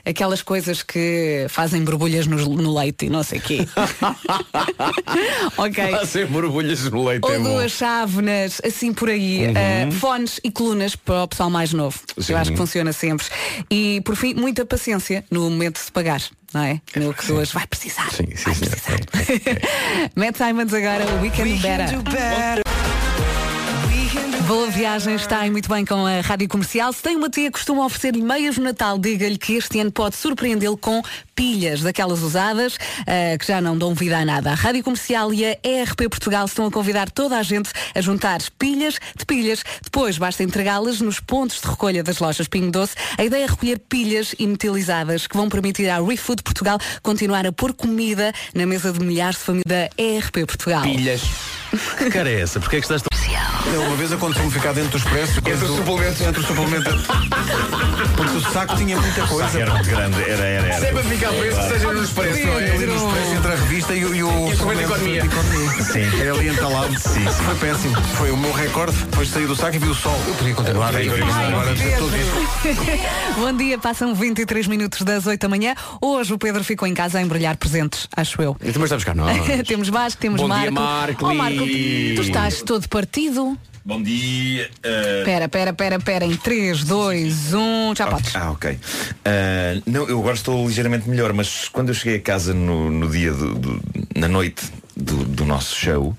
Aquelas 0.05 0.43
coisas 0.43 0.83
que 0.83 1.47
fazem 1.49 1.83
borbulhas 1.83 2.27
no, 2.29 2.37
no 2.37 2.79
leite 2.79 3.07
e 3.07 3.11
não 3.11 3.25
sei 3.25 3.41
o 3.41 3.43
quê. 3.43 3.67
ok. 5.59 5.91
Fazem 5.91 6.27
borbulhas 6.27 6.85
no 6.89 7.05
leite. 7.05 7.29
é 7.29 7.33
Ou 7.33 7.39
bom. 7.43 7.55
duas 7.55 7.73
chávenas, 7.73 8.61
assim 8.65 8.93
por 8.93 9.09
aí. 9.09 9.45
Eh, 9.45 9.91
fones 9.91 10.41
e 10.45 10.53
colunas 10.53 10.95
para 10.95 11.25
o 11.25 11.29
pessoal 11.29 11.51
mais 11.51 11.73
novo. 11.73 11.99
Sim. 12.17 12.33
Eu 12.33 12.39
acho 12.39 12.53
que 12.53 12.57
funciona 12.57 12.93
sempre. 12.93 13.27
E 13.69 14.01
por 14.03 14.15
fim, 14.15 14.35
muita 14.35 14.65
paciência 14.65 15.25
no 15.31 15.51
momento 15.51 15.85
de 15.85 15.91
pagar. 15.91 16.23
Não 16.55 16.63
é? 16.63 16.81
No 16.95 17.15
que 17.15 17.33
hoje 17.33 17.53
vai 17.53 17.67
precisar. 17.67 18.11
Sim, 18.11 18.27
sim, 18.37 18.45
vai 18.45 18.55
sim. 18.55 18.67
precisar. 18.67 19.01
Matt 20.15 20.37
Simons 20.37 20.73
agora, 20.75 21.07
o 21.15 21.23
Weekend 21.23 21.59
Better. 21.59 22.62
Boa 24.47 24.69
viagem, 24.71 25.15
está 25.15 25.41
aí 25.41 25.51
muito 25.51 25.69
bem 25.69 25.85
com 25.85 26.05
a 26.05 26.21
Rádio 26.21 26.49
Comercial. 26.49 26.93
Se 26.93 27.01
tem 27.01 27.17
uma 27.17 27.31
tia 27.31 27.47
que 27.47 27.53
costuma 27.53 27.85
oferecer-lhe 27.85 28.23
meias 28.23 28.59
no 28.59 28.65
Natal, 28.65 28.99
diga-lhe 28.99 29.39
que 29.39 29.55
este 29.55 29.79
ano 29.79 29.93
pode 29.93 30.17
surpreendê-lo 30.17 30.77
com 30.77 31.01
pilhas 31.35 31.81
daquelas 31.81 32.21
usadas 32.23 32.77
ah, 33.07 33.39
que 33.39 33.47
já 33.47 33.61
não 33.61 33.79
dão 33.79 33.95
vida 33.95 34.19
a 34.19 34.25
nada. 34.25 34.51
A 34.51 34.55
Rádio 34.55 34.83
Comercial 34.83 35.33
e 35.33 35.45
a 35.45 35.57
ERP 35.63 36.09
Portugal 36.09 36.45
estão 36.45 36.67
a 36.67 36.71
convidar 36.71 37.11
toda 37.11 37.39
a 37.39 37.43
gente 37.43 37.71
a 37.95 38.01
juntar 38.01 38.41
pilhas 38.59 38.99
de 39.17 39.25
pilhas. 39.25 39.63
Depois 39.83 40.19
basta 40.19 40.43
entregá-las 40.43 41.01
nos 41.01 41.21
pontos 41.21 41.61
de 41.61 41.69
recolha 41.69 42.03
das 42.03 42.19
lojas 42.19 42.49
Pingo 42.49 42.71
Doce. 42.71 42.95
A 43.17 43.25
ideia 43.25 43.45
é 43.45 43.47
recolher 43.47 43.79
pilhas 43.79 44.35
inutilizadas 44.39 45.27
que 45.27 45.37
vão 45.37 45.49
permitir 45.49 45.89
à 45.89 46.01
ReFood 46.01 46.43
Portugal 46.43 46.79
continuar 47.03 47.47
a 47.47 47.53
pôr 47.53 47.73
comida 47.73 48.33
na 48.55 48.67
mesa 48.67 48.93
de 48.93 49.01
milhares 49.01 49.39
de 49.39 49.45
famílias 49.45 49.65
da 49.67 49.89
ERP 49.97 50.47
Portugal. 50.47 50.83
Pilhas. 50.83 51.62
Que 51.99 52.11
cara 52.11 52.29
é 52.31 52.41
essa? 52.41 52.61
Porquê 52.61 52.77
é 52.77 52.81
que 52.81 52.85
estás 52.85 53.03
tão... 53.03 53.13
Uma 53.87 53.97
vez 53.97 54.13
aconteceu-me 54.13 54.51
ficar 54.51 54.73
dentro 54.73 54.91
do 54.91 54.97
expresso. 54.99 55.39
Entre 55.39 55.53
o 55.65 55.77
suplemento. 55.77 56.23
Entre 56.25 56.41
o 56.41 56.45
suplemento. 56.47 56.91
Porque 58.17 58.37
o 58.37 58.41
saco 58.53 58.77
tinha 58.77 58.97
muita 59.01 59.27
coisa. 59.27 59.59
Era 59.61 59.71
muito 59.73 59.89
grande, 59.89 60.23
era, 60.23 60.45
era, 60.45 60.67
era. 60.67 60.81
Sempre 60.81 60.99
a 61.01 61.05
ficar 61.05 61.29
preso, 61.33 61.63
seja 61.69 61.93
no 61.93 62.03
expresso, 62.05 62.47
não 62.47 62.53
é? 62.59 62.71
Ali 62.73 62.87
no 62.87 62.97
expresso 62.97 63.35
entre 63.35 63.53
a 63.53 63.55
revista 63.55 63.95
e, 63.95 64.05
o- 64.05 64.15
e 64.15 64.23
o 64.23 64.53
E 64.53 64.57
suplemento 64.57 64.89
de 64.99 65.19
economia. 65.27 65.83
Sim. 65.85 66.21
Era 66.21 66.33
ali 66.35 66.49
entalado. 66.49 66.93
Sim, 66.99 67.11
sim. 67.27 67.45
Foi 67.45 67.55
péssimo. 67.55 68.03
Foi 68.17 68.31
o 68.31 68.37
meu 68.37 68.53
recorde. 68.53 68.97
Depois 68.97 69.29
saí 69.31 69.47
do 69.47 69.57
saco 69.57 69.77
e 69.77 69.79
vi 69.79 69.89
o 69.89 69.95
sol. 69.95 70.21
Eu 70.29 70.35
podia 70.35 70.55
continuar. 70.55 70.95
Ai, 70.95 71.09
Agora, 71.09 71.73
isso. 71.73 72.11
Bom 73.39 73.53
dia, 73.57 73.79
passam 73.79 74.15
23 74.15 74.67
minutos 74.67 75.03
das 75.03 75.27
8 75.27 75.41
da 75.41 75.49
manhã. 75.49 75.75
Hoje 76.01 76.35
o 76.35 76.39
Pedro 76.39 76.63
ficou 76.63 76.87
em 76.87 76.95
casa 76.95 77.19
a 77.19 77.23
embrulhar 77.23 77.57
presentes, 77.57 78.09
acho 78.17 78.43
eu. 78.43 78.57
E 78.61 78.67
também 78.73 78.85
estamos 78.85 79.05
cá, 79.05 79.15
nós. 79.15 79.37
temos 79.67 79.89
Vasco, 79.89 80.21
temos 80.21 80.41
Bom 80.41 80.49
Marco. 80.49 80.63
dia, 80.63 80.71
Marco. 80.73 81.27
Oh, 81.27 81.35
Marco, 81.35 81.62
tu 82.17 82.23
estás 82.23 82.63
todo 82.63 82.89
partido. 82.89 83.57
Bom 83.85 84.01
dia. 84.01 84.71
eh, 84.85 85.23
Pera, 85.25 85.49
pera, 85.49 85.73
pera, 85.73 85.99
pera. 85.99 86.25
Em 86.25 86.37
3, 86.37 86.85
2, 86.85 87.53
1, 87.53 87.95
já 87.97 88.07
podes. 88.07 88.35
Ah, 88.37 88.53
ok. 88.53 88.79
Ah, 89.25 89.83
não, 89.87 90.09
eu 90.09 90.21
agora 90.21 90.35
estou 90.35 90.67
ligeiramente 90.69 91.09
melhor, 91.09 91.33
mas 91.33 91.69
quando 91.69 91.89
eu 91.89 91.95
cheguei 91.95 92.19
a 92.19 92.21
casa 92.23 92.55
no, 92.55 92.91
no 92.93 93.11
dia 93.11 93.33
do, 93.33 93.55
do- 93.57 93.83
na 94.15 94.29
noite 94.29 94.63
do, 94.97 95.25
do 95.25 95.45
nosso 95.45 95.75
show, 95.75 96.17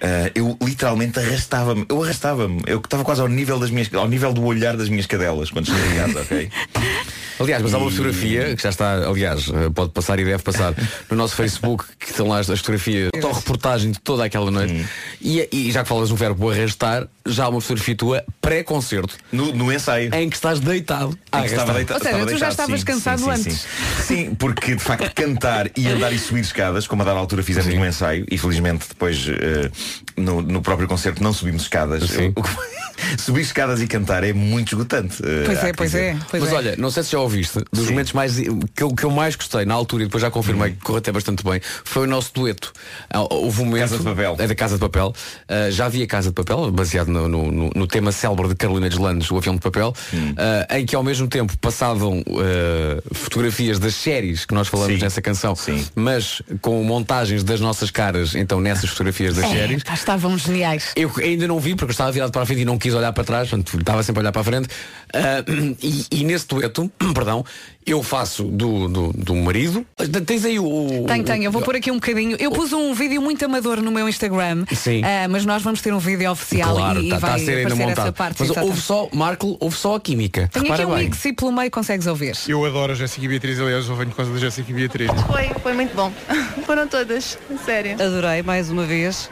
ah, 0.00 0.30
eu 0.36 0.56
literalmente 0.62 1.18
arrastava-me. 1.18 1.84
Eu 1.88 2.00
arrastava-me. 2.02 2.62
Eu 2.66 2.78
estava 2.78 3.02
quase 3.04 3.20
ao 3.20 3.26
nível 3.28 3.58
das 3.58 3.70
minhas, 3.70 3.92
ao 3.92 4.06
nível 4.06 4.32
do 4.32 4.44
olhar 4.44 4.76
das 4.76 4.88
minhas 4.88 5.06
cadelas 5.06 5.50
quando 5.50 5.66
cheguei 5.66 5.98
a 5.98 6.04
casa, 6.06 6.20
ok? 6.22 6.48
Aliás, 7.40 7.62
mas 7.62 7.72
há 7.74 7.78
uma 7.78 7.90
fotografia 7.90 8.54
que 8.54 8.62
já 8.62 8.68
está, 8.68 9.08
aliás, 9.08 9.48
eh, 9.48 9.70
pode 9.74 9.90
passar 9.92 10.18
e 10.20 10.24
deve 10.24 10.42
passar 10.42 10.74
no 11.10 11.16
nosso 11.16 11.34
Facebook, 11.34 11.84
que 11.98 12.10
estão 12.10 12.28
lá 12.28 12.38
as 12.38 12.50
as 12.50 12.58
fotografias, 12.58 13.10
a 13.14 13.32
reportagem 13.34 13.90
de 13.92 13.98
toda 14.00 14.24
aquela 14.24 14.50
noite. 14.50 14.86
E, 15.20 15.48
e 15.50 15.72
já 15.72 15.82
que 15.82 15.88
falas 15.88 16.10
no 16.10 16.16
verbo 16.16 16.50
arrastar, 16.50 17.06
já 17.26 17.44
há 17.44 17.48
uma 17.48 17.60
fotografia 17.60 17.94
tua 17.96 18.24
pré-concerto. 18.40 19.16
No, 19.32 19.52
no 19.54 19.72
ensaio. 19.72 20.14
Em 20.14 20.28
que 20.28 20.36
estás 20.36 20.60
deitado. 20.60 21.16
a 21.32 21.38
Em 21.38 21.42
que 21.44 21.48
estava 21.50 21.72
arrastar. 21.72 21.74
deita- 21.76 21.94
Ou 21.94 22.00
seja, 22.00 22.12
tu 22.12 22.18
já 22.18 22.26
deitado, 22.26 22.50
estavas 22.50 22.80
sim, 22.80 22.86
cansado 22.86 23.22
sim, 23.22 23.30
antes. 23.30 23.66
Sim. 24.02 24.04
Sim, 24.04 24.34
porque 24.34 24.74
de 24.74 24.82
facto 24.82 25.14
cantar 25.14 25.70
e 25.76 25.86
andar 25.88 26.12
e 26.12 26.18
subir 26.18 26.40
escadas, 26.40 26.86
como 26.86 27.02
a 27.02 27.04
dada 27.04 27.18
altura 27.18 27.42
fizemos 27.42 27.72
no 27.74 27.86
ensaio, 27.86 28.26
e 28.30 28.36
felizmente 28.36 28.86
depois 28.88 29.26
eh, 29.28 29.70
no, 30.16 30.42
no 30.42 30.60
próprio 30.60 30.86
concerto 30.88 31.22
não 31.22 31.32
subimos 31.32 31.62
escadas. 31.62 32.02
Subir 33.18 33.40
escadas 33.40 33.80
e 33.80 33.86
cantar 33.86 34.22
é 34.24 34.32
muito 34.32 34.68
esgotante. 34.74 35.22
eh, 35.24 35.44
Pois 35.46 35.64
é, 35.64 35.72
pois 35.72 35.90
dizer. 35.90 36.02
é. 36.04 36.16
Pois 36.30 36.42
Mas 36.42 36.52
é. 36.52 36.54
olha, 36.56 36.74
não 36.76 36.90
sei 36.90 37.02
se 37.02 37.12
já 37.12 37.18
ouviste, 37.30 37.58
dos 37.72 37.84
Sim. 37.84 37.90
momentos 37.90 38.12
mais 38.12 38.36
que 38.74 38.82
eu, 38.82 38.94
que 38.94 39.04
eu 39.04 39.10
mais 39.10 39.36
gostei 39.36 39.64
na 39.64 39.74
altura 39.74 40.02
e 40.02 40.06
depois 40.06 40.20
já 40.22 40.30
confirmei 40.30 40.72
que 40.72 40.78
correu 40.78 40.98
até 40.98 41.12
bastante 41.12 41.44
bem, 41.44 41.60
foi 41.84 42.04
o 42.04 42.06
nosso 42.06 42.32
dueto. 42.34 42.72
Ah, 43.08 43.20
Houve 43.30 43.62
um 43.62 43.64
momento. 43.66 43.80
Casa 43.82 43.98
de 43.98 44.04
Papel. 44.04 44.36
É 44.38 44.46
da 44.46 44.54
Casa 44.54 44.74
de 44.74 44.80
Papel. 44.80 45.14
Ah, 45.48 45.70
já 45.70 45.86
havia 45.86 46.06
Casa 46.06 46.28
de 46.30 46.34
Papel, 46.34 46.70
baseado 46.72 47.08
no, 47.08 47.28
no- 47.28 47.50
no- 47.52 47.70
no 47.74 47.86
tema 47.86 48.10
célebre 48.12 48.48
de 48.48 48.54
Carolina 48.56 48.88
Deslandes, 48.88 49.30
o 49.30 49.36
avião 49.36 49.54
de 49.54 49.60
papel, 49.60 49.94
Hum. 50.12 50.34
ah, 50.36 50.78
em 50.78 50.84
que 50.86 50.94
ao 50.96 51.02
mesmo 51.02 51.28
tempo 51.28 51.56
passavam 51.58 52.22
ah, 52.28 53.02
fotografias 53.14 53.78
das 53.78 53.94
séries 53.94 54.44
que 54.44 54.54
nós 54.54 54.68
falamos 54.68 54.94
Sim. 54.96 55.02
nessa 55.02 55.22
canção, 55.22 55.54
Sim. 55.54 55.84
mas 55.94 56.42
com 56.60 56.82
montagens 56.82 57.44
das 57.44 57.60
nossas 57.60 57.90
caras, 57.90 58.34
então 58.34 58.60
nessas 58.60 58.90
fotografias 58.90 59.34
das 59.36 59.44
É, 59.44 59.48
séries. 59.48 59.82
estavam 59.92 60.36
geniais. 60.36 60.92
Eu 60.96 61.10
ainda 61.18 61.46
não 61.46 61.58
vi 61.60 61.74
porque 61.74 61.90
eu 61.90 61.92
estava 61.92 62.10
virado 62.12 62.32
para 62.32 62.42
a 62.42 62.46
frente 62.46 62.62
e 62.62 62.64
não 62.64 62.78
quis 62.78 62.94
olhar 62.94 63.12
para 63.12 63.24
trás, 63.24 63.48
portanto, 63.48 63.78
estava 63.78 64.02
sempre 64.02 64.20
a 64.20 64.22
olhar 64.22 64.32
para 64.32 64.40
a 64.40 64.44
frente. 64.44 64.68
Ah, 65.12 65.42
e, 65.82 66.06
e 66.10 66.24
nesse 66.24 66.46
dueto, 66.46 66.90
perdão, 67.14 67.44
eu 67.86 68.02
faço 68.02 68.44
do, 68.44 68.88
do, 68.88 69.12
do 69.12 69.34
marido. 69.36 69.84
Tens 70.26 70.44
aí 70.44 70.58
o. 70.58 71.04
Tenho, 71.06 71.24
tenho, 71.24 71.44
eu 71.44 71.52
vou 71.52 71.62
pôr 71.62 71.76
aqui 71.76 71.90
um 71.90 71.94
bocadinho. 71.96 72.36
Eu 72.38 72.50
pus 72.50 72.72
um 72.72 72.94
vídeo 72.94 73.20
muito 73.20 73.44
amador 73.44 73.80
no 73.82 73.90
meu 73.90 74.08
Instagram, 74.08 74.64
Sim. 74.72 75.02
ah, 75.04 75.26
mas 75.28 75.44
nós 75.44 75.62
vamos 75.62 75.80
ter 75.80 75.92
um 75.92 75.98
vídeo 75.98 76.30
oficial 76.30 76.76
Claro, 76.76 77.00
e, 77.00 77.10
e 77.10 77.14
está 77.14 77.18
vai 77.18 77.40
a 77.40 77.44
ser 77.44 77.58
ainda 77.58 77.74
montado. 77.74 78.00
essa 78.00 78.12
parte. 78.12 78.36
Mas 78.40 78.50
exatamente. 78.50 78.70
houve 78.70 78.80
só, 78.82 79.08
Marco, 79.12 79.56
houve 79.60 79.76
só 79.76 79.96
a 79.96 80.00
química. 80.00 80.48
Tenho 80.52 80.64
Repara 80.64 80.82
aqui 80.82 80.92
um 80.92 80.94
bem. 80.94 81.04
mix 81.04 81.24
e 81.24 81.32
pelo 81.32 81.52
meio 81.52 81.70
consegues 81.70 82.06
ouvir. 82.06 82.36
Eu 82.46 82.64
adoro 82.64 82.92
a 82.92 82.94
Jéssica 82.94 83.24
e 83.24 83.28
Beatriz, 83.28 83.58
aliás, 83.60 83.88
eu 83.88 83.96
venho 83.96 84.10
por 84.10 84.16
causa 84.16 84.32
da 84.32 84.38
Jéssica 84.38 84.70
e 84.70 84.74
Beatriz. 84.74 85.10
Foi, 85.26 85.48
foi 85.62 85.72
muito 85.72 85.94
bom. 85.94 86.12
Foram 86.66 86.86
todas, 86.86 87.38
sério. 87.64 87.94
Adorei 87.94 88.42
mais 88.42 88.70
uma 88.70 88.84
vez. 88.84 89.28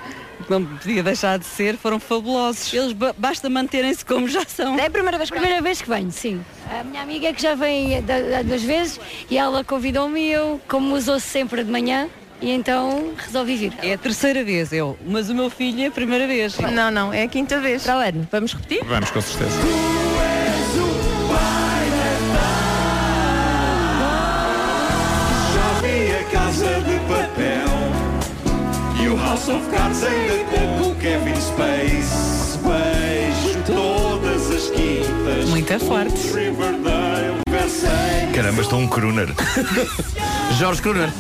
Não 0.48 0.64
podia 0.64 1.02
deixar 1.02 1.38
de 1.38 1.44
ser, 1.44 1.76
foram 1.76 1.98
fabulosos. 1.98 2.72
Eles 2.72 2.92
ba- 2.92 3.14
basta 3.16 3.48
manterem-se 3.50 4.04
como 4.04 4.28
já 4.28 4.44
são. 4.46 4.78
É 4.78 4.86
a 4.86 4.90
primeira 4.90 5.16
vez, 5.18 5.30
primeira 5.30 5.60
vez 5.60 5.80
que 5.82 5.88
venho, 5.88 6.10
sim. 6.10 6.40
A 6.70 6.84
minha 6.84 7.02
amiga 7.02 7.28
é 7.28 7.32
que 7.32 7.42
já 7.42 7.54
vem 7.54 8.00
da- 8.02 8.42
duas 8.42 8.62
vezes 8.62 9.00
e 9.30 9.36
ela 9.38 9.64
convidou-me 9.64 10.20
e 10.20 10.30
eu, 10.32 10.60
como 10.68 10.94
usou 10.94 11.18
sempre 11.20 11.62
de 11.64 11.70
manhã, 11.70 12.08
e 12.40 12.50
então 12.50 13.12
resolvi 13.16 13.56
vir. 13.56 13.72
É 13.82 13.94
a 13.94 13.98
terceira 13.98 14.44
vez 14.44 14.72
eu, 14.72 14.96
mas 15.06 15.28
o 15.28 15.34
meu 15.34 15.50
filho 15.50 15.82
é 15.82 15.86
a 15.86 15.90
primeira 15.90 16.26
vez. 16.26 16.56
Não, 16.58 16.90
não, 16.90 17.12
é 17.12 17.24
a 17.24 17.28
quinta 17.28 17.58
vez. 17.60 17.82
Para 17.82 17.96
o 17.96 18.00
ano, 18.00 18.28
vamos 18.30 18.52
repetir? 18.54 18.84
Vamos, 18.84 19.10
com 19.10 19.20
certeza. 19.20 19.56
O 29.28 29.30
House 29.30 29.48
of 29.48 29.68
Cards 29.70 30.02
ainda 30.04 30.78
com 30.80 30.90
o 30.90 30.94
Kevin 30.94 31.34
Space. 31.36 32.58
Beijo 32.58 33.62
todas 33.66 34.50
as 34.50 34.70
quintas. 34.70 35.48
Muito 35.50 35.78
forte. 35.80 36.32
Riverdale. 36.32 37.42
Caramba, 38.34 38.62
estou 38.62 38.78
um 38.78 38.88
crooner. 38.88 39.28
Jorge 40.58 40.80
Kruner. 40.80 41.10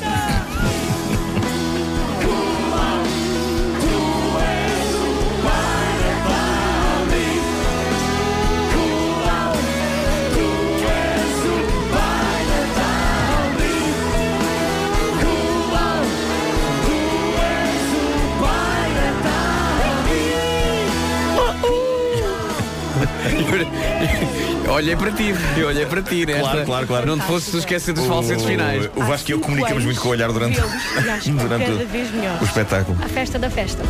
Olhei 24.78 24.96
para 24.96 25.10
ti, 25.10 25.34
eu 25.56 25.66
olhei 25.66 25.86
para 25.86 26.02
ti, 26.02 26.24
né? 26.26 26.38
Claro, 26.38 26.64
claro, 26.64 26.86
claro. 26.86 27.06
Não 27.06 27.18
te 27.18 27.26
fosse 27.26 27.56
esquecer 27.56 27.92
dos 27.92 28.06
falsetes 28.06 28.44
finais. 28.44 28.88
O 28.94 29.02
Vasco 29.04 29.30
e 29.30 29.32
eu 29.32 29.40
comunicamos 29.40 29.84
muito 29.84 30.00
com 30.00 30.08
o 30.08 30.10
olhar 30.12 30.30
durante, 30.32 30.60
durante 30.60 31.64
cada 31.64 31.84
o, 31.84 31.86
vez 31.86 32.10
melhores. 32.12 32.40
o 32.40 32.44
espetáculo. 32.44 32.96
A 33.02 33.08
festa 33.08 33.38
da 33.38 33.50
festa. 33.50 33.82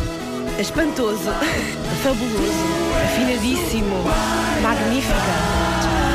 Espantoso, 0.59 1.31
fabuloso, 2.03 2.53
afinadíssimo, 3.05 4.03
magnífica. 4.61 5.13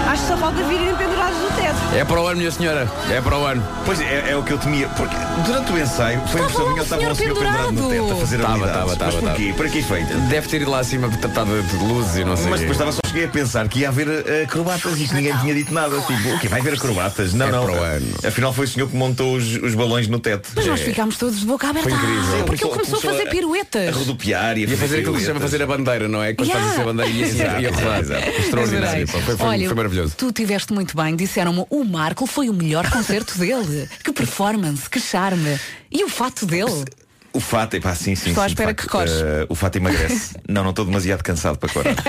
Acho 0.09 0.23
que 0.23 0.29
só 0.29 0.37
falta 0.37 0.63
virem 0.65 0.95
pendurados 0.97 1.39
do 1.39 1.57
teto. 1.57 1.97
É 1.97 2.05
para 2.05 2.21
o 2.21 2.27
ano, 2.27 2.37
minha 2.39 2.51
senhora. 2.51 2.89
É 3.11 3.21
para 3.21 3.39
o 3.39 3.47
ano. 3.47 3.67
Pois 3.87 4.01
é, 4.01 4.31
é 4.31 4.37
o 4.37 4.43
que 4.43 4.53
eu 4.53 4.59
temia. 4.59 4.87
Porque 4.89 5.17
durante 5.47 5.73
o 5.73 5.79
ensaio 5.79 6.21
foi 6.29 6.41
a 6.41 6.45
impressão 6.45 6.69
minha 6.71 6.83
estava 6.83 7.03
um 7.03 7.15
senhor 7.15 7.35
pendurado 7.35 7.73
no 7.73 7.89
teto 7.89 8.13
a 8.13 8.17
fazer 8.17 8.39
Tava, 8.39 8.53
habilidades. 8.53 8.75
tava, 8.75 8.97
tava, 8.97 9.13
Mas 9.13 9.25
porquê? 9.25 9.45
tava. 9.47 9.57
Para 9.57 9.69
que 9.71 9.79
efeito? 9.79 10.15
Deve 10.29 10.49
ter 10.49 10.61
ido 10.63 10.71
lá 10.71 10.81
acima 10.81 11.09
tratada 11.09 11.63
de 11.63 11.77
luzes 11.77 12.17
e 12.17 12.25
não 12.25 12.37
sei. 12.37 12.51
Mas 12.51 12.61
depois 12.61 12.77
estava 12.77 12.93
só 12.93 13.04
cheguei 13.15 13.29
a 13.29 13.31
pensar 13.31 13.69
que 13.69 13.79
ia 13.81 13.89
haver 13.89 14.09
eh, 14.09 14.43
acrobatas 14.43 15.01
e 15.01 15.07
que 15.07 15.15
ninguém 15.15 15.37
tinha 15.39 15.55
dito 15.55 15.73
nada. 15.73 16.01
Tipo, 16.01 16.35
o 16.35 16.39
que 16.41 16.49
vai 16.49 16.59
haver 16.59 16.75
acrobatas? 16.75 17.33
Não, 17.33 17.47
É 17.47 17.53
não. 17.53 17.65
para 17.65 17.73
o 17.73 17.83
ano. 17.83 18.07
Afinal 18.27 18.53
foi 18.53 18.65
o 18.65 18.69
senhor 18.69 18.89
que 18.91 18.97
montou 18.97 19.37
os, 19.37 19.55
os 19.57 19.73
balões 19.77 20.09
no 20.09 20.19
teto. 20.19 20.49
Mas 20.57 20.67
nós 20.67 20.81
É. 20.81 20.85
ficámos 20.85 21.17
todos 21.17 21.39
de 21.39 21.47
boca 21.47 21.69
aberta. 21.69 21.89
Foi 21.89 21.97
incrível. 21.97 22.23
Ah, 22.41 22.43
porque 22.45 22.65
ele 22.65 22.71
Começou- 22.71 22.71
começou 22.71 22.99
a 22.99 23.01
fazer 23.03 23.25
começou 23.25 23.27
a- 23.29 23.31
piruetas. 23.31 23.89
A 23.95 23.99
rodopiar 23.99 24.59
e 24.59 24.65
a 24.65 24.69
Ia 24.69 24.77
fazer 24.77 24.97
aquilo 24.99 25.13
que 25.15 25.21
se 25.21 25.27
chama 25.27 25.39
piruetas. 25.41 25.51
fazer 25.53 25.63
a 25.63 25.67
bandeira, 25.67 26.09
não 26.09 26.23
é? 26.25 26.35
Quando 26.35 26.49
Yeah. 26.49 26.67
fazes 26.67 26.81
a 26.81 26.85
bandeira 26.85 27.11
e 27.13 27.23
assim 27.25 27.41
Exato, 27.43 27.61
ia 27.63 27.71
rodar. 27.71 28.29
Extraordinário. 28.41 29.07
Foi, 29.09 29.21
foi, 29.23 29.47
Olha, 29.47 29.67
foi 29.67 29.77
maravilhoso. 29.77 30.15
Tu 30.17 30.33
tiveste 30.33 30.73
muito 30.73 30.97
bem, 30.97 31.15
disseram-me 31.15 31.65
o 31.71 31.85
Marco 31.85 32.27
foi 32.27 32.49
o 32.49 32.53
melhor 32.53 32.91
concerto 32.91 33.39
dele. 33.39 33.89
Que 34.03 34.13
performance, 34.13 34.91
que 34.91 34.99
charme. 34.99 35.57
E 35.93 36.03
o 36.03 36.09
fato 36.09 36.45
dele? 36.47 36.85
O 37.35 37.41
fato, 37.41 37.75
epá, 37.75 37.95
sim, 37.95 38.15
sim. 38.15 38.31
Estou 38.31 38.45
à 38.45 38.47
sim, 38.47 38.53
espera 38.53 38.69
facto, 38.71 38.83
que 38.83 38.89
cores. 38.89 39.13
eh, 39.13 39.45
o 39.49 39.55
fato 39.57 39.77
emagrece. 39.77 40.37
não, 40.49 40.63
não 40.63 40.71
estou 40.71 40.85
demasiado 40.85 41.23
cansado 41.23 41.59
para 41.59 41.69
corar. 41.69 41.95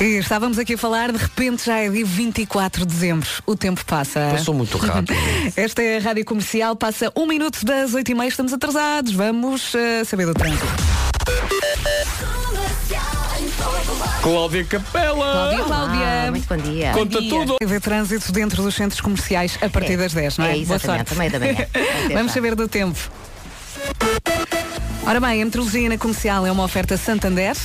E 0.00 0.18
estávamos 0.18 0.58
aqui 0.58 0.74
a 0.74 0.78
falar, 0.78 1.12
de 1.12 1.18
repente 1.18 1.64
já 1.64 1.78
é 1.78 1.88
dia 1.88 2.04
24 2.04 2.80
de 2.84 2.92
dezembro. 2.92 3.28
O 3.46 3.54
tempo 3.54 3.84
passa. 3.84 4.30
Passou 4.32 4.52
muito 4.52 4.76
rápido. 4.76 5.14
Esta 5.56 5.80
é 5.80 5.98
a 5.98 6.00
Rádio 6.00 6.24
Comercial, 6.24 6.74
passa 6.74 7.12
um 7.14 7.24
minuto 7.24 7.64
das 7.64 7.92
8h30, 7.92 8.26
estamos 8.26 8.52
atrasados. 8.52 9.12
Vamos 9.12 9.72
eh, 9.76 10.02
saber 10.04 10.26
do 10.26 10.34
trânsito. 10.34 10.66
Cláudia 14.22 14.64
Capela. 14.64 15.14
Cláudia, 15.32 15.64
Cláudia. 15.64 16.06
Ah, 16.26 16.30
muito 16.30 16.46
bom 16.48 16.56
dia. 16.56 16.92
Conta 16.92 17.04
Bom 17.04 17.20
dia. 17.20 17.30
tudo. 17.30 17.56
Ver 17.64 17.80
trânsito 17.80 18.32
dentro 18.32 18.62
dos 18.62 18.74
centros 18.74 19.00
comerciais 19.00 19.58
a 19.60 19.68
partir 19.68 19.92
É, 19.94 19.96
das 19.96 20.12
10, 20.12 20.38
não 20.38 20.44
é? 20.44 20.48
é, 20.50 20.52
Boa 20.64 20.76
exatamente, 20.76 21.08
sorte. 21.14 21.18
meia 21.18 21.30
da 21.30 21.38
manhã. 21.38 21.66
Vamos 22.14 22.32
saber 22.32 22.54
do 22.54 22.68
tempo. 22.68 22.98
Ora 25.04 25.20
bem, 25.20 25.42
a 25.42 25.44
metrologia 25.44 25.88
na 25.88 25.98
comercial 25.98 26.46
é 26.46 26.52
uma 26.52 26.64
oferta 26.64 26.96
Santander. 26.96 27.56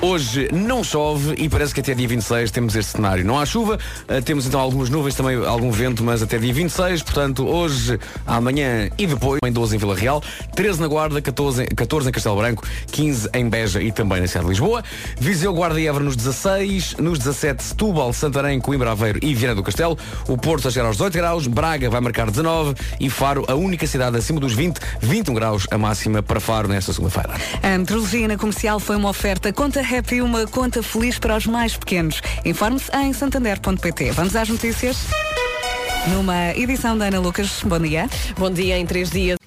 Hoje 0.00 0.48
não 0.52 0.84
chove 0.84 1.34
e 1.38 1.48
parece 1.48 1.72
que 1.72 1.80
até 1.80 1.94
dia 1.94 2.06
26 2.06 2.50
temos 2.50 2.76
este 2.76 2.92
cenário. 2.92 3.24
Não 3.24 3.38
há 3.38 3.46
chuva, 3.46 3.78
eh, 4.06 4.20
temos 4.20 4.46
então 4.46 4.60
algumas 4.60 4.90
nuvens, 4.90 5.14
também 5.14 5.36
algum 5.46 5.70
vento, 5.70 6.04
mas 6.04 6.22
até 6.22 6.36
dia 6.36 6.52
26, 6.52 7.02
portanto, 7.02 7.46
hoje, 7.46 7.98
amanhã 8.26 8.90
e 8.98 9.06
depois, 9.06 9.40
em 9.44 9.50
12 9.50 9.76
em 9.76 9.78
Vila 9.78 9.94
Real, 9.94 10.22
13 10.54 10.80
na 10.80 10.88
Guarda, 10.88 11.22
14, 11.22 11.66
14 11.68 12.08
em 12.08 12.12
Castelo 12.12 12.36
Branco, 12.36 12.66
15 12.92 13.30
em 13.32 13.48
Beja 13.48 13.80
e 13.82 13.90
também 13.90 14.20
na 14.20 14.26
cidade 14.26 14.44
de 14.44 14.50
Lisboa. 14.50 14.84
Viseu, 15.18 15.54
Guarda 15.54 15.80
e 15.80 15.86
Évora 15.86 16.04
nos 16.04 16.16
16, 16.16 16.96
nos 16.98 17.18
17 17.18 17.62
Setúbal, 17.62 18.12
Santarém, 18.12 18.60
Coimbra, 18.60 18.90
Aveiro 18.90 19.18
e 19.22 19.34
Viana 19.34 19.54
do 19.54 19.62
Castelo. 19.62 19.96
O 20.28 20.36
Porto 20.36 20.68
a 20.68 20.70
chegar 20.70 20.86
aos 20.86 20.96
18 20.96 21.14
graus, 21.14 21.46
Braga 21.46 21.88
vai 21.88 22.00
marcar 22.02 22.30
19 22.30 22.74
e 23.00 23.08
Faro, 23.08 23.44
a 23.48 23.54
única 23.54 23.86
cidade 23.86 24.18
acima 24.18 24.38
dos 24.38 24.52
20, 24.52 24.78
21 25.00 25.34
graus 25.34 25.66
a 25.70 25.78
máxima 25.78 26.22
para 26.22 26.40
Faro 26.40 26.68
nesta 26.68 26.92
segunda-feira. 26.92 27.34
A 27.62 27.78
metrologia 27.78 28.28
na 28.28 28.36
comercial 28.36 28.78
foi 28.78 28.96
uma 28.96 29.08
oferta 29.08 29.52
Conta 29.52 29.80
Happy, 29.98 30.20
uma 30.20 30.46
conta 30.46 30.82
feliz 30.82 31.18
para 31.18 31.36
os 31.36 31.46
mais 31.46 31.76
pequenos. 31.76 32.20
Informe-se 32.44 32.90
em 32.96 33.12
santander.pt. 33.12 34.10
Vamos 34.10 34.34
às 34.34 34.48
notícias? 34.48 35.06
Numa 36.12 36.52
edição 36.56 36.98
da 36.98 37.06
Ana 37.06 37.20
Lucas. 37.20 37.62
Bom 37.64 37.78
dia. 37.78 38.08
Bom 38.36 38.50
dia 38.50 38.76
em 38.76 38.84
três 38.84 39.10
dias. 39.10 39.43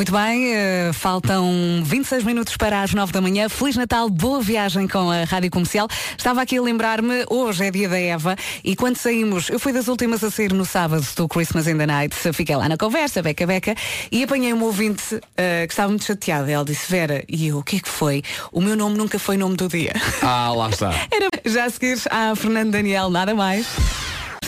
Muito 0.00 0.12
bem, 0.12 0.54
eh, 0.54 0.92
faltam 0.94 1.82
26 1.84 2.24
minutos 2.24 2.56
para 2.56 2.80
as 2.80 2.94
9 2.94 3.12
da 3.12 3.20
manhã. 3.20 3.50
Feliz 3.50 3.76
Natal, 3.76 4.08
boa 4.08 4.40
viagem 4.40 4.88
com 4.88 5.10
a 5.10 5.24
Rádio 5.24 5.50
Comercial. 5.50 5.86
Estava 6.16 6.40
aqui 6.40 6.56
a 6.56 6.62
lembrar-me, 6.62 7.26
hoje 7.28 7.66
é 7.66 7.70
dia 7.70 7.86
da 7.86 8.00
Eva 8.00 8.34
e 8.64 8.74
quando 8.74 8.96
saímos, 8.96 9.50
eu 9.50 9.60
fui 9.60 9.74
das 9.74 9.88
últimas 9.88 10.24
a 10.24 10.30
sair 10.30 10.54
no 10.54 10.64
sábado 10.64 11.06
do 11.14 11.28
Christmas 11.28 11.66
in 11.66 11.76
the 11.76 11.84
Night, 11.84 12.16
fiquei 12.32 12.56
lá 12.56 12.66
na 12.66 12.78
conversa, 12.78 13.20
beca 13.20 13.46
beca, 13.46 13.74
e 14.10 14.22
apanhei 14.22 14.54
uma 14.54 14.64
ouvinte 14.64 15.20
eh, 15.36 15.66
que 15.66 15.72
estava 15.74 15.90
muito 15.90 16.06
chateada. 16.06 16.50
Ela 16.50 16.64
disse, 16.64 16.90
Vera, 16.90 17.22
e 17.28 17.48
eu, 17.48 17.58
o 17.58 17.62
que 17.62 17.76
é 17.76 17.80
que 17.80 17.88
foi? 17.90 18.22
O 18.50 18.62
meu 18.62 18.76
nome 18.76 18.96
nunca 18.96 19.18
foi 19.18 19.36
nome 19.36 19.56
do 19.56 19.68
dia. 19.68 19.92
Ah, 20.22 20.50
lá 20.56 20.70
está. 20.70 20.94
Era 21.12 21.28
já 21.44 21.66
a 21.66 21.70
seguir 21.70 21.98
a 22.10 22.34
Fernando 22.34 22.70
Daniel, 22.70 23.10
nada 23.10 23.34
mais. 23.34 23.66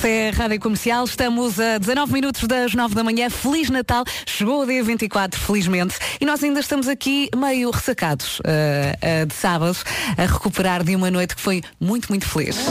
Esta 0.02 0.10
é 0.10 0.30
a 0.30 0.32
Rádio 0.32 0.58
Comercial, 0.58 1.04
estamos 1.04 1.60
a 1.60 1.78
19 1.78 2.12
minutos 2.12 2.42
das 2.48 2.74
9 2.74 2.92
da 2.92 3.04
manhã. 3.04 3.30
Feliz 3.30 3.70
Natal, 3.70 4.02
chegou 4.26 4.62
o 4.62 4.66
dia 4.66 4.82
24, 4.82 5.38
felizmente, 5.38 5.94
e 6.20 6.26
nós 6.26 6.42
ainda 6.42 6.58
estamos 6.58 6.88
aqui 6.88 7.30
meio 7.36 7.70
ressacados 7.70 8.40
eh, 8.44 8.96
eh, 9.00 9.24
de 9.26 9.32
sábado, 9.32 9.78
a 10.18 10.22
recuperar 10.22 10.82
de 10.82 10.96
uma 10.96 11.08
noite 11.08 11.36
que 11.36 11.40
foi 11.40 11.62
muito, 11.78 12.08
muito 12.08 12.26
feliz. 12.26 12.66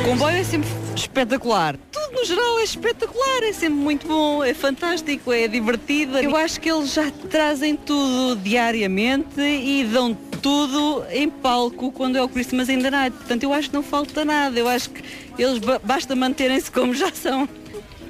O 0.00 0.08
comboio 0.08 0.36
é 0.38 0.44
sempre 0.44 0.70
espetacular. 0.96 1.76
Tudo 1.92 2.12
no 2.12 2.24
geral 2.24 2.60
é 2.60 2.64
espetacular, 2.64 3.42
é 3.42 3.52
sempre 3.52 3.78
muito 3.80 4.06
bom, 4.06 4.42
é 4.42 4.54
fantástico, 4.54 5.30
é 5.30 5.46
divertido. 5.46 6.16
Eu 6.16 6.34
acho 6.34 6.58
que 6.58 6.70
eles 6.70 6.90
já 6.94 7.10
trazem 7.28 7.76
tudo 7.76 8.40
diariamente 8.40 9.42
e 9.42 9.84
dão 9.92 10.16
tudo 10.44 11.02
em 11.10 11.30
palco 11.30 11.90
quando 11.90 12.16
é 12.16 12.22
o 12.22 12.28
Christmas 12.28 12.68
in 12.68 12.82
the 12.82 12.90
Night. 12.90 13.16
Portanto, 13.16 13.44
eu 13.44 13.52
acho 13.54 13.70
que 13.70 13.74
não 13.74 13.82
falta 13.82 14.26
nada. 14.26 14.58
Eu 14.60 14.68
acho 14.68 14.90
que 14.90 15.02
eles 15.38 15.58
ba- 15.58 15.80
basta 15.82 16.14
manterem-se 16.14 16.70
como 16.70 16.92
já 16.94 17.10
são. 17.12 17.48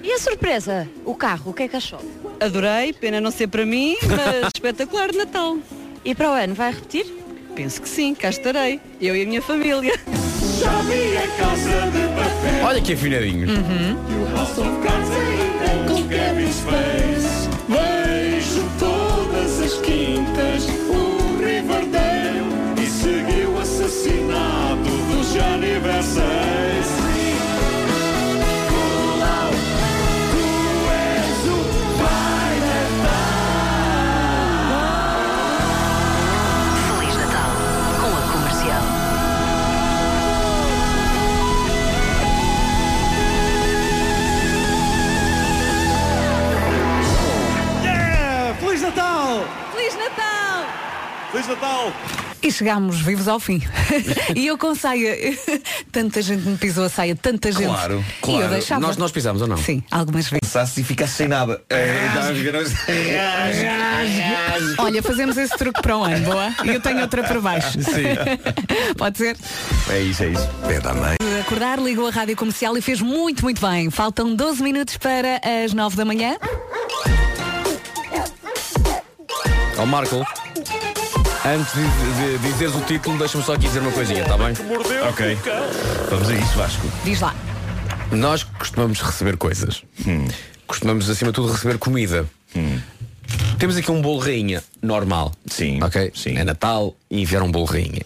E 0.02 0.10
a 0.10 0.18
surpresa? 0.18 0.88
O 1.04 1.14
carro, 1.14 1.52
o 1.52 1.54
que 1.54 1.62
é 1.62 1.68
que 1.68 1.76
achou? 1.76 2.00
Adorei, 2.40 2.92
pena 2.92 3.20
não 3.20 3.30
ser 3.30 3.46
para 3.46 3.64
mim, 3.64 3.96
mas 4.02 4.50
espetacular 4.52 5.12
de 5.12 5.18
Natal. 5.18 5.56
E 6.04 6.12
para 6.12 6.28
o 6.28 6.32
ano, 6.32 6.56
vai 6.56 6.72
repetir? 6.72 7.06
Penso 7.54 7.80
que 7.80 7.88
sim, 7.88 8.16
cá 8.16 8.30
estarei. 8.30 8.80
Eu 9.00 9.14
e 9.14 9.22
a 9.22 9.26
minha 9.26 9.40
família. 9.40 9.94
Já 10.60 10.72
vi 10.82 11.16
a 11.16 11.28
casa 11.36 11.88
de 11.92 12.00
papel. 12.08 12.66
Olha 12.66 12.80
que 12.82 12.94
afinadinhos. 12.94 13.48
E 13.52 13.54
Feliz 36.86 37.16
Natal 37.16 37.50
com 38.00 38.10
a 38.16 38.20
comercial. 38.32 38.82
Yeah! 47.82 48.54
Feliz 48.60 48.82
Natal! 51.48 52.23
E 52.44 52.52
chegámos 52.52 53.00
vivos 53.00 53.26
ao 53.26 53.40
fim. 53.40 53.62
e 54.36 54.46
eu 54.46 54.58
com 54.58 54.74
saia. 54.74 55.16
tanta 55.90 56.20
gente 56.20 56.46
me 56.46 56.58
pisou 56.58 56.84
a 56.84 56.90
saia, 56.90 57.16
tanta 57.16 57.50
gente. 57.50 57.64
Claro, 57.64 57.94
E 57.94 58.30
eu 58.30 58.36
claro. 58.36 58.48
deixava. 58.50 58.80
Nós, 58.82 58.98
nós 58.98 59.10
pisamos 59.10 59.40
ou 59.40 59.48
não? 59.48 59.56
Sim, 59.56 59.82
algumas 59.90 60.28
vezes. 60.28 60.40
Pensasse 60.40 60.82
e 60.82 60.84
ficasse 60.84 61.14
sem 61.14 61.26
nada. 61.26 61.62
É, 61.70 62.10
Olha, 64.76 65.02
fazemos 65.02 65.38
esse 65.38 65.56
truque 65.56 65.80
para 65.80 65.96
o 65.96 66.04
ano, 66.04 66.22
boa? 66.26 66.54
E 66.64 66.68
eu 66.68 66.80
tenho 66.80 67.00
outra 67.00 67.22
para 67.24 67.40
baixo. 67.40 67.82
Sim. 67.82 68.04
Pode 68.98 69.16
ser? 69.16 69.36
É 69.88 70.00
isso, 70.00 70.24
é 70.24 70.28
isso. 70.28 70.48
Pé 70.68 70.80
da 70.80 70.92
mãe. 70.92 71.16
Acordar, 71.40 71.78
ligou 71.78 72.06
a 72.08 72.10
rádio 72.10 72.36
comercial 72.36 72.76
e 72.76 72.82
fez 72.82 73.00
muito, 73.00 73.42
muito 73.42 73.66
bem. 73.66 73.90
Faltam 73.90 74.34
12 74.34 74.62
minutos 74.62 74.98
para 74.98 75.40
as 75.64 75.72
9 75.72 75.96
da 75.96 76.04
manhã. 76.04 76.36
Ó 79.76 79.86
Marco, 79.86 80.24
antes 81.44 81.72
de, 81.74 81.82
de- 81.82 82.38
de 82.38 82.52
dizeres 82.52 82.74
o 82.74 82.80
título, 82.82 83.18
deixa-me 83.18 83.44
só 83.44 83.54
aqui 83.54 83.66
dizer 83.66 83.80
uma 83.80 83.92
coisinha, 83.92 84.22
está 84.22 84.36
bem? 84.36 84.54
Ok. 85.08 85.38
Vamos 86.10 86.28
a 86.28 86.34
isso, 86.34 86.52
Vasco. 86.56 86.86
Diz 87.04 87.20
lá. 87.20 87.34
Nós 88.10 88.42
costumamos 88.44 89.00
receber 89.00 89.36
coisas. 89.36 89.82
Costumamos, 90.66 91.08
acima 91.10 91.30
de 91.30 91.34
tudo, 91.36 91.52
receber 91.52 91.78
comida. 91.78 92.26
Temos 93.58 93.76
aqui 93.76 93.90
um 93.90 94.00
bolo 94.02 94.18
rainha 94.20 94.62
normal. 94.82 95.32
Sim. 95.46 95.82
Ok? 95.82 96.12
Sim. 96.14 96.36
É 96.36 96.44
Natal 96.44 96.94
e 97.10 97.22
enviaram 97.22 97.46
um 97.46 97.50
bolo 97.52 97.64
rainha. 97.64 98.02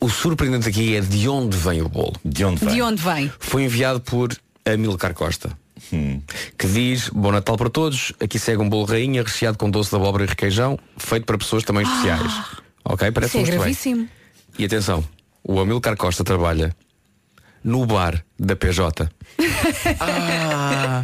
O 0.00 0.08
surpreendente 0.08 0.68
aqui 0.68 0.94
é 0.96 1.00
de 1.00 1.28
onde 1.28 1.56
vem 1.56 1.82
o 1.82 1.88
bolo. 1.88 2.14
De 2.24 2.44
onde 2.44 2.64
De 2.66 2.80
onde 2.82 3.02
vem? 3.02 3.32
Foi 3.40 3.64
enviado 3.64 4.00
por 4.00 4.28
Amilcar 4.64 5.12
Costa. 5.14 5.50
Que 6.58 6.66
diz, 6.66 7.08
bom 7.08 7.32
Natal 7.32 7.56
para 7.56 7.70
todos, 7.70 8.12
aqui 8.20 8.38
segue 8.38 8.60
um 8.60 8.68
bolo 8.68 8.84
rainha 8.84 9.22
recheado 9.22 9.56
com 9.56 9.70
doce 9.70 9.90
de 9.90 9.96
abóbora 9.96 10.24
e 10.24 10.26
requeijão, 10.26 10.78
feito 10.98 11.24
para 11.24 11.38
pessoas 11.38 11.64
também 11.64 11.82
especiais. 11.84 12.32
Ok? 12.88 13.10
Parece 13.12 13.30
Isso 13.30 13.36
é 13.36 13.40
muito 13.40 13.50
bem. 13.50 13.58
gravíssimo. 13.60 14.08
E 14.58 14.64
atenção, 14.64 15.04
o 15.44 15.60
Amilcar 15.60 15.96
Costa 15.96 16.24
trabalha 16.24 16.74
no 17.62 17.84
bar 17.86 18.24
da 18.38 18.56
PJ. 18.56 19.08
Ah, 20.00 21.02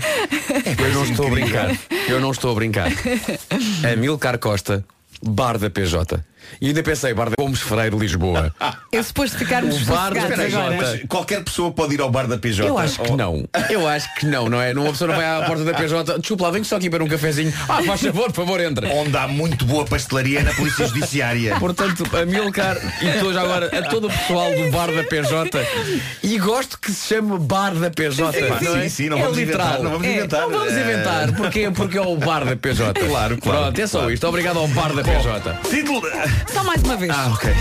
Eu 0.79 0.93
não 0.95 1.05
estou 1.05 1.27
a 1.27 1.31
brincar. 1.31 1.79
Eu 2.09 2.21
não 2.21 2.31
estou 2.31 2.53
a 2.53 2.55
brincar. 2.55 2.89
Amilcar 3.93 4.39
Costa, 4.39 4.85
bar 5.23 5.59
da 5.59 5.69
PJ. 5.71 6.25
E 6.61 6.69
ainda 6.69 6.83
pensei, 6.83 7.13
bar 7.15 7.31
da 7.31 7.35
Gomes 7.39 7.61
Freire, 7.61 7.97
Lisboa. 7.97 8.55
É 8.93 9.03
suposto 9.03 9.37
ficarmos 9.39 9.83
O 9.83 9.85
bar 9.87 10.13
da 10.15 10.21
sossegados 10.23 10.45
PJ. 10.47 10.57
agora. 10.63 10.77
Mas 10.77 11.03
qualquer 11.09 11.43
pessoa 11.45 11.73
pode 11.73 11.95
ir 11.95 12.01
ao 12.01 12.11
bar 12.11 12.27
da 12.27 12.39
PJ. 12.39 12.69
Eu 12.69 12.79
acho 12.79 13.01
que 13.01 13.11
Ou- 13.11 13.17
não. 13.17 13.49
Eu 13.71 13.87
acho 13.89 14.15
que 14.17 14.27
não, 14.27 14.49
não 14.49 14.61
é? 14.61 14.73
Uma 14.73 14.91
pessoa 14.91 15.09
não 15.09 15.17
vai 15.17 15.27
à 15.27 15.43
porta 15.43 15.65
da 15.65 15.75
PJ. 15.75 16.19
Desculpa 16.19 16.45
lá, 16.45 16.51
venho 16.51 16.65
só 16.65 16.77
aqui 16.77 16.89
para 16.91 17.03
um 17.03 17.09
cafezinho. 17.09 17.53
Ah, 17.69 17.83
faz 17.83 18.01
favor, 18.01 18.27
por 18.27 18.35
favor, 18.45 18.61
entra. 18.61 18.89
Onde 18.89 19.17
há 19.17 19.27
muito 19.29 19.65
boa 19.65 19.85
pastelaria 19.85 20.43
na 20.43 20.53
Polícia 20.55 20.87
Judiciária. 20.87 21.57
Portanto, 21.61 22.05
a 22.17 22.25
Milcar 22.25 22.77
e 23.03 23.19
todos 23.19 23.37
agora, 23.37 23.67
a 23.77 23.83
todo 23.89 24.07
o 24.07 24.11
pessoal 24.11 24.51
do 24.55 24.71
bar 24.71 24.93
da 24.93 25.03
PJ. 25.05 25.59
E 26.23 26.39
gosto 26.39 26.79
que 26.79 26.91
se 26.93 27.09
chame 27.15 27.39
bar 27.39 27.75
da 27.75 27.91
PJ. 27.91 28.33
Sim, 28.33 28.41
não 28.65 28.77
é? 28.77 28.83
sim, 28.83 28.89
sim, 28.89 29.09
não 29.09 29.19
é 29.19 29.23
vamos 29.23 29.37
literal. 29.39 29.67
inventar, 29.67 29.83
não 29.83 29.91
vamos 29.91 30.07
É, 30.07 30.13
inventar. 30.17 30.41
Não 30.43 30.51
vamos 30.51 30.73
É. 30.75 30.81
inventar. 30.81 31.33
Porquê? 31.33 31.71
Porque 31.71 31.99
é 31.99 32.03
o 32.03 32.17
bar 32.17 32.45
da 32.45 32.57
PJ. 32.57 32.93
Claro, 33.01 33.39
claro, 33.39 33.39
Pronto, 33.63 33.79
é 33.81 33.87
só 33.87 33.99
claro. 33.99 34.13
isto. 34.15 34.27
Obrigado 34.27 34.59
ao 34.59 34.69
bar 34.69 34.93
da 34.93 35.03
PJ. 35.03 35.59
Título. 35.69 36.03
Só 36.53 36.65
mais 36.65 36.83
uma 36.83 36.97
vez. 36.97 37.13
Ah, 37.15 37.33
ok. 37.33 37.55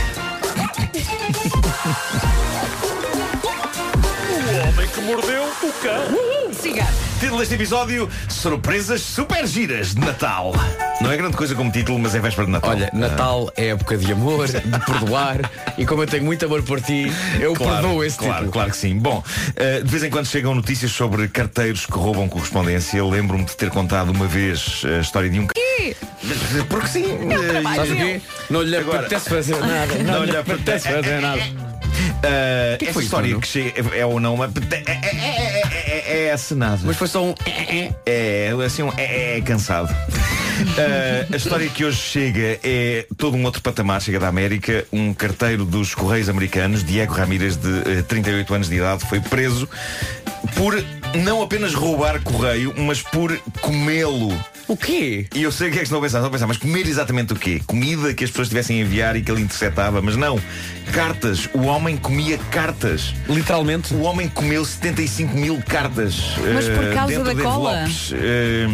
O 4.29 4.67
homem 4.67 4.87
que 4.87 5.01
mordeu 5.01 5.43
o 5.43 5.73
cão. 5.81 6.42
Siga. 6.63 6.87
Título 7.19 7.39
deste 7.39 7.55
episódio: 7.55 8.09
Surpresas 8.29 9.01
super 9.01 9.45
giras 9.45 9.93
de 9.93 9.99
Natal. 9.99 10.53
Não 11.01 11.11
é 11.11 11.17
grande 11.17 11.35
coisa 11.35 11.53
como 11.55 11.69
título, 11.69 11.99
mas 11.99 12.15
é 12.15 12.21
véspera 12.21 12.45
de 12.45 12.53
Natal. 12.53 12.69
Olha, 12.71 12.89
Natal 12.93 13.51
é 13.57 13.67
época 13.67 13.97
de 13.97 14.09
amor, 14.13 14.47
de 14.47 14.61
perdoar. 14.61 15.41
e 15.77 15.85
como 15.85 16.03
eu 16.03 16.07
tenho 16.07 16.23
muito 16.23 16.45
amor 16.45 16.63
por 16.63 16.79
ti, 16.79 17.11
eu 17.37 17.51
perdoo 17.51 18.01
esse 18.01 18.17
claro, 18.17 18.33
título. 18.35 18.51
Claro 18.53 18.71
que 18.71 18.77
sim. 18.77 18.97
Bom, 18.97 19.21
eh, 19.57 19.81
de 19.81 19.89
vez 19.91 20.03
em 20.03 20.09
quando 20.09 20.25
chegam 20.25 20.55
notícias 20.55 20.89
sobre 20.93 21.27
carteiros 21.27 21.85
que 21.85 21.97
roubam 21.97 22.29
correspondência. 22.29 22.97
Eu 22.97 23.09
lembro-me 23.09 23.43
de 23.43 23.57
ter 23.57 23.69
contado 23.69 24.11
uma 24.13 24.25
vez 24.25 24.83
a 24.85 25.01
história 25.01 25.29
de 25.29 25.41
um. 25.41 25.47
Ih, 25.81 25.93
Porque 26.69 26.87
sim. 26.87 27.05
eh, 27.29 27.75
Sabes 27.75 27.91
o 27.91 27.95
quê? 27.97 28.21
Não 28.49 28.61
lhe 28.61 28.77
Agora- 28.77 28.99
apetece 28.99 29.29
fazer 29.29 29.57
nada. 29.59 29.95
Não, 30.01 30.13
Não 30.13 30.23
lhe 30.23 30.37
apetece 30.37 30.87
fazer 30.87 31.19
nada. 31.19 31.41
Uh, 32.23 32.77
que 32.79 32.87
essa 32.87 33.01
história 33.01 33.37
que 33.37 33.47
chega 33.47 33.95
é 33.95 34.05
ou 34.05 34.19
não 34.19 34.37
mas 34.37 34.51
é, 36.13 36.17
é, 36.17 36.25
é, 36.25 36.27
é, 36.27 36.29
é, 36.29 36.33
é. 36.33 36.77
Mas 36.83 36.97
foi 36.97 37.07
só 37.07 37.23
um. 37.23 37.35
É, 38.05 38.53
assim, 38.65 38.83
um 38.83 38.91
é, 38.97 39.37
é 39.37 39.41
cansado. 39.41 39.91
Uh, 39.91 41.33
a 41.33 41.35
história 41.35 41.67
que 41.69 41.83
hoje 41.83 41.97
chega 41.97 42.59
é 42.63 43.05
todo 43.17 43.35
um 43.35 43.43
outro 43.43 43.61
patamar, 43.61 44.01
chega 44.01 44.19
da 44.19 44.27
América. 44.27 44.85
Um 44.91 45.13
carteiro 45.13 45.65
dos 45.65 45.95
Correios 45.95 46.29
Americanos, 46.29 46.83
Diego 46.83 47.13
Ramírez, 47.13 47.57
de 47.57 47.99
eh, 47.99 48.01
38 48.07 48.53
anos 48.53 48.69
de 48.69 48.75
idade, 48.75 49.03
foi 49.05 49.19
preso 49.19 49.67
por 50.55 50.75
não 51.15 51.41
apenas 51.41 51.73
roubar 51.73 52.21
correio, 52.21 52.73
mas 52.77 53.01
por 53.01 53.37
comê-lo. 53.61 54.33
O 54.67 54.77
quê? 54.77 55.27
E 55.35 55.43
eu 55.43 55.51
sei 55.51 55.67
o 55.67 55.71
que 55.71 55.77
é 55.77 55.79
que 55.79 55.83
estão 55.85 55.99
a 55.99 56.01
pensar, 56.01 56.19
estão 56.19 56.29
a 56.29 56.31
pensar, 56.31 56.47
mas 56.47 56.57
comer 56.57 56.87
exatamente 56.87 57.33
o 57.33 57.35
quê? 57.35 57.61
Comida 57.67 58.13
que 58.13 58.23
as 58.23 58.29
pessoas 58.29 58.47
tivessem 58.47 58.79
a 58.79 58.85
enviar 58.85 59.15
e 59.15 59.21
que 59.21 59.29
ele 59.29 59.41
interceptava, 59.41 60.01
mas 60.01 60.15
não. 60.15 60.39
Cartas. 60.93 61.49
O 61.53 61.63
homem 61.63 61.97
comia 61.97 62.37
cartas. 62.49 63.13
Literalmente. 63.27 63.93
O 63.93 64.01
homem 64.01 64.27
comeu 64.29 64.63
75 64.63 65.35
mil 65.35 65.61
cartas. 65.67 66.15
Mas 66.53 66.67
por 66.69 66.83
eh, 66.85 66.93
causa 66.93 67.07
dentro 67.09 67.23
da 67.25 67.33
de 67.33 67.41
cola? 67.41 67.71
envelopes. 67.83 68.11
Eh, 68.13 68.69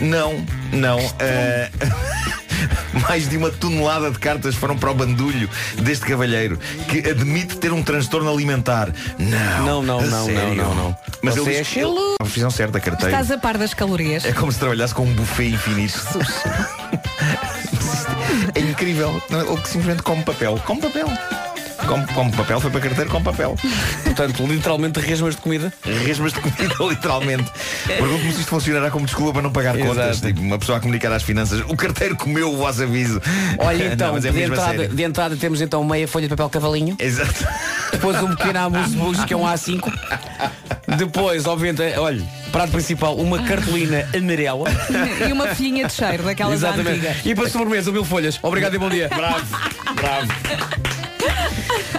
não, 0.00 0.44
não. 0.72 0.98
eh, 1.18 1.70
Mais 3.08 3.28
de 3.28 3.36
uma 3.36 3.50
tonelada 3.50 4.10
de 4.10 4.18
cartas 4.18 4.54
foram 4.54 4.76
para 4.76 4.90
o 4.90 4.94
bandulho 4.94 5.48
deste 5.82 6.06
cavalheiro 6.06 6.58
que 6.88 6.98
admite 7.08 7.56
ter 7.56 7.72
um 7.72 7.82
transtorno 7.82 8.30
alimentar. 8.32 8.92
Não, 9.18 9.82
Não, 9.82 9.82
não, 9.82 10.00
não, 10.06 10.28
não, 10.28 10.54
não, 10.54 10.74
não. 10.74 10.96
Mas 11.22 11.34
Você 11.34 11.40
ele 11.50 11.56
é 11.56 11.58
diz- 11.60 11.68
chelo. 11.68 11.98
ele- 11.98 12.14
a 12.20 12.24
profissão 12.24 12.50
certa, 12.50 12.80
carteiro. 12.80 13.12
Estás 13.12 13.30
a 13.30 13.38
par 13.38 13.58
das 13.58 13.74
calorias? 13.74 14.24
É 14.24 14.32
como 14.32 14.50
se 14.52 14.58
trabalhasse 14.58 14.94
com 14.94 15.04
um 15.04 15.12
buffet 15.12 15.48
infinito. 15.50 16.00
é 18.54 18.60
incrível. 18.60 19.22
Não, 19.30 19.40
Ele 19.40 19.56
simplesmente 19.64 20.02
come 20.02 20.22
papel. 20.22 20.60
Come 20.66 20.80
papel. 20.80 21.08
Come, 21.90 22.06
come 22.14 22.30
papel, 22.30 22.60
foi 22.60 22.70
para 22.70 22.80
carteiro, 22.82 23.10
come 23.10 23.24
papel. 23.24 23.56
Portanto, 24.04 24.46
literalmente 24.46 25.00
resmas 25.00 25.34
de 25.34 25.42
comida. 25.42 25.72
Resmas 26.06 26.32
de 26.32 26.38
comida, 26.38 26.72
literalmente. 26.88 27.50
Pergunto-me 27.84 28.32
se 28.32 28.38
isto 28.38 28.48
funcionará 28.48 28.92
como 28.92 29.06
desculpa 29.06 29.32
para 29.32 29.42
não 29.42 29.50
pagar 29.50 29.74
Exato. 29.74 29.96
contas. 29.96 30.20
Tipo, 30.20 30.40
uma 30.40 30.56
pessoa 30.56 30.78
a 30.78 30.80
comunicar 30.80 31.10
às 31.10 31.24
finanças. 31.24 31.64
O 31.66 31.74
carteiro 31.74 32.14
comeu 32.14 32.52
o 32.52 32.56
vosso 32.56 32.84
aviso. 32.84 33.20
Olha 33.58 33.86
então, 33.92 34.12
Não, 34.12 34.18
é 34.18 34.20
de, 34.20 34.40
entrada, 34.40 34.86
de 34.86 35.02
entrada 35.02 35.36
temos 35.36 35.60
então 35.60 35.82
meia 35.82 36.06
folha 36.06 36.28
de 36.28 36.28
papel 36.28 36.48
cavalinho. 36.48 36.94
Exato. 36.96 37.44
Depois 37.90 38.22
um 38.22 38.36
pequeno 38.36 38.60
amuse 38.60 39.26
que 39.26 39.34
é 39.34 39.36
um 39.36 39.42
A5. 39.42 39.92
Depois, 40.96 41.44
obviamente, 41.46 41.82
olha, 41.98 42.24
prato 42.52 42.70
principal, 42.70 43.16
uma 43.16 43.42
cartolina 43.42 44.08
amarela. 44.16 44.70
E 45.28 45.32
uma 45.32 45.48
folhinha 45.48 45.88
de 45.88 45.92
cheiro 45.92 46.22
daquelas 46.22 46.54
Exatamente. 46.54 46.90
antigas. 46.90 47.16
E 47.26 47.34
para 47.34 47.48
sobremesa, 47.48 47.90
mil 47.90 48.04
folhas. 48.04 48.38
Obrigado 48.40 48.76
e 48.76 48.78
bom 48.78 48.88
dia. 48.88 49.08
Bravo, 49.08 49.44
bravo. 49.96 50.99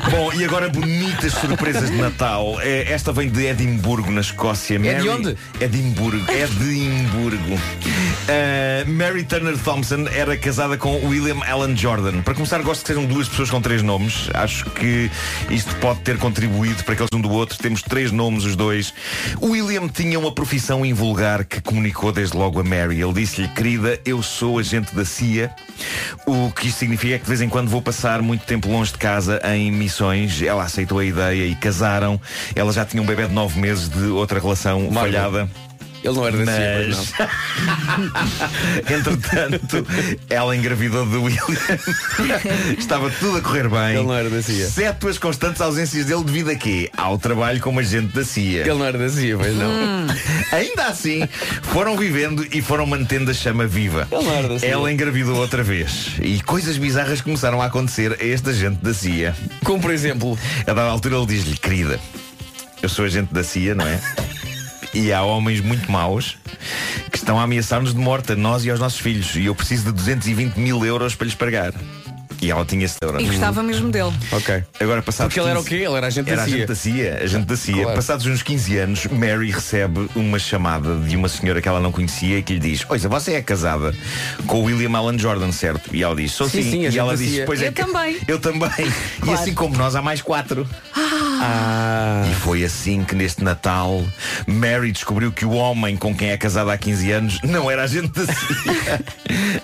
Bom, 0.09 0.33
e 0.33 0.43
agora 0.43 0.67
bonitas 0.67 1.33
surpresas 1.33 1.89
de 1.89 1.97
Natal. 1.97 2.59
É, 2.59 2.91
Esta 2.91 3.13
vem 3.13 3.29
de 3.29 3.45
Edimburgo, 3.45 4.11
na 4.11 4.21
Escócia. 4.21 4.75
É 4.75 4.95
de 4.95 5.09
onde? 5.09 5.37
Edimburgo. 5.59 6.25
Edimburgo. 6.31 7.53
Uh, 7.55 8.89
Mary 8.91 9.23
Turner 9.23 9.57
Thompson 9.57 10.07
era 10.13 10.35
casada 10.35 10.77
com 10.77 11.05
William 11.05 11.39
Allen 11.47 11.77
Jordan. 11.77 12.21
Para 12.23 12.33
começar, 12.33 12.61
gosto 12.61 12.81
que 12.81 12.87
sejam 12.87 13.05
duas 13.05 13.29
pessoas 13.29 13.49
com 13.49 13.61
três 13.61 13.81
nomes. 13.81 14.29
Acho 14.33 14.69
que 14.71 15.09
isto 15.49 15.73
pode 15.75 16.01
ter 16.01 16.17
contribuído 16.17 16.83
para 16.83 16.95
que 16.95 17.01
eles 17.01 17.09
um 17.13 17.21
do 17.21 17.31
outro. 17.31 17.57
Temos 17.57 17.81
três 17.81 18.11
nomes, 18.11 18.43
os 18.43 18.55
dois. 18.55 18.93
William 19.41 19.87
tinha 19.87 20.19
uma 20.19 20.31
profissão 20.31 20.85
invulgar 20.85 21.45
que 21.45 21.61
comunicou 21.61 22.11
desde 22.11 22.35
logo 22.35 22.59
a 22.59 22.63
Mary. 22.63 23.01
Ele 23.01 23.13
disse-lhe, 23.13 23.47
querida, 23.47 23.99
eu 24.03 24.21
sou 24.23 24.59
agente 24.59 24.95
da 24.95 25.05
CIA. 25.05 25.51
O 26.25 26.51
que 26.51 26.67
isto 26.67 26.79
significa 26.79 27.15
é 27.15 27.17
que 27.17 27.23
de 27.23 27.29
vez 27.29 27.41
em 27.41 27.49
quando 27.49 27.69
vou 27.69 27.81
passar 27.81 28.21
muito 28.21 28.45
tempo 28.45 28.69
longe 28.69 28.91
de 28.91 28.97
casa 28.97 29.10
em 29.53 29.71
missões. 29.71 30.41
Ela 30.41 30.63
aceitou 30.63 30.99
a 30.99 31.05
ideia 31.05 31.45
e 31.45 31.55
casaram. 31.55 32.19
Ela 32.55 32.71
já 32.71 32.85
tinha 32.85 33.01
um 33.01 33.05
bebê 33.05 33.27
de 33.27 33.33
nove 33.33 33.59
meses 33.59 33.89
de 33.89 34.05
outra 34.07 34.39
relação 34.39 34.91
falhada. 34.91 35.49
Ele 36.03 36.13
não 36.15 36.27
era 36.27 36.37
da 36.37 36.45
CIA, 36.45 36.73
pois 36.75 37.13
Mas... 37.17 38.91
Entretanto, 38.91 39.87
ela 40.29 40.55
engravidou 40.55 41.05
de 41.05 41.17
William. 41.17 41.45
Estava 42.77 43.09
tudo 43.11 43.37
a 43.37 43.41
correr 43.41 43.69
bem. 43.69 43.95
Ele 43.95 44.03
não 44.03 44.13
era 44.15 44.29
da 44.29 44.41
CIA. 44.41 44.65
Exceto 44.65 45.07
as 45.07 45.17
constantes 45.17 45.61
ausências 45.61 46.05
dele 46.05 46.23
devido 46.23 46.49
a 46.49 46.55
quê? 46.55 46.89
Ao 46.97 47.17
trabalho 47.17 47.59
como 47.61 47.79
agente 47.79 48.13
da 48.13 48.23
CIA. 48.23 48.61
Ele 48.61 48.73
não 48.73 48.85
era 48.85 48.97
da 48.97 49.09
CIA, 49.09 49.37
pois 49.37 49.55
não. 49.55 49.69
Hum. 49.69 50.07
Ainda 50.51 50.87
assim, 50.87 51.27
foram 51.63 51.95
vivendo 51.95 52.45
e 52.51 52.61
foram 52.61 52.85
mantendo 52.85 53.29
a 53.29 53.33
chama 53.33 53.67
viva. 53.67 54.07
Ele 54.11 54.23
não 54.23 54.33
era 54.33 54.47
da 54.47 54.59
CIA. 54.59 54.69
Ela 54.69 54.91
engravidou 54.91 55.35
outra 55.37 55.63
vez. 55.63 56.13
E 56.21 56.41
coisas 56.41 56.77
bizarras 56.77 57.21
começaram 57.21 57.61
a 57.61 57.65
acontecer 57.65 58.17
a 58.19 58.23
este 58.23 58.49
agente 58.49 58.77
da 58.81 58.93
CIA. 58.93 59.35
Como 59.63 59.79
por 59.81 59.91
exemplo, 59.91 60.37
A 60.61 60.73
dada 60.73 60.83
altura 60.89 61.17
ele 61.17 61.25
diz-lhe, 61.27 61.57
querida, 61.57 61.99
eu 62.81 62.89
sou 62.89 63.05
agente 63.05 63.33
da 63.33 63.43
CIA, 63.43 63.75
não 63.75 63.85
é? 63.85 63.99
E 64.93 65.11
há 65.13 65.23
homens 65.23 65.61
muito 65.61 65.91
maus 65.91 66.37
que 67.09 67.17
estão 67.17 67.39
a 67.39 67.43
ameaçar-nos 67.43 67.93
de 67.93 67.99
morte 67.99 68.33
a 68.33 68.35
nós 68.35 68.65
e 68.65 68.69
aos 68.69 68.79
nossos 68.79 68.99
filhos. 68.99 69.35
E 69.35 69.45
eu 69.45 69.55
preciso 69.55 69.85
de 69.85 69.91
220 69.93 70.57
mil 70.57 70.85
euros 70.85 71.15
para 71.15 71.25
lhes 71.25 71.35
pagar. 71.35 71.73
E 72.41 72.49
ela 72.49 72.65
tinha 72.65 72.85
esse 72.85 72.97
euro. 73.01 73.21
E 73.21 73.25
gostava 73.25 73.61
mesmo 73.61 73.91
dele. 73.91 74.11
Ok. 74.31 74.63
Agora 74.79 75.01
passados 75.03 75.31
Porque 75.33 75.39
ele 75.39 75.49
era 75.51 75.59
o 75.59 75.63
15 75.63 75.77
quê? 75.77 75.85
Ele 75.87 75.95
era 75.95 76.07
agente 76.07 76.25
da 76.25 76.31
era 76.31 76.43
CIA. 76.45 76.53
agente 76.55 76.67
da 76.67 76.75
CIA, 76.75 77.19
agente 77.23 77.45
da 77.45 77.55
CIA. 77.55 77.75
Claro. 77.83 77.95
Passados 77.95 78.25
uns 78.25 78.41
15 78.43 78.77
anos, 78.79 79.05
Mary 79.07 79.51
recebe 79.51 80.09
uma 80.15 80.39
chamada 80.39 80.95
de 80.97 81.15
uma 81.15 81.29
senhora 81.29 81.61
que 81.61 81.67
ela 81.67 81.79
não 81.79 81.91
conhecia 81.91 82.39
e 82.39 82.43
que 82.43 82.53
lhe 82.53 82.59
diz: 82.59 82.83
Olha, 82.89 82.99
você 83.07 83.33
é 83.33 83.41
casada 83.43 83.93
com 84.47 84.61
o 84.61 84.63
William 84.63 84.97
Allen 84.97 85.19
Jordan, 85.19 85.51
certo? 85.51 85.95
E 85.95 86.01
ela 86.01 86.15
diz: 86.15 86.31
Sou 86.31 86.49
Sim, 86.49 86.63
sim. 86.63 86.71
sim, 86.71 86.89
e 86.89 86.97
ela 86.97 87.15
diz: 87.15 87.31
CIA. 87.31 87.45
Pois 87.45 87.61
é 87.61 87.67
Eu 87.67 87.73
também." 87.73 88.17
Eu 88.27 88.39
também. 88.39 88.69
E 88.79 88.91
Claro. 89.21 89.39
assim 89.39 89.53
como 89.53 89.77
nós, 89.77 89.95
há 89.95 90.01
mais 90.01 90.21
quatro. 90.21 90.67
Ah. 91.43 92.23
E 92.29 92.35
foi 92.35 92.63
assim 92.63 93.03
que 93.03 93.15
neste 93.15 93.43
Natal 93.43 94.03
Mary 94.45 94.91
descobriu 94.91 95.31
que 95.31 95.43
o 95.45 95.51
homem 95.51 95.97
com 95.97 96.15
quem 96.15 96.29
é 96.29 96.37
casada 96.37 96.71
há 96.71 96.77
15 96.77 97.11
anos 97.11 97.39
não 97.43 97.69
era 97.69 97.83
agente 97.83 98.09
da 98.09 98.25
CIA. 98.33 99.01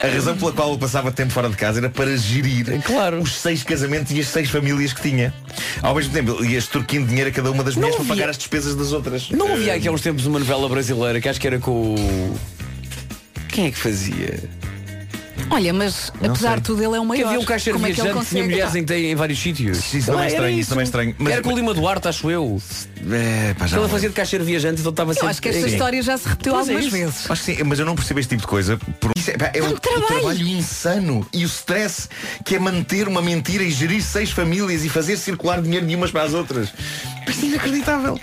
A 0.01 0.07
razão 0.13 0.35
pela 0.37 0.51
qual 0.51 0.69
ele 0.71 0.79
passava 0.79 1.11
tempo 1.11 1.31
fora 1.31 1.49
de 1.49 1.55
casa 1.55 1.79
era 1.79 1.89
para 1.89 2.15
gerir 2.17 2.66
Claro. 2.85 3.21
os 3.21 3.35
seis 3.35 3.63
casamentos 3.63 4.11
e 4.11 4.19
as 4.19 4.27
seis 4.27 4.49
famílias 4.49 4.93
que 4.93 5.01
tinha. 5.01 5.33
Ao 5.81 5.95
mesmo 5.95 6.13
tempo, 6.13 6.37
ele 6.39 6.53
ia 6.53 6.57
extorquindo 6.57 7.07
dinheiro 7.07 7.29
a 7.29 7.33
cada 7.33 7.51
uma 7.51 7.63
das 7.63 7.75
mulheres 7.75 7.95
para 7.95 8.05
pagar 8.05 8.29
as 8.29 8.37
despesas 8.37 8.75
das 8.75 8.91
outras. 8.91 9.29
não 9.31 9.53
havia 9.53 9.73
aqui 9.75 9.87
há 9.87 9.91
uns 9.91 10.01
tempos 10.01 10.25
uma 10.25 10.39
novela 10.39 10.67
brasileira 10.69 11.19
que 11.21 11.29
acho 11.29 11.39
que 11.39 11.47
era 11.47 11.59
com 11.59 11.95
o. 11.95 12.39
Quem 13.49 13.67
é 13.67 13.71
que 13.71 13.77
fazia? 13.77 14.39
Olha, 15.49 15.73
mas 15.73 16.11
apesar 16.23 16.57
de 16.57 16.63
tudo, 16.63 16.83
ele 16.83 16.95
é 16.95 16.99
o 16.99 17.01
Que 17.03 17.07
maior. 17.07 17.27
havia 17.27 17.39
um 17.39 17.45
caixeiro 17.45 17.79
Como 17.79 17.87
é 17.89 17.93
que 17.93 17.99
ele 18.01 18.03
viajante 18.11 18.25
que 18.25 18.29
tinha 18.31 18.43
consegue? 18.43 18.63
mulheres 18.81 19.05
em, 19.05 19.11
em 19.11 19.15
vários 19.15 19.39
sítios. 19.39 19.93
Isso 19.93 20.07
também 20.11 20.23
é 20.25 20.27
estranho, 20.27 20.59
isso 20.59 20.69
também 20.69 20.81
é 20.81 20.85
estranho. 20.85 21.15
Mas- 21.17 21.33
era 21.33 21.41
com 21.41 21.53
o 21.53 21.55
Lima 21.55 21.73
Duarte, 21.73 22.07
acho 22.07 22.29
eu. 22.29 22.61
É, 23.11 23.53
pá, 23.53 23.65
já 23.67 23.77
não 23.79 23.87
fazia 23.87 24.09
de 24.09 24.15
caixeiro 24.15 24.43
viajante, 24.43 24.81
então 24.81 24.91
estava 24.91 25.11
Eu 25.11 25.15
sempre. 25.15 25.29
acho 25.29 25.41
que 25.41 25.49
esta 25.49 25.61
Sim. 25.61 25.67
história 25.73 26.01
já 26.01 26.17
se 26.17 26.27
repetiu 26.27 26.53
Pois 26.53 26.67
é 26.67 26.71
algumas 26.73 26.85
isso. 26.93 26.97
vezes. 27.05 27.31
Acho 27.31 27.43
que 27.45 27.55
sim, 27.55 27.63
mas 27.63 27.79
eu 27.79 27.85
não 27.85 27.95
percebo 27.95 28.19
este 28.19 28.29
tipo 28.29 28.41
de 28.41 28.47
coisa. 28.47 28.77
Por... 28.99 29.11
Isso 29.15 29.31
é, 29.31 29.37
pá, 29.37 29.51
é 29.53 29.61
o, 29.61 29.69
o 29.69 29.79
trabalho. 29.79 30.47
insano 30.47 31.25
e 31.33 31.43
o 31.45 31.47
stress 31.47 32.09
que 32.43 32.55
é 32.55 32.59
manter 32.59 33.07
uma 33.07 33.21
mentira 33.21 33.63
e 33.63 33.71
gerir 33.71 34.01
seis 34.03 34.31
famílias 34.31 34.83
e 34.83 34.89
fazer 34.89 35.15
circular 35.17 35.61
dinheiro 35.61 35.85
de 35.85 35.95
umas 35.95 36.11
para 36.11 36.23
as 36.23 36.33
outras. 36.33 36.69
Isto 37.27 37.45
é 37.45 37.47
inacreditável. 37.49 38.19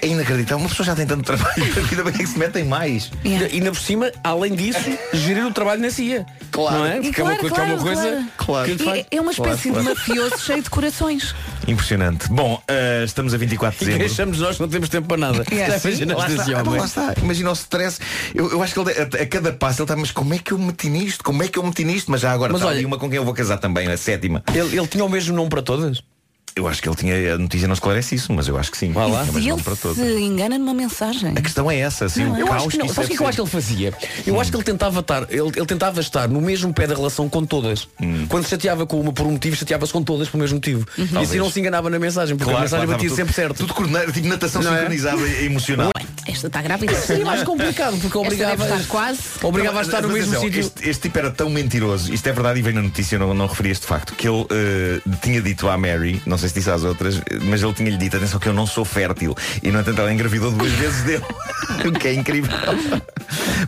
É 0.00 0.06
inacreditável. 0.06 0.58
Uma 0.58 0.68
pessoa 0.68 0.86
já 0.86 0.94
tem 0.94 1.06
tanto 1.06 1.24
trabalho, 1.24 1.64
ainda 1.90 2.04
bem 2.04 2.12
que 2.12 2.26
se 2.26 2.38
metem 2.38 2.64
mais. 2.64 3.10
E 3.24 3.34
ainda 3.34 3.70
por 3.72 3.80
cima, 3.80 4.10
além 4.22 4.54
disso, 4.54 4.78
gerir 5.12 5.44
o 5.46 5.52
trabalho 5.52 5.80
na 5.80 5.90
CIA. 5.90 6.24
Claro. 6.52 6.78
Não 6.78 6.86
é? 6.86 7.00
Porque 7.00 7.20
é 7.20 7.24
uma, 7.24 7.36
claro, 7.36 7.54
é 7.54 7.64
uma 7.74 7.78
claro, 7.78 7.82
coisa 7.82 8.28
claro. 8.36 8.76
que 8.76 8.84
faz. 8.84 8.98
É, 9.10 9.16
é 9.16 9.20
uma 9.20 9.32
espécie 9.32 9.70
Claro, 9.70 9.84
de 9.88 9.94
claro. 9.94 9.98
mafioso 10.16 10.44
cheio 10.44 10.62
de 10.62 10.70
corações. 10.70 11.34
Impressionante. 11.66 12.28
Bom, 12.30 12.62
eh, 12.68 13.02
estamos 13.04 13.34
a 13.34 13.36
24 13.36 13.78
de 13.78 13.84
E 13.84 13.86
dezembro. 13.86 14.06
achamos 14.12 14.38
nós 14.40 14.56
que 14.56 14.62
não 14.62 14.68
temos 14.68 14.88
tempo 14.88 15.08
para 15.08 15.16
nada. 15.16 15.44
É 15.50 15.66
Lá 16.14 16.62
lá 16.62 16.84
está. 16.86 17.14
Imagina 17.22 17.50
o 17.50 17.52
stress. 17.52 17.98
Eu, 18.34 18.50
eu 18.52 18.62
acho 18.62 18.72
que 18.74 18.80
ele, 18.80 18.90
a, 18.92 19.22
a 19.22 19.26
cada 19.26 19.52
passo 19.52 19.80
ele 19.80 19.84
está, 19.84 19.96
mas 19.96 20.10
como 20.10 20.32
é 20.34 20.38
que 20.38 20.52
eu 20.52 20.58
me 20.58 20.66
meti 20.66 20.88
nisto? 20.88 21.22
Como 21.24 21.42
é 21.42 21.48
que 21.48 21.58
eu 21.58 21.62
me 21.62 21.68
meti 21.68 21.84
nisto? 21.84 22.10
Mas 22.10 22.20
já 22.20 22.32
agora 22.32 22.52
Mas 22.52 22.60
está 22.60 22.68
olha- 22.70 22.78
ali 22.78 22.86
uma 22.86 22.98
com 22.98 23.08
quem 23.08 23.16
eu 23.16 23.24
vou 23.24 23.34
casar 23.34 23.58
também, 23.58 23.86
a 23.88 23.96
sétima. 23.96 24.42
Ele, 24.54 24.76
ele 24.78 24.86
tinha 24.86 25.04
o 25.04 25.08
mesmo 25.08 25.34
nome 25.36 25.50
para 25.50 25.62
todas? 25.62 26.00
Eu 26.58 26.66
acho 26.66 26.82
que 26.82 26.88
ele 26.88 26.96
tinha. 26.96 27.34
A 27.34 27.38
notícia 27.38 27.68
não 27.68 27.74
esclare 27.74 28.00
isso, 28.00 28.32
mas 28.32 28.48
eu 28.48 28.58
acho 28.58 28.70
que 28.70 28.76
sim. 28.78 28.92
Vá 28.92 29.06
lá. 29.06 29.22
O 29.22 29.26
Se 29.26 29.32
mesmo 29.32 29.54
ele 29.54 29.62
para 29.62 29.76
todos. 29.76 29.96
se 29.96 30.02
engana 30.20 30.58
numa 30.58 30.74
mensagem. 30.74 31.32
A 31.36 31.40
questão 31.40 31.70
é 31.70 31.78
essa, 31.78 32.06
assim, 32.06 32.24
o 32.24 32.36
Eu 32.36 32.46
caos 32.46 32.58
acho 32.62 32.68
que 32.70 32.78
não. 32.78 32.88
Sabes 32.88 33.04
o 33.04 33.06
que, 33.08 33.12
é 33.14 33.16
que 33.16 33.22
eu 33.22 33.26
acho 33.28 33.36
que 33.36 33.42
ele 33.42 33.50
fazia? 33.50 33.94
Eu 34.26 34.40
acho 34.40 34.50
que 34.50 34.56
ele 34.56 34.64
tentava 34.64 35.00
estar, 35.00 35.22
ele, 35.30 35.52
ele 35.54 35.66
tentava 35.66 36.00
estar 36.00 36.28
no 36.28 36.40
mesmo 36.40 36.72
pé 36.74 36.86
da 36.86 36.94
relação 36.94 37.28
com 37.28 37.44
todas. 37.44 37.86
Hum. 38.02 38.26
Quando 38.28 38.44
se 38.44 38.50
chateava 38.50 38.86
com 38.86 39.00
uma 39.00 39.12
por 39.12 39.26
um 39.26 39.32
motivo, 39.32 39.54
chateava-se 39.56 39.92
com 39.92 40.02
todas 40.02 40.28
pelo 40.28 40.40
mesmo 40.42 40.56
motivo. 40.56 40.86
E 40.98 41.06
Talvez. 41.06 41.30
assim 41.30 41.38
não 41.38 41.50
se 41.50 41.60
enganava 41.60 41.88
na 41.90 41.98
mensagem, 41.98 42.36
porque 42.36 42.52
a 42.52 42.60
mensagem 42.60 42.86
claro, 42.86 42.92
batia 42.92 43.06
estava 43.08 43.16
sempre 43.16 43.34
tudo- 43.34 43.42
certo. 43.42 43.56
Tudo 43.58 43.74
coordenado, 43.74 44.12
tipo 44.12 44.26
natação 44.28 44.62
Não 44.62 44.72
é? 44.74 44.78
sincronizada 44.78 45.20
e 45.28 45.46
emocional. 45.46 45.90
Esta 46.26 46.46
está 46.48 46.60
grávida. 46.60 46.94
Seria 46.94 47.24
mais 47.24 47.42
complicado, 47.42 47.96
porque 48.00 48.18
obrigava, 48.18 48.64
estar 48.64 48.84
quase. 48.88 49.20
obrigava 49.42 49.76
a 49.78 49.80
Não, 49.82 49.88
estar 49.88 50.02
no 50.02 50.08
mas 50.08 50.18
mesmo 50.18 50.36
atenção, 50.36 50.44
sítio. 50.48 50.60
Este, 50.60 50.88
este 50.90 51.02
tipo 51.02 51.18
era 51.18 51.30
tão 51.30 51.48
mentiroso, 51.48 52.12
isto 52.12 52.26
é 52.28 52.32
verdade 52.32 52.58
e 52.58 52.62
vem 52.62 52.72
na 52.74 52.82
notícia, 52.82 53.16
eu 53.16 53.20
não, 53.20 53.32
não 53.34 53.46
referi 53.46 53.70
este 53.70 53.86
facto, 53.86 54.14
que 54.14 54.28
ele 54.28 54.46
eh, 54.50 55.00
tinha 55.22 55.40
dito 55.40 55.68
à 55.68 55.78
Mary, 55.78 56.20
não 56.26 56.36
sei 56.36 56.47
se 56.48 56.54
disse 56.54 56.70
às 56.70 56.84
outras, 56.84 57.20
mas 57.42 57.62
ele 57.62 57.72
tinha-lhe 57.74 57.96
dito, 57.96 58.16
atenção 58.16 58.38
que 58.40 58.48
eu 58.48 58.52
não 58.52 58.66
sou 58.66 58.84
fértil. 58.84 59.34
E 59.62 59.70
no 59.70 59.80
entanto 59.80 60.00
ela 60.00 60.12
engravidou 60.12 60.50
duas 60.50 60.72
vezes 60.78 61.02
dele. 61.04 61.24
o 61.86 61.92
que 61.92 62.08
é 62.08 62.14
incrível. 62.14 62.50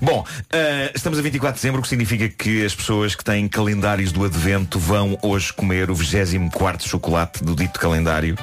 Bom, 0.00 0.24
eh, 0.52 0.90
estamos 0.94 1.18
a 1.18 1.22
24 1.22 1.54
de 1.56 1.60
dezembro, 1.60 1.80
o 1.80 1.82
que 1.82 1.88
significa 1.88 2.28
que 2.28 2.64
as 2.64 2.74
pessoas 2.74 3.14
que 3.14 3.24
têm 3.24 3.48
calendários 3.48 4.12
do 4.12 4.24
advento 4.24 4.78
vão 4.78 5.18
hoje 5.22 5.52
comer 5.52 5.90
o 5.90 5.94
24 5.94 6.88
chocolate 6.88 7.42
do 7.44 7.54
dito 7.54 7.78
calendário. 7.78 8.36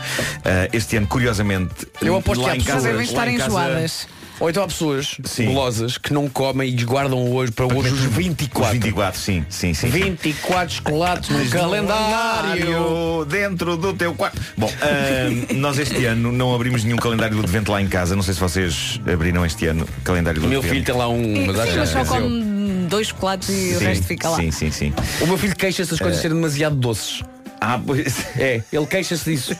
Eh, 0.45 0.69
este 0.73 0.97
ano, 0.97 1.07
curiosamente, 1.07 1.87
Eu 2.01 2.15
aposto 2.17 2.41
que 2.41 2.45
lá 2.47 2.53
há 2.53 2.55
em 2.55 2.59
pessoas- 2.59 2.75
casa, 2.83 2.87
Devem 2.89 3.05
estar 3.05 3.27
em 3.27 3.37
casa- 3.37 3.47
enjoadas. 3.49 4.07
Ou 4.39 4.49
então 4.49 4.63
há 4.63 4.67
pessoas 4.67 5.17
golosas 5.39 5.97
que 5.97 6.13
não 6.13 6.29
comem 6.29 6.69
e 6.69 6.71
lhes 6.75 6.83
guardam 6.83 7.31
hoje 7.31 7.51
para 7.51 7.65
hoje 7.65 7.89
os 7.93 7.99
24. 8.01 8.77
Os 8.77 8.83
24, 8.83 9.19
sim, 9.19 9.45
sim, 9.49 9.73
sim. 9.73 9.87
24 9.89 10.73
chocolates 10.75 11.29
no 11.29 11.49
calendário. 11.49 13.25
dentro 13.25 13.75
do 13.77 13.93
teu 13.93 14.13
quarto. 14.13 14.39
Bom, 14.57 14.71
ah, 14.81 15.53
nós 15.55 15.77
este 15.79 16.05
ano 16.05 16.31
não 16.31 16.53
abrimos 16.53 16.83
nenhum 16.83 16.97
calendário 16.97 17.35
do 17.35 17.43
advento 17.43 17.71
lá 17.71 17.81
em 17.81 17.87
casa. 17.87 18.15
Não 18.15 18.23
sei 18.23 18.33
se 18.33 18.39
vocês 18.39 18.99
abriram 19.11 19.45
este 19.45 19.65
ano 19.67 19.87
calendário 20.03 20.39
do 20.41 20.47
O 20.47 20.49
meu 20.49 20.59
advento. 20.59 20.73
filho 20.75 20.85
tem 20.85 20.95
lá 20.95 21.07
um, 21.09 21.23
Sim, 21.23 21.47
mas 21.47 21.59
acho 21.59 21.73
que 21.73 21.85
só 21.87 21.99
é 21.99 22.05
come 22.05 22.87
dois 22.87 23.07
chocolates 23.07 23.49
e 23.49 23.75
o 23.75 23.79
Sim, 23.79 23.85
resto 23.85 24.03
fica 24.05 24.29
lá. 24.29 24.37
Sim, 24.37 24.51
sim, 24.51 24.71
sim. 24.71 24.93
O 25.21 25.27
meu 25.27 25.37
filho 25.37 25.55
queixa-se 25.55 25.89
das 25.91 25.99
coisas 25.99 26.19
Eh, 26.19 26.21
serem 26.21 26.37
demasiado 26.37 26.75
doces. 26.75 27.21
Ah, 27.59 27.79
pois. 27.83 28.25
É, 28.37 28.61
ele 28.71 28.85
queixa-se 28.85 29.31
disso. 29.31 29.55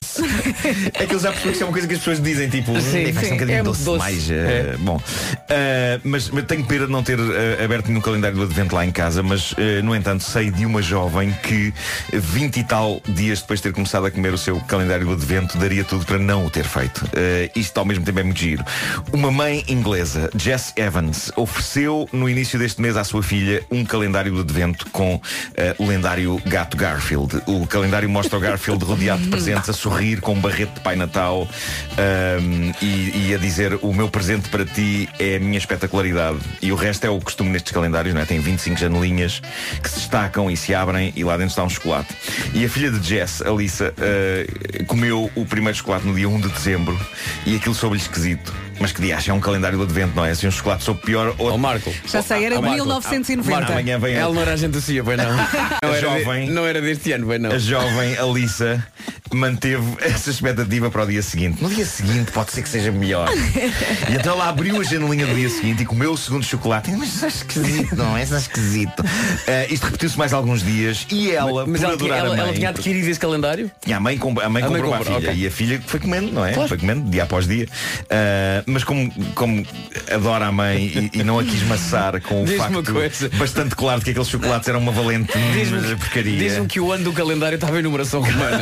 É 0.93 1.06
que 1.06 1.16
eu 1.16 1.20
já 1.20 1.30
percebi 1.32 1.50
que 1.50 1.56
isso 1.56 1.64
é 1.64 1.66
uma 1.66 1.72
coisa 1.72 1.88
que 1.88 1.93
as 1.95 2.00
pessoas 2.00 2.22
dizem, 2.22 2.48
tipo, 2.50 2.80
Sim, 2.80 2.91
ser 2.91 3.14
sim, 3.14 3.26
um 3.26 3.30
bocadinho 3.32 3.58
é 3.58 3.64
doce, 3.64 3.84
doce. 3.84 3.98
mais. 4.00 4.30
eh, 4.30 4.74
É. 4.74 4.78
Bom, 4.78 5.02
Eh, 5.50 6.00
mas, 6.04 6.30
mas 6.30 6.45
tenho 6.45 6.64
pena 6.66 6.86
de 6.86 6.91
não 6.91 7.02
ter 7.02 7.18
eh, 7.20 7.64
aberto 7.64 7.88
nenhum 7.88 8.02
calendário 8.02 8.38
do 8.38 8.43
advento 8.43 8.76
lá 8.76 8.86
em 8.86 8.91
casa, 8.91 9.24
mas 9.24 9.56
no 9.84 9.95
entanto 9.95 10.24
sei 10.24 10.52
de 10.52 10.66
uma 10.66 10.82
jovem 10.82 11.36
que 11.41 11.74
20 12.14 12.58
e 12.58 12.64
tal 12.64 13.02
dias 13.08 13.41
depois 13.41 13.60
de 13.60 13.64
ter 13.64 13.74
começado 13.74 14.06
a 14.06 14.12
comer 14.12 14.34
o 14.34 14.38
seu 14.38 14.60
calendário 14.62 15.06
do 15.08 15.14
advento 15.14 15.58
daria 15.58 15.84
tudo 15.84 16.06
para 16.06 16.20
não 16.20 16.45
o 16.45 16.50
ter 16.50 16.66
feito. 16.66 17.04
Isto 17.56 17.78
ao 17.80 17.86
mesmo 17.86 18.04
tempo 18.06 18.20
é 18.20 18.24
muito 18.24 18.39
giro. 18.39 18.64
Uma 19.12 19.32
mãe 19.32 19.64
inglesa, 19.68 20.30
Jess 20.38 20.74
Evans, 20.76 21.32
ofereceu 21.36 22.08
no 22.12 22.30
início 22.30 22.60
deste 22.60 22.82
mês 22.82 22.95
à 22.98 23.04
sua 23.04 23.24
filha 23.24 23.64
um 23.72 23.84
calendário 23.86 24.32
do 24.34 24.41
advento 24.41 24.86
com 24.91 25.20
o 25.80 25.86
lendário 25.88 26.39
gato 26.45 26.78
Garfield. 26.78 27.41
O 27.48 27.66
calendário 27.66 27.86
mostra 28.07 28.38
o 28.38 28.41
Garfield 28.41 28.83
rodeado 28.83 29.21
de 29.23 29.29
presentes, 29.29 29.69
a 29.69 29.73
sorrir 29.73 30.21
com 30.21 30.33
um 30.33 30.39
barrete 30.39 30.73
de 30.73 30.79
Pai 30.81 30.95
Natal 30.95 31.47
ahm, 31.97 32.71
e, 32.81 33.29
e 33.29 33.35
a 33.35 33.38
dizer 33.38 33.79
o 33.81 33.93
meu 33.93 34.09
presente 34.09 34.49
para 34.49 34.65
ti 34.65 35.09
é 35.19 35.38
a 35.38 35.39
minha 35.39 35.57
espetacularidade. 35.57 36.39
E 36.61 36.71
o 36.71 36.75
resto 36.75 37.05
é 37.05 37.09
o 37.09 37.19
costume 37.19 37.49
nestes 37.49 37.71
calendários, 37.71 38.13
não 38.13 38.21
é? 38.21 38.25
Tem 38.25 38.39
25 38.39 38.79
janelinhas 38.79 39.41
que 39.81 39.89
se 39.89 39.99
destacam 39.99 40.51
e 40.51 40.57
se 40.57 40.73
abrem 40.73 41.13
e 41.15 41.23
lá 41.23 41.38
dentro 41.38 41.51
está 41.51 41.63
um 41.63 41.69
chocolate. 41.69 42.13
E 42.53 42.65
a 42.65 42.69
filha 42.69 42.91
de 42.91 43.07
Jess, 43.07 43.41
a 43.41 43.51
Lisa, 43.51 43.93
ah, 43.97 44.83
comeu 44.85 45.31
o 45.35 45.45
primeiro 45.45 45.77
chocolate 45.77 46.05
no 46.05 46.13
dia 46.13 46.27
1 46.27 46.41
de 46.41 46.49
dezembro 46.49 46.99
e 47.45 47.55
aquilo 47.55 47.73
soube-lhe 47.73 48.01
esquisito. 48.01 48.53
Mas 48.80 48.91
que 48.91 49.01
dia? 49.01 49.17
É 49.28 49.34
um 49.34 49.39
calendário 49.39 49.78
do 49.78 49.84
advento, 49.84 50.15
não 50.15 50.23
é? 50.23 50.34
Se 50.36 50.45
um 50.47 50.51
chocolate 50.51 50.84
soube 50.84 51.01
pior 51.01 51.34
ou. 51.38 51.51
Ó 51.51 51.57
Marco. 51.57 51.93
Já 52.07 52.21
sei, 52.21 52.45
era 52.45 52.55
de 52.55 52.61
Marco, 52.61 52.75
1990. 52.75 53.71
Amanhã 53.71 53.97
vem 53.99 54.15
a- 54.15 54.19
Ela 54.19 54.34
não 54.34 54.41
era 54.41 54.53
agente 54.53 54.78
assim, 54.78 55.03
pois 55.03 55.17
não. 55.17 55.25
Não 55.36 55.39
A 55.41 55.95
era, 55.95 55.99
jovem- 56.01 56.45
de- 56.47 56.51
não 56.51 56.65
era 56.65 56.82
deste 56.82 57.11
ano, 57.11 57.25
pois 57.25 57.41
não. 57.41 57.51
A 57.51 57.57
jovem 57.57 58.17
Alissa 58.17 58.86
manteve 59.34 59.84
essa 60.01 60.30
expectativa 60.30 60.89
para 60.89 61.03
o 61.03 61.07
dia 61.07 61.21
seguinte. 61.21 61.61
No 61.61 61.69
dia 61.69 61.86
seguinte 61.86 62.32
pode 62.32 62.51
ser 62.51 62.61
que 62.61 62.69
seja 62.69 62.91
melhor. 62.91 63.30
E 64.09 64.13
então 64.15 64.34
ela 64.34 64.47
abriu 64.49 64.80
a 64.80 64.84
janelinha 64.84 65.25
do 65.25 65.36
dia 65.36 65.49
seguinte 65.49 65.84
e 65.84 65.86
comeu 65.86 66.11
o 66.13 66.17
segundo 66.17 66.43
chocolate. 66.45 66.91
Mas 66.91 67.09
isso 67.15 67.25
é 67.25 67.28
esquisito, 67.28 67.95
não 67.95 68.15
é? 68.17 68.23
Isso 68.23 68.36
é 68.36 68.38
esquisito. 68.38 69.03
Eh, 69.47 69.67
isto 69.69 69.84
repetiu-se 69.86 70.17
mais 70.17 70.32
alguns 70.34 70.63
dias 70.63 71.05
e 71.11 71.32
ela, 71.32 71.65
Mas 71.65 71.80
por 71.82 71.86
ela, 71.86 71.93
adorar 71.95 72.17
ela, 72.19 72.28
a 72.28 72.32
mãe, 72.32 72.39
ela 72.39 72.53
tinha 72.53 72.69
adquirido 72.69 73.07
esse 73.07 73.19
calendário? 73.19 73.69
tinha 73.84 73.97
a 73.97 73.99
mãe, 73.99 74.17
comp- 74.17 74.39
a 74.39 74.49
mãe 74.49 74.63
A 74.63 74.69
mãe 74.69 74.82
comprou 74.82 74.93
à 74.93 74.97
comprou, 74.99 75.17
filha 75.19 75.32
ok. 75.32 75.43
e 75.43 75.47
a 75.47 75.51
filha 75.51 75.82
foi 75.86 75.99
comendo, 75.99 76.32
não 76.32 76.45
é? 76.45 76.53
Claro. 76.53 76.69
Foi 76.69 76.78
comendo 76.78 77.09
dia 77.09 77.23
após 77.23 77.47
dia. 77.47 77.67
Ah, 78.09 78.63
mas 78.68 78.84
como, 78.84 79.09
como 79.34 79.65
adora 80.13 80.47
a 80.47 80.51
mãe 80.51 81.09
e, 81.13 81.20
e 81.20 81.24
não 81.24 81.39
a 81.39 81.43
quis 81.43 81.63
maçar 81.63 82.22
com 82.22 82.43
o 82.43 82.47
facto 82.47 82.84
bastante 83.38 83.76
claro 83.76 83.99
de 83.99 84.05
que 84.05 84.11
aqueles 84.11 84.28
chocolates 84.30 84.68
eram 84.68 84.80
uma 84.80 84.91
valente 84.91 85.32
Diz-me 85.53 85.95
porcaria. 85.95 86.38
diz-me 86.38 86.68
que 86.68 86.80
o 86.80 86.91
ano 86.91 87.05
do 87.05 87.13
calendário 87.13 87.55
estava 87.55 87.80
em 87.80 87.82
numeração 87.82 88.22
romana. 88.22 88.59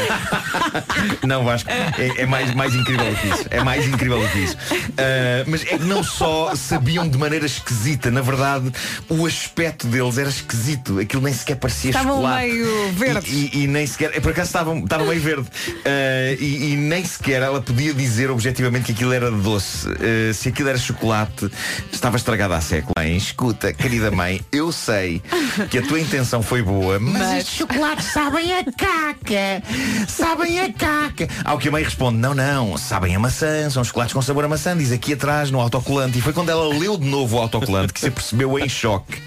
Não, 1.26 1.44
Vasco, 1.44 1.70
é, 1.72 2.22
é 2.22 2.26
mais, 2.26 2.54
mais 2.54 2.74
incrível 2.76 3.06
do 3.10 3.16
que 3.18 3.28
isso. 3.28 3.46
É 3.50 3.64
mais 3.64 3.86
incrível 3.88 4.20
do 4.22 4.28
que 4.30 4.40
isso. 4.40 4.58
Ah, 4.98 5.44
mas 5.48 5.62
é 5.64 5.78
que 5.78 5.84
não 5.86 6.04
só 6.04 6.54
sabiam 6.56 7.08
de 7.08 7.18
maneira 7.18 7.46
esquisita, 7.46 8.12
na 8.12 8.22
verdade, 8.22 8.72
o 9.10 9.26
aspecto 9.26 9.88
deles 9.88 10.18
era 10.18 10.30
esquisito. 10.30 11.00
Aquilo 11.00 11.22
nem 11.24 11.34
sequer 11.34 11.56
parecia 11.56 11.90
Estavam 11.92 12.16
chocolate. 12.18 12.48
meio 12.48 12.94
verdes. 12.94 13.32
E, 13.34 13.50
e- 13.54 13.64
e 13.64 13.68
nem 13.68 13.86
sequer, 13.88 14.12
por 14.22 14.32
acaso 14.32 14.50
estavam, 14.50 14.80
estavam 14.80 15.08
meio 15.08 15.22
verde. 15.22 15.48
Ah, 15.86 16.36
e, 16.40 16.74
e 16.74 16.78
nem 16.78 17.04
sequer 17.04 17.42
ela 17.42 17.62
podia 17.62 17.94
dizer 17.94 18.30
objetivamente 18.30 18.86
que 18.86 18.92
aquilo 18.92 19.14
era 19.14 19.32
doce. 19.32 19.88
Ah, 20.00 20.34
se 20.34 20.50
aquilo 20.50 20.70
era 20.70 20.78
chocolate, 20.78 21.50
estava 21.92 22.18
estragado 22.18 22.54
há 22.54 22.62
século. 22.62 22.94
Mãe, 22.98 23.16
escuta, 23.16 23.74
querida 23.74 24.12
mãe, 24.12 24.42
eu 24.52 24.72
sei 24.72 25.22
que 25.70 25.78
a 25.78 25.82
tua 25.82 26.00
intenção 26.00 26.42
foi 26.42 26.62
boa, 26.62 27.00
mas, 27.00 27.14
Mas- 27.22 27.38
estes 27.40 27.56
chocolates 27.56 28.06
sabem 28.06 28.54
a 28.54 28.64
caca. 28.64 29.64
Sabem 30.08 30.60
a 30.62 30.72
caca. 30.72 31.28
Ao 31.44 31.58
que 31.58 31.68
a 31.68 31.72
mãe 31.72 31.84
responde, 31.84 32.18
não, 32.18 32.34
não, 32.34 32.78
sabem 32.78 33.16
a 33.16 33.20
maçã, 33.20 33.70
são 33.70 33.84
chocolates 33.84 34.14
com 34.14 34.22
sabor 34.22 34.46
a 34.46 34.48
maçã, 34.48 34.76
diz 34.78 34.92
aqui 34.92 35.14
atrás 35.14 35.52
no 35.52 35.60
autocolante. 35.60 36.18
E 36.18 36.22
foi 36.22 36.34
quando 36.34 36.50
ela 36.50 36.68
leu 36.68 36.98
de 36.98 37.06
novo 37.08 37.38
o 37.38 37.40
autocolante 37.40 37.94
que 37.94 38.00
se 38.00 38.12
percebeu 38.12 38.58
em 38.60 38.68
choque 38.70 39.22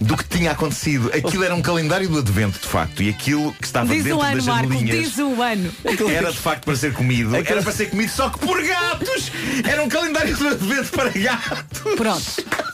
do 0.00 0.16
que 0.16 0.24
tinha 0.24 0.52
acontecido. 0.52 1.10
Aquilo 1.14 1.44
era 1.44 1.54
um 1.54 1.62
calendário 1.62 2.08
do 2.08 2.18
advento, 2.18 2.58
de 2.60 2.66
facto, 2.66 3.02
e 3.02 3.08
aquilo 3.08 3.52
que 3.52 3.64
estava 3.66 3.86
Diz 3.92 4.04
dentro 4.04 4.18
o 4.18 4.22
ano, 4.22 4.36
das 4.36 4.44
janelinhas. 4.44 5.06
diz 5.08 5.18
o 5.18 5.42
ano. 5.42 5.70
Era 6.10 6.30
de 6.32 6.38
facto 6.38 6.64
para 6.64 6.76
ser 6.76 6.92
comido. 6.92 7.34
Era 7.34 7.62
para 7.62 7.72
ser 7.72 7.90
comido 7.90 8.10
só 8.10 8.28
que 8.28 8.38
por 8.38 8.62
gatos. 8.62 9.30
Era 9.64 9.82
um 9.82 9.88
calendário 9.88 10.05
do 10.12 10.48
advento 10.48 10.92
para 10.92 11.10
gatos. 11.10 11.82
Pronto. 11.96 12.66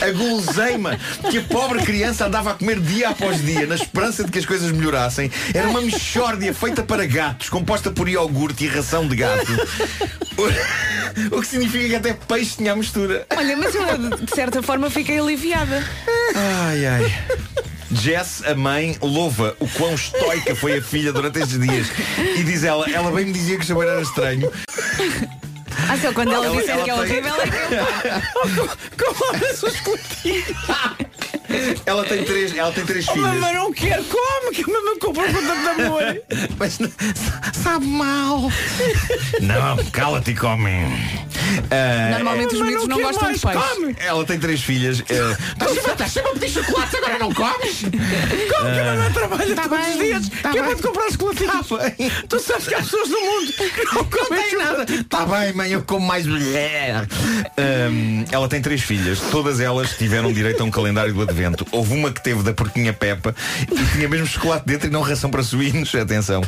A 0.00 0.10
guloseima 0.12 0.98
que 1.30 1.38
a 1.38 1.42
pobre 1.42 1.82
criança 1.82 2.26
andava 2.26 2.52
a 2.52 2.54
comer 2.54 2.78
dia 2.80 3.08
após 3.08 3.44
dia 3.44 3.66
na 3.66 3.74
esperança 3.74 4.22
de 4.22 4.30
que 4.30 4.38
as 4.38 4.46
coisas 4.46 4.70
melhorassem 4.70 5.30
era 5.52 5.68
uma 5.68 5.80
mexórdia 5.80 6.54
feita 6.54 6.82
para 6.82 7.04
gatos, 7.06 7.48
composta 7.48 7.90
por 7.90 8.08
iogurte 8.08 8.64
e 8.64 8.68
ração 8.68 9.08
de 9.08 9.16
gato. 9.16 9.52
O, 10.36 11.38
o 11.38 11.40
que 11.40 11.46
significa 11.46 11.88
que 11.88 11.94
até 11.96 12.12
peixe 12.12 12.56
tinha 12.56 12.72
a 12.72 12.76
mistura. 12.76 13.26
Olha, 13.36 13.56
mas 13.56 13.74
eu 13.74 13.84
de 14.16 14.34
certa 14.34 14.62
forma 14.62 14.90
fiquei 14.90 15.18
aliviada. 15.18 15.84
Ai, 16.34 16.86
ai. 16.86 17.14
Jess, 17.90 18.42
a 18.44 18.54
mãe, 18.54 18.96
louva 19.00 19.56
o 19.60 19.68
quão 19.68 19.94
estoica 19.94 20.56
foi 20.56 20.78
a 20.78 20.82
filha 20.82 21.12
durante 21.12 21.38
estes 21.38 21.58
dias. 21.58 21.86
E 22.36 22.42
diz 22.42 22.64
ela, 22.64 22.90
ela 22.90 23.10
bem 23.12 23.26
me 23.26 23.32
dizia 23.32 23.56
que 23.56 23.64
o 23.64 23.66
sabor 23.66 23.86
era 23.86 24.02
estranho. 24.02 24.50
Ah, 25.88 25.96
só 26.00 26.12
quando 26.12 26.32
ela, 26.32 26.50
disser 26.50 26.82
que 26.84 26.90
é 26.90 26.94
horrível 26.94 27.34
é 27.34 27.44
que 27.44 29.02
Como 29.04 29.30
abres 29.30 29.62
os 29.62 29.74
chocolatinhos? 29.74 30.44
Ela 31.86 32.04
tem 32.04 32.24
três, 32.24 32.56
ela 32.56 32.72
tem 32.72 32.84
três 32.84 33.06
filhas. 33.08 33.38
Mas 33.40 33.54
não 33.54 33.72
quero, 33.72 34.02
come, 34.04 34.54
que 34.54 34.62
a 34.62 34.66
mamãe 34.66 34.98
comprou 34.98 35.26
com 35.26 35.32
tanto 35.46 35.82
amor. 35.82 36.02
Mas 36.58 36.78
sabe 37.62 37.86
mal. 37.86 38.50
Não, 39.40 39.84
cala-te 39.90 40.30
e 40.30 40.34
come. 40.34 40.70
Ah, 41.70 42.10
Normalmente 42.12 42.54
os 42.54 42.60
miúdos 42.60 42.88
não 42.88 42.96
quer 42.96 43.02
gostam 43.04 43.32
de 43.32 43.44
mais, 43.44 43.56
peixe. 43.58 43.74
come. 43.80 43.96
Ela 44.00 44.24
tem 44.24 44.38
três 44.38 44.62
filhas. 44.62 45.02
eh, 45.08 45.36
Estás 45.90 46.10
sempre 46.12 46.30
a 46.30 46.34
pedir 46.34 46.50
chocolates, 46.50 46.94
agora 46.94 47.18
não 47.18 47.32
comes? 47.34 47.80
Como 47.82 47.92
que 48.72 48.80
a 48.80 48.84
mamãe 48.84 49.12
trabalha 49.12 49.54
Tá 49.54 49.62
todos 49.68 49.78
bem, 49.84 49.90
os 49.92 49.98
dias? 49.98 50.28
tá 50.42 50.50
que 50.50 50.58
é 50.58 50.62
bem. 50.62 50.70
para 50.70 50.76
te 50.76 50.82
comprar 50.82 51.10
chocolatinhos? 51.10 52.12
Tu 52.28 52.40
sabes 52.40 52.66
que 52.68 52.74
há 52.74 52.78
pessoas 52.78 53.08
no 53.10 53.20
mundo 53.20 53.52
que 53.52 53.84
não 53.94 54.04
comem 54.04 54.56
nada. 54.58 54.86
Está 54.92 55.26
bem, 55.26 55.52
mãe, 55.52 55.70
eu 55.72 55.82
como 55.82 56.06
mais 56.06 56.26
mulher. 56.26 57.06
Ela 58.32 58.48
tem 58.48 58.60
três 58.62 58.80
filhas. 58.80 59.20
Todas 59.30 59.60
elas 59.60 59.96
tiveram 59.96 60.32
direito 60.32 60.60
a 60.62 60.64
um 60.64 60.70
calendário 60.70 61.12
do 61.12 61.22
advento. 61.22 61.43
Houve 61.72 61.94
uma 61.94 62.10
que 62.10 62.22
teve 62.22 62.42
da 62.42 62.52
porquinha 62.52 62.92
Peppa 62.92 63.34
e 63.70 63.92
tinha 63.92 64.08
mesmo 64.08 64.26
chocolate 64.26 64.64
dentro 64.66 64.88
e 64.88 64.90
não 64.90 65.02
ração 65.02 65.30
para 65.30 65.42
suínos. 65.42 65.94
Atenção. 65.94 66.42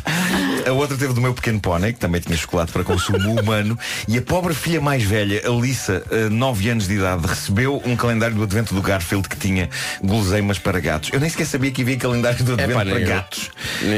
A 0.66 0.72
outra 0.72 0.97
teve 0.97 1.12
do 1.12 1.20
meu 1.20 1.32
pequeno 1.32 1.61
pônei, 1.61 1.92
que 1.92 1.99
também 1.99 2.20
tinha 2.20 2.36
chocolate 2.36 2.72
para 2.72 2.82
consumo 2.84 3.40
humano. 3.40 3.78
E 4.09 4.18
a 4.18 4.22
pobre 4.22 4.55
filha 4.55 4.80
mais 4.80 5.03
velha, 5.03 5.42
Alissa, 5.47 6.03
9 6.30 6.70
anos 6.70 6.88
de 6.88 6.94
idade, 6.94 7.26
recebeu 7.26 7.80
um 7.84 7.97
calendário 7.97 8.36
do 8.36 8.42
advento 8.42 8.74
do 8.74 8.82
Garfield 8.82 9.28
que 9.28 9.36
tinha 9.36 9.68
guloseimas 10.03 10.59
para 10.59 10.80
gatos. 10.80 11.11
Eu 11.12 11.20
nem 11.20 11.28
sequer 11.28 11.47
sabia 11.47 11.70
que 11.70 11.82
havia 11.82 11.97
calendário 11.97 12.42
do 12.44 12.53
advento 12.55 12.74
pá, 12.74 12.84
para 12.84 13.01
eu. 13.01 13.07
gatos. 13.07 13.51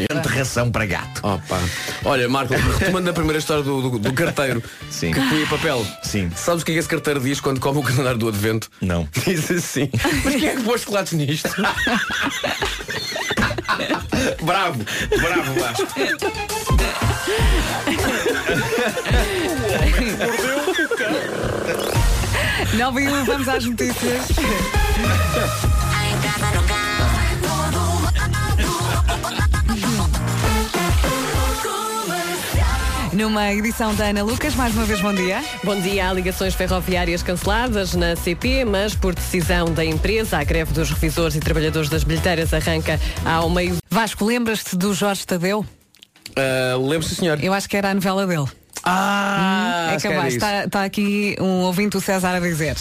Tanta 0.08 0.28
ração 0.28 0.70
para 0.70 0.86
gato. 0.86 1.22
Olha, 2.04 2.28
Marco, 2.28 2.54
retomando 2.54 3.10
a 3.10 3.12
primeira 3.12 3.38
história 3.38 3.62
do, 3.62 3.90
do, 3.90 3.98
do 3.98 4.12
carteiro 4.12 4.62
Sim. 4.90 5.12
que 5.12 5.20
punha 5.20 5.46
papel. 5.46 5.86
Sim. 6.02 6.30
Sabes 6.36 6.62
o 6.62 6.66
que 6.66 6.72
é 6.72 6.74
que 6.74 6.80
esse 6.80 6.88
carteiro 6.88 7.20
diz 7.20 7.40
quando 7.40 7.60
come 7.60 7.78
o 7.78 7.82
calendário 7.82 8.18
do 8.18 8.28
advento? 8.28 8.70
Não. 8.80 9.08
Diz 9.24 9.50
assim. 9.50 9.90
Mas 10.24 10.36
quem 10.36 10.48
é 10.48 10.56
que 10.56 10.62
pôs 10.62 10.84
chocolates 10.88 11.12
nisto? 11.12 11.48
Bravo, 14.42 14.84
bravo, 15.20 15.54
Vasco. 15.60 15.86
Nove 22.76 23.02
e 23.02 23.08
um, 23.08 23.24
vamos 23.24 23.48
às 23.48 23.64
notícias. 23.64 24.26
Numa 33.12 33.52
edição 33.52 33.94
da 33.94 34.06
Ana 34.06 34.22
Lucas, 34.22 34.54
mais 34.54 34.74
uma 34.74 34.84
vez 34.84 35.00
bom 35.00 35.12
dia. 35.12 35.42
Bom 35.64 35.80
dia. 35.80 36.08
Há 36.08 36.12
ligações 36.12 36.54
ferroviárias 36.54 37.22
canceladas 37.22 37.94
na 37.94 38.14
CP, 38.14 38.64
mas 38.64 38.94
por 38.94 39.14
decisão 39.14 39.72
da 39.72 39.84
empresa, 39.84 40.38
a 40.38 40.44
greve 40.44 40.72
dos 40.72 40.90
revisores 40.90 41.34
e 41.34 41.40
trabalhadores 41.40 41.88
das 41.88 42.04
bilheteiras 42.04 42.52
arranca 42.52 43.00
ao 43.24 43.48
meio. 43.48 43.76
Vasco, 43.88 44.24
lembras-te 44.24 44.76
do 44.76 44.92
Jorge 44.92 45.26
Tadeu? 45.26 45.60
Uh, 46.30 46.86
Lembro-se, 46.86 47.14
senhor. 47.14 47.42
Eu 47.42 47.52
acho 47.52 47.68
que 47.68 47.76
era 47.76 47.90
a 47.90 47.94
novela 47.94 48.26
dele. 48.26 48.46
Ah, 48.84 49.90
é 49.92 50.00
capaz. 50.00 50.24
é 50.24 50.28
isso. 50.28 50.36
Está 50.36 50.64
está 50.64 50.84
aqui 50.84 51.36
um 51.40 51.62
ouvinte, 51.62 51.96
o 51.96 52.00
César, 52.00 52.34
a 52.34 52.40
dizer. 52.40 52.76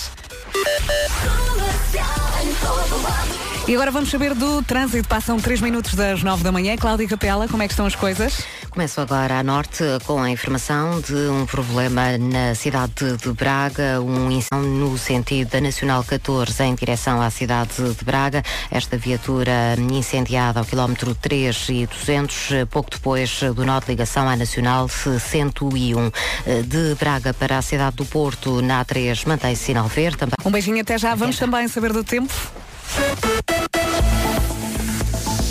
E 3.68 3.74
agora 3.76 3.91
vamos 3.91 4.09
saber 4.09 4.34
do 4.34 4.63
trânsito. 4.63 5.09
Passam 5.09 5.38
3 5.41 5.59
minutos 5.59 5.93
das 5.93 6.24
9 6.24 6.41
da 6.41 6.53
manhã. 6.53 6.78
Cláudia 6.78 7.05
Capela, 7.05 7.49
como 7.49 7.61
é 7.61 7.68
que 7.68 7.74
estão 7.74 7.86
as 7.86 7.95
coisas? 7.95 8.39
Começo 8.70 9.01
agora 9.01 9.39
a 9.39 9.43
norte 9.43 9.84
com 10.05 10.22
a 10.22 10.30
informação 10.30 11.01
de 11.01 11.13
um 11.13 11.45
problema 11.45 12.18
na 12.18 12.55
cidade 12.55 12.93
de- 13.22 13.34
Braga, 13.34 13.99
um 13.99 14.32
incêndio 14.32 14.70
no 14.70 14.97
sentido 14.97 15.49
da 15.49 15.59
Nacional 15.59 16.01
14 16.05 16.63
em 16.63 16.76
direção 16.76 17.22
à 17.22 17.30
cidade 17.30 17.74
de 17.93 18.05
Braga. 18.05 18.41
Esta 18.72 18.97
viatura 18.97 19.76
incendiada 19.91 20.59
ao 20.59 20.65
quilómetro 20.65 21.13
3 21.13 21.68
e 21.70 21.86
200, 21.88 22.51
eh, 22.51 22.65
pouco 22.65 22.89
depois 22.89 23.41
do 23.53 23.65
nó 23.65 23.82
de 23.82 23.88
ligação 23.88 24.30
à 24.30 24.38
Nacional 24.38 24.88
101. 24.88 26.09
Eh, 26.45 26.61
De 26.61 26.95
Braga 26.95 27.34
para 27.34 27.57
a 27.57 27.61
cidade 27.61 27.97
do 27.97 28.05
Porto, 28.05 28.61
na 28.61 28.86
A3, 28.86 29.26
mantém-se 29.28 29.65
sinal 29.65 29.88
verde. 29.89 30.18
Também 30.20 30.36
Um 30.45 30.51
beijinho 30.51 30.80
até 30.80 30.97
já. 30.97 31.13
Vamos 31.15 31.38
também 31.38 31.68
saber 31.68 31.91
do 31.91 32.03
tempo. 32.03 32.34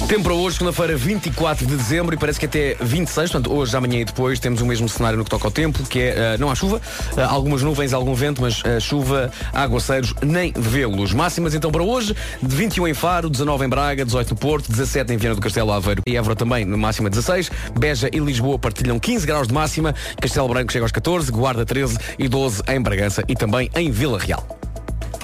Tempo 0.09 0.23
para 0.23 0.35
hoje, 0.35 0.59
segunda-feira, 0.59 0.97
24 0.97 1.67
de 1.67 1.75
dezembro 1.75 2.15
e 2.15 2.19
parece 2.19 2.39
que 2.39 2.47
até 2.47 2.77
26, 2.81 3.33
portanto, 3.33 3.53
hoje, 3.53 3.77
amanhã 3.77 3.99
e 3.99 4.05
depois, 4.05 4.39
temos 4.39 4.61
o 4.61 4.67
mesmo 4.67 4.89
cenário 4.89 5.19
no 5.19 5.25
que 5.25 5.31
toca 5.31 5.49
ao 5.49 5.51
tempo, 5.51 5.83
que 5.83 5.99
é, 5.99 6.15
eh, 6.17 6.37
não 6.39 6.49
há 6.49 6.55
chuva, 6.55 6.81
eh, 7.17 7.23
algumas 7.23 7.61
nuvens, 7.61 7.93
algum 7.93 8.15
vento, 8.15 8.41
mas 8.41 8.63
eh, 8.65 8.79
chuva, 8.79 9.33
aguaceiros, 9.53 10.15
nem 10.23 10.53
vê-los. 10.57 11.13
Máximas 11.13 11.57
então 11.57 11.73
para 11.73 11.83
hoje, 11.83 12.15
de 12.41 12.55
21 12.55 12.87
em 12.87 12.95
Faro, 12.95 13.29
19 13.29 13.65
em 13.65 13.69
Braga, 13.69 14.05
18 14.05 14.31
no 14.31 14.37
Porto, 14.37 14.71
17 14.71 15.13
em 15.13 15.17
Viana 15.17 15.35
do 15.35 15.41
Castelo 15.41 15.73
Aveiro 15.73 16.01
e 16.07 16.17
Évora 16.17 16.37
também, 16.37 16.65
no 16.65 16.79
máxima 16.79 17.11
16, 17.11 17.51
Beja 17.77 18.09
e 18.13 18.21
Lisboa 18.21 18.61
partilham 18.61 19.01
15 19.01 19.27
graus 19.27 19.49
de 19.49 19.55
máxima, 19.55 19.93
Castelo 20.21 20.49
Branco 20.49 20.71
chega 20.71 20.85
aos 20.85 20.93
14, 20.93 21.33
Guarda 21.33 21.67
13 21.67 21.99
e 22.17 22.29
12 22.29 22.63
em 22.69 22.81
Bragança 22.81 23.25
e 23.27 23.35
também 23.35 23.69
em 23.75 23.91
Vila 23.91 24.21
Real. 24.21 24.47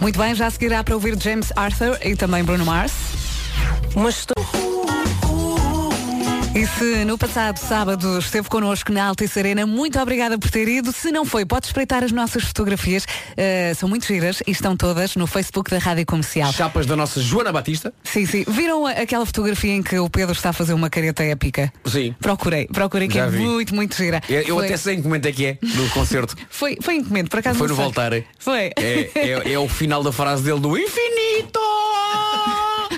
Muito 0.00 0.18
bem, 0.18 0.34
já 0.34 0.50
seguirá 0.50 0.82
para 0.82 0.94
ouvir 0.94 1.16
James 1.22 1.52
Arthur 1.54 1.96
e 2.04 2.16
também 2.16 2.42
Bruno 2.42 2.64
Mars. 2.64 3.21
Mas 3.94 4.18
estou... 4.18 4.36
E 6.54 6.66
se 6.66 7.04
no 7.06 7.16
passado 7.16 7.56
sábado 7.56 8.18
esteve 8.18 8.46
connosco 8.46 8.92
na 8.92 9.06
Altice 9.06 9.38
Arena, 9.38 9.64
muito 9.66 9.98
obrigada 9.98 10.38
por 10.38 10.50
ter 10.50 10.68
ido. 10.68 10.92
Se 10.92 11.10
não 11.10 11.24
foi, 11.24 11.46
pode 11.46 11.64
espreitar 11.64 12.04
as 12.04 12.12
nossas 12.12 12.44
fotografias. 12.44 13.04
Uh, 13.04 13.74
são 13.74 13.88
muito 13.88 14.06
giras 14.06 14.42
e 14.46 14.50
estão 14.50 14.76
todas 14.76 15.16
no 15.16 15.26
Facebook 15.26 15.70
da 15.70 15.78
Rádio 15.78 16.04
Comercial. 16.04 16.52
Chapas 16.52 16.84
da 16.84 16.94
nossa 16.94 17.22
Joana 17.22 17.50
Batista. 17.50 17.90
Sim, 18.04 18.26
sim. 18.26 18.44
Viram 18.46 18.86
aquela 18.86 19.24
fotografia 19.24 19.72
em 19.72 19.82
que 19.82 19.98
o 19.98 20.10
Pedro 20.10 20.34
está 20.34 20.50
a 20.50 20.52
fazer 20.52 20.74
uma 20.74 20.90
careta 20.90 21.22
épica? 21.24 21.72
Sim. 21.86 22.14
Procurei, 22.20 22.66
procurei 22.66 23.08
que 23.08 23.14
Já 23.14 23.24
é 23.24 23.30
vi. 23.30 23.38
muito, 23.38 23.74
muito 23.74 23.96
gira. 23.96 24.20
Eu, 24.28 24.42
eu 24.42 24.56
Foi- 24.56 24.66
até 24.66 24.76
sei 24.76 24.96
em 24.96 24.98
que 24.98 25.04
momento 25.04 25.24
é 25.26 25.32
que 25.32 25.46
é, 25.46 25.54
do 25.54 25.88
concerto. 25.94 26.36
Foi, 26.50 26.76
foi 26.82 26.96
em 26.96 27.02
comendo, 27.04 27.30
por 27.30 27.38
acaso 27.38 27.58
Foi 27.58 27.66
no 27.68 27.74
sei. 27.74 27.82
Voltare. 27.82 28.26
Foi. 28.38 28.72
É, 28.76 29.10
é, 29.14 29.52
é 29.54 29.58
o 29.58 29.66
final 29.70 30.02
da 30.02 30.12
frase 30.12 30.42
dele 30.42 30.60
do 30.60 30.76
infinito! 30.76 31.58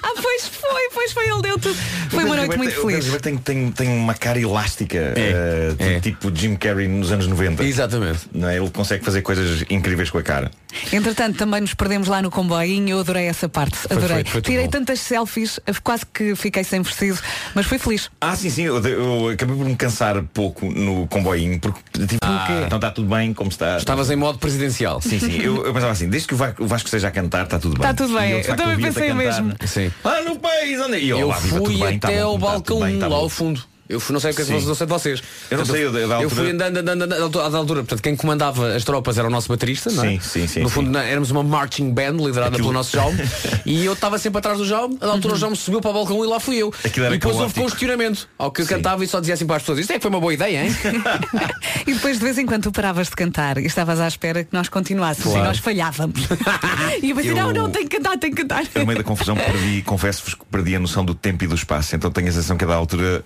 Ah, 0.03 0.13
pois 0.23 0.49
foi, 0.49 0.89
pois 0.93 1.13
foi, 1.13 1.29
ele 1.31 1.43
deu 1.43 1.59
tudo. 1.59 1.75
Foi 2.11 2.25
uma 2.25 2.37
noite 2.37 2.57
muito 2.57 2.79
O 2.79 2.83
feliz. 2.87 3.05
Ribeiro 3.05 3.23
tem, 3.23 3.37
tem, 3.37 3.71
tem 3.73 3.89
uma 3.89 4.15
cara 4.15 4.39
elástica, 4.41 5.15
eh, 5.17 6.01
tipo 6.01 6.31
Jim 6.35 6.57
Carrey 6.57 6.87
nos 6.89 7.11
anos 7.13 7.27
90. 7.27 7.65
Exatamente. 7.65 8.21
Não 8.33 8.49
é? 8.49 8.57
Ele 8.57 8.71
consegue 8.71 9.05
fazer 9.05 9.23
coisas 9.23 9.65
incríveis 9.71 10.11
com 10.11 10.19
a 10.19 10.23
cara. 10.23 10.51
Entretanto, 10.93 11.37
também 11.37 11.61
nos 11.61 11.75
perdemos 11.75 12.09
lá 12.09 12.21
no 12.23 12.31
comboinho. 12.31 12.89
Eu 12.91 13.01
adorei 13.01 13.27
essa 13.27 13.49
parte. 13.49 13.79
Adorei. 13.91 14.23
foi- 14.25 14.25
foi 14.25 14.43
Tirei 14.43 14.65
bom. 14.65 14.71
tantas 14.71 15.01
selfies, 15.01 15.59
quase 15.83 16.05
que 16.07 16.35
fiquei 16.35 16.65
sem 16.65 16.83
vestido, 16.83 17.19
mas 17.55 17.67
fui 17.67 17.79
feliz. 17.79 18.11
Ah, 18.21 18.35
sim, 18.37 18.51
sim, 18.51 18.63
eu, 18.63 18.81
eu 18.85 19.29
acabei 19.31 19.57
por 19.57 19.65
me 19.67 19.77
cansar 19.77 20.23
pouco 20.35 20.67
no 20.67 21.07
comboinho, 21.09 21.59
porque 21.61 21.81
tipo, 22.07 22.19
Ah. 22.23 22.63
então 22.67 22.79
está 22.79 22.91
tudo 22.91 23.09
bem, 23.09 23.33
como 23.33 23.51
está. 23.51 23.77
Estavas 23.77 24.11
em 24.11 24.17
modo 24.17 24.39
presidencial. 24.39 25.01
Sim, 25.01 25.19
sim. 25.21 25.41
Eu, 25.41 25.65
eu 25.65 25.73
pensava 25.73 25.93
assim, 25.93 26.09
desde 26.09 26.29
que 26.29 26.35
o 26.35 26.37
Vasco, 26.37 26.65
o 26.65 26.67
Vasco 26.67 26.87
esteja 26.87 27.09
a 27.09 27.11
cantar, 27.11 27.45
está 27.45 27.59
tudo 27.59 27.79
bem. 27.79 27.91
Está 27.91 27.95
tudo 28.05 28.19
bem. 28.19 28.31
E 28.31 28.33
Eu 28.39 28.45
facto, 28.45 28.63
também 28.63 28.77
pensei 28.79 29.09
cantar. 29.09 29.15
mesmo. 29.17 29.55
Sim. 29.67 29.91
Ah, 30.03 30.21
no 30.23 30.39
país, 30.39 30.81
onde 30.81 31.09
eu, 31.09 31.19
Eu 31.19 31.29
lá, 31.29 31.37
fui 31.37 31.79
bem, 31.79 31.99
tá 31.99 32.09
até 32.09 32.23
bom, 32.23 32.27
ao 32.29 32.39
tá 32.39 32.47
balcão 32.47 32.81
bem, 32.81 32.97
1, 32.97 32.99
tá 33.01 33.09
lá 33.09 33.17
ao 33.17 33.29
fundo. 33.29 33.74
Eu 33.87 34.01
fui, 34.01 34.15
não 34.15 34.21
sei 34.21 34.31
o 34.31 34.35
que 34.35 34.41
é 34.43 34.45
que 34.47 34.59
Sim. 34.61 34.67
não 34.67 34.75
sei 34.75 34.87
de 34.87 34.93
vocês. 34.93 35.23
Eu 35.51 35.59
não 35.59 35.65
sei, 35.67 35.85
eu 35.85 35.93
da- 35.93 35.99
Eu 36.01 36.13
altura- 36.15 36.35
fui 36.35 36.51
andando, 36.51 36.77
andando, 36.79 37.03
andando, 37.03 37.31
da 37.51 37.59
altura-. 37.59 37.81
Portanto, 37.83 38.03
quem 38.03 38.17
comandava 38.17 38.75
as 38.75 38.83
tropas 38.83 39.19
era 39.19 39.27
o 39.29 39.31
nosso 39.31 39.49
baterista, 39.49 39.91
não 39.91 40.05
é? 40.05 40.13
Sim, 40.13 40.21
sim, 40.21 40.47
sim, 40.47 40.61
No 40.61 40.69
sim. 40.71 40.75
fundo, 40.75 40.91
na- 40.91 41.03
éramos 41.05 41.31
uma 41.31 41.43
marching 41.43 41.91
band 41.93 42.13
liderada 42.13 42.47
Aquilo- 42.57 42.59
pelo 42.69 42.73
nosso 42.73 42.93
Jaume. 42.97 43.19
e 43.67 43.85
eu 43.85 43.93
estava 43.93 44.19
sempre 44.19 44.39
atrás 44.39 44.57
do 44.57 44.65
Jaume. 44.67 44.97
A 45.03 45.07
da 45.07 45.13
altura 45.13 45.35
o 45.35 45.37
Jaume 45.37 45.55
subiu 45.57 45.81
para 45.83 45.91
o 45.91 45.95
balcão 45.95 46.25
e 46.25 46.27
lá 46.29 46.41
fui 46.41 46.57
eu. 46.57 46.73
Aquilo 46.83 47.05
era 47.07 47.15
e 47.15 47.19
depois 47.19 47.37
houve 47.37 47.53
questionamento. 47.53 48.27
Ao 48.39 48.51
que 48.51 48.63
eu 48.63 48.67
cantava 48.67 49.05
e 49.05 49.07
só 49.07 49.21
dizia 49.21 49.35
assim 49.35 49.47
para 49.47 49.57
as 49.57 49.63
pessoas: 49.63 49.79
Isto 49.81 49.91
é 49.93 49.97
que 49.97 50.01
foi 50.03 50.09
uma 50.11 50.21
boa 50.21 50.33
ideia, 50.33 50.65
hein? 50.65 50.75
E 51.87 51.93
depois 51.93 52.19
de 52.19 52.25
vez 52.25 52.39
em 52.39 52.47
quando 52.47 52.63
tu 52.63 52.73
paravas 52.73 53.09
de 53.09 53.17
cantar 53.17 53.59
e 53.59 53.67
estavas 53.67 54.01
à 54.01 54.09
espera 54.09 54.43
que 54.45 54.53
nós 54.53 54.69
continuássemos 54.71 55.31
Claro. 55.33 55.45
e 55.45 55.49
nós 55.49 55.59
falhávamos. 55.59 56.21
e 57.03 57.11
eu 57.11 57.17
pensei, 57.17 57.33
Eu- 57.33 57.37
não, 57.37 57.53
não, 57.53 57.71
tenho 57.71 57.87
que 57.89 57.97
cantar, 57.99 58.17
tenho 58.19 58.35
que 58.35 58.43
cantar. 58.43 58.65
No 58.75 58.87
meio 58.87 58.99
da 58.99 59.05
confusão 59.05 59.37
perdi, 59.37 59.83
confesso-vos 59.83 60.35
que 60.35 60.45
perdi 60.51 60.75
a 60.77 60.79
noção 60.81 61.05
do 61.05 61.15
tempo 61.15 61.45
e 61.45 61.47
do 61.47 61.55
espaço. 61.55 61.95
Então 61.95 62.11
tenho 62.11 62.29
a 62.29 62.33
sensação 62.33 62.57
que 62.57 62.65
a 62.65 62.69
da 62.69 62.75
altura 62.75 63.23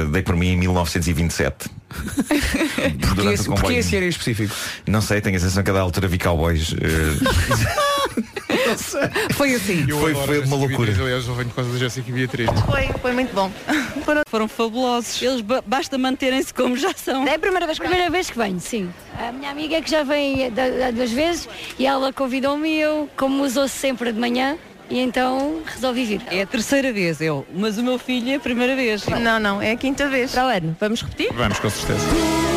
eh, 0.00 0.04
dei 0.06 0.22
por 0.22 0.36
mim 0.36 0.48
em 0.48 0.56
1927. 0.56 1.68
Porque 3.14 3.28
esse, 3.28 3.48
porque 3.48 3.72
esse 3.74 3.96
era 3.96 4.04
em 4.06 4.08
específico. 4.08 4.54
Não 4.86 5.00
sei, 5.02 5.20
tenho 5.20 5.36
a 5.36 5.40
sensação 5.40 5.62
que 5.64 5.70
a 5.70 5.72
da 5.72 5.80
altura 5.80 6.06
vi 6.06 6.18
cowboys. 6.18 6.72
eh, 6.74 7.76
Foi 9.34 9.54
assim. 9.54 9.84
Eu 9.88 9.98
Foi- 9.98 10.14
foi 10.14 10.38
uma 10.40 10.56
loucura. 10.56 10.92
Aliás, 10.92 11.26
eu 11.26 11.34
venho 11.34 11.48
por 11.48 11.56
causa 11.56 11.72
da 11.72 11.78
Jéssica 11.78 12.08
e 12.08 12.12
Beatriz. 12.12 12.48
Foi, 12.66 12.88
foi 13.00 13.12
muito 13.12 13.34
bom. 13.34 13.50
Foram, 14.04 14.22
foram 14.28 14.48
fabulosos. 14.48 15.20
Eles 15.20 15.40
ba- 15.40 15.62
basta 15.66 15.98
manterem-se 15.98 16.52
como 16.54 16.76
já 16.76 16.92
são. 16.94 17.26
É 17.26 17.34
a 17.34 17.38
primeira 17.38 17.66
vez, 17.66 17.78
primeira 17.78 18.08
vez 18.10 18.30
que 18.30 18.38
venho, 18.38 18.60
sim. 18.60 18.88
A 19.18 19.32
minha 19.32 19.50
amiga 19.50 19.80
que 19.82 19.90
já 19.90 20.02
vem 20.04 20.50
da- 20.52 20.90
duas 20.92 21.10
vezes 21.10 21.48
e 21.78 21.86
ela 21.86 22.12
convidou-me 22.12 22.68
e 22.68 22.80
eu, 22.80 23.08
como 23.16 23.42
usou 23.44 23.66
sempre 23.66 24.12
de 24.12 24.20
manhã, 24.20 24.56
e 24.90 24.98
então 24.98 25.62
resolvi 25.64 26.04
vir. 26.04 26.22
É 26.30 26.42
a 26.42 26.46
terceira 26.46 26.92
vez 26.92 27.20
eu, 27.20 27.46
mas 27.54 27.78
o 27.78 27.82
meu 27.82 27.98
filho 27.98 28.30
é 28.30 28.34
a 28.34 28.40
primeira 28.40 28.74
vez. 28.74 29.06
Não, 29.06 29.38
não, 29.38 29.62
é 29.62 29.72
a 29.72 29.76
quinta 29.76 30.08
vez. 30.08 30.32
Para 30.32 30.46
o 30.46 30.48
ano, 30.48 30.76
vamos 30.78 31.02
repetir? 31.02 31.32
Vamos, 31.32 31.58
com 31.58 31.70
certeza. 31.70 32.49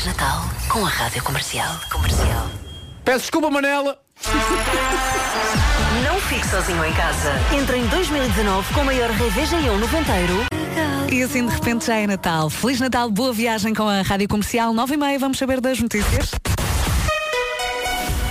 Feliz 0.00 0.16
Natal 0.16 0.42
com 0.70 0.86
a 0.86 0.88
Rádio 0.88 1.22
Comercial. 1.22 1.78
Comercial. 1.92 2.50
Peço 3.04 3.18
desculpa, 3.20 3.50
Manela. 3.50 3.98
Não 6.04 6.18
fique 6.22 6.46
sozinho 6.46 6.82
em 6.86 6.92
casa. 6.94 7.32
Entre 7.54 7.76
em 7.76 7.86
2019 7.86 8.72
com 8.72 8.80
o 8.80 8.84
maior 8.86 9.10
reveja-ião 9.10 9.76
noventeiro. 9.78 10.46
E 11.12 11.22
assim 11.22 11.46
de 11.46 11.52
repente 11.52 11.86
já 11.86 11.96
é 11.96 12.06
Natal. 12.06 12.48
Feliz 12.48 12.80
Natal, 12.80 13.10
boa 13.10 13.32
viagem 13.32 13.74
com 13.74 13.86
a 13.86 14.00
Rádio 14.00 14.28
Comercial 14.28 14.72
9 14.72 14.94
e 14.94 14.96
meia. 14.96 15.18
Vamos 15.18 15.36
saber 15.36 15.60
das 15.60 15.78
notícias. 15.78 16.30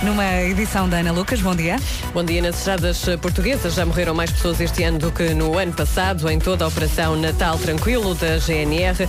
Numa 0.02 0.24
edição 0.44 0.88
da 0.88 0.96
Ana 0.96 1.12
Lucas, 1.12 1.42
bom 1.42 1.54
dia. 1.54 1.76
Bom 2.14 2.24
dia. 2.24 2.40
Nas 2.40 2.56
estradas 2.56 3.06
eh, 3.06 3.18
portuguesas 3.18 3.74
já 3.74 3.84
morreram 3.84 4.14
mais 4.14 4.30
pessoas 4.30 4.58
este 4.58 4.82
ano 4.82 4.98
do 4.98 5.12
que 5.12 5.34
no 5.34 5.58
ano 5.58 5.74
passado 5.74 6.30
em 6.30 6.38
toda 6.38 6.64
a 6.64 6.68
Operação 6.68 7.16
Natal 7.16 7.58
Tranquilo 7.58 8.14
da 8.14 8.38
GNR. 8.38 9.06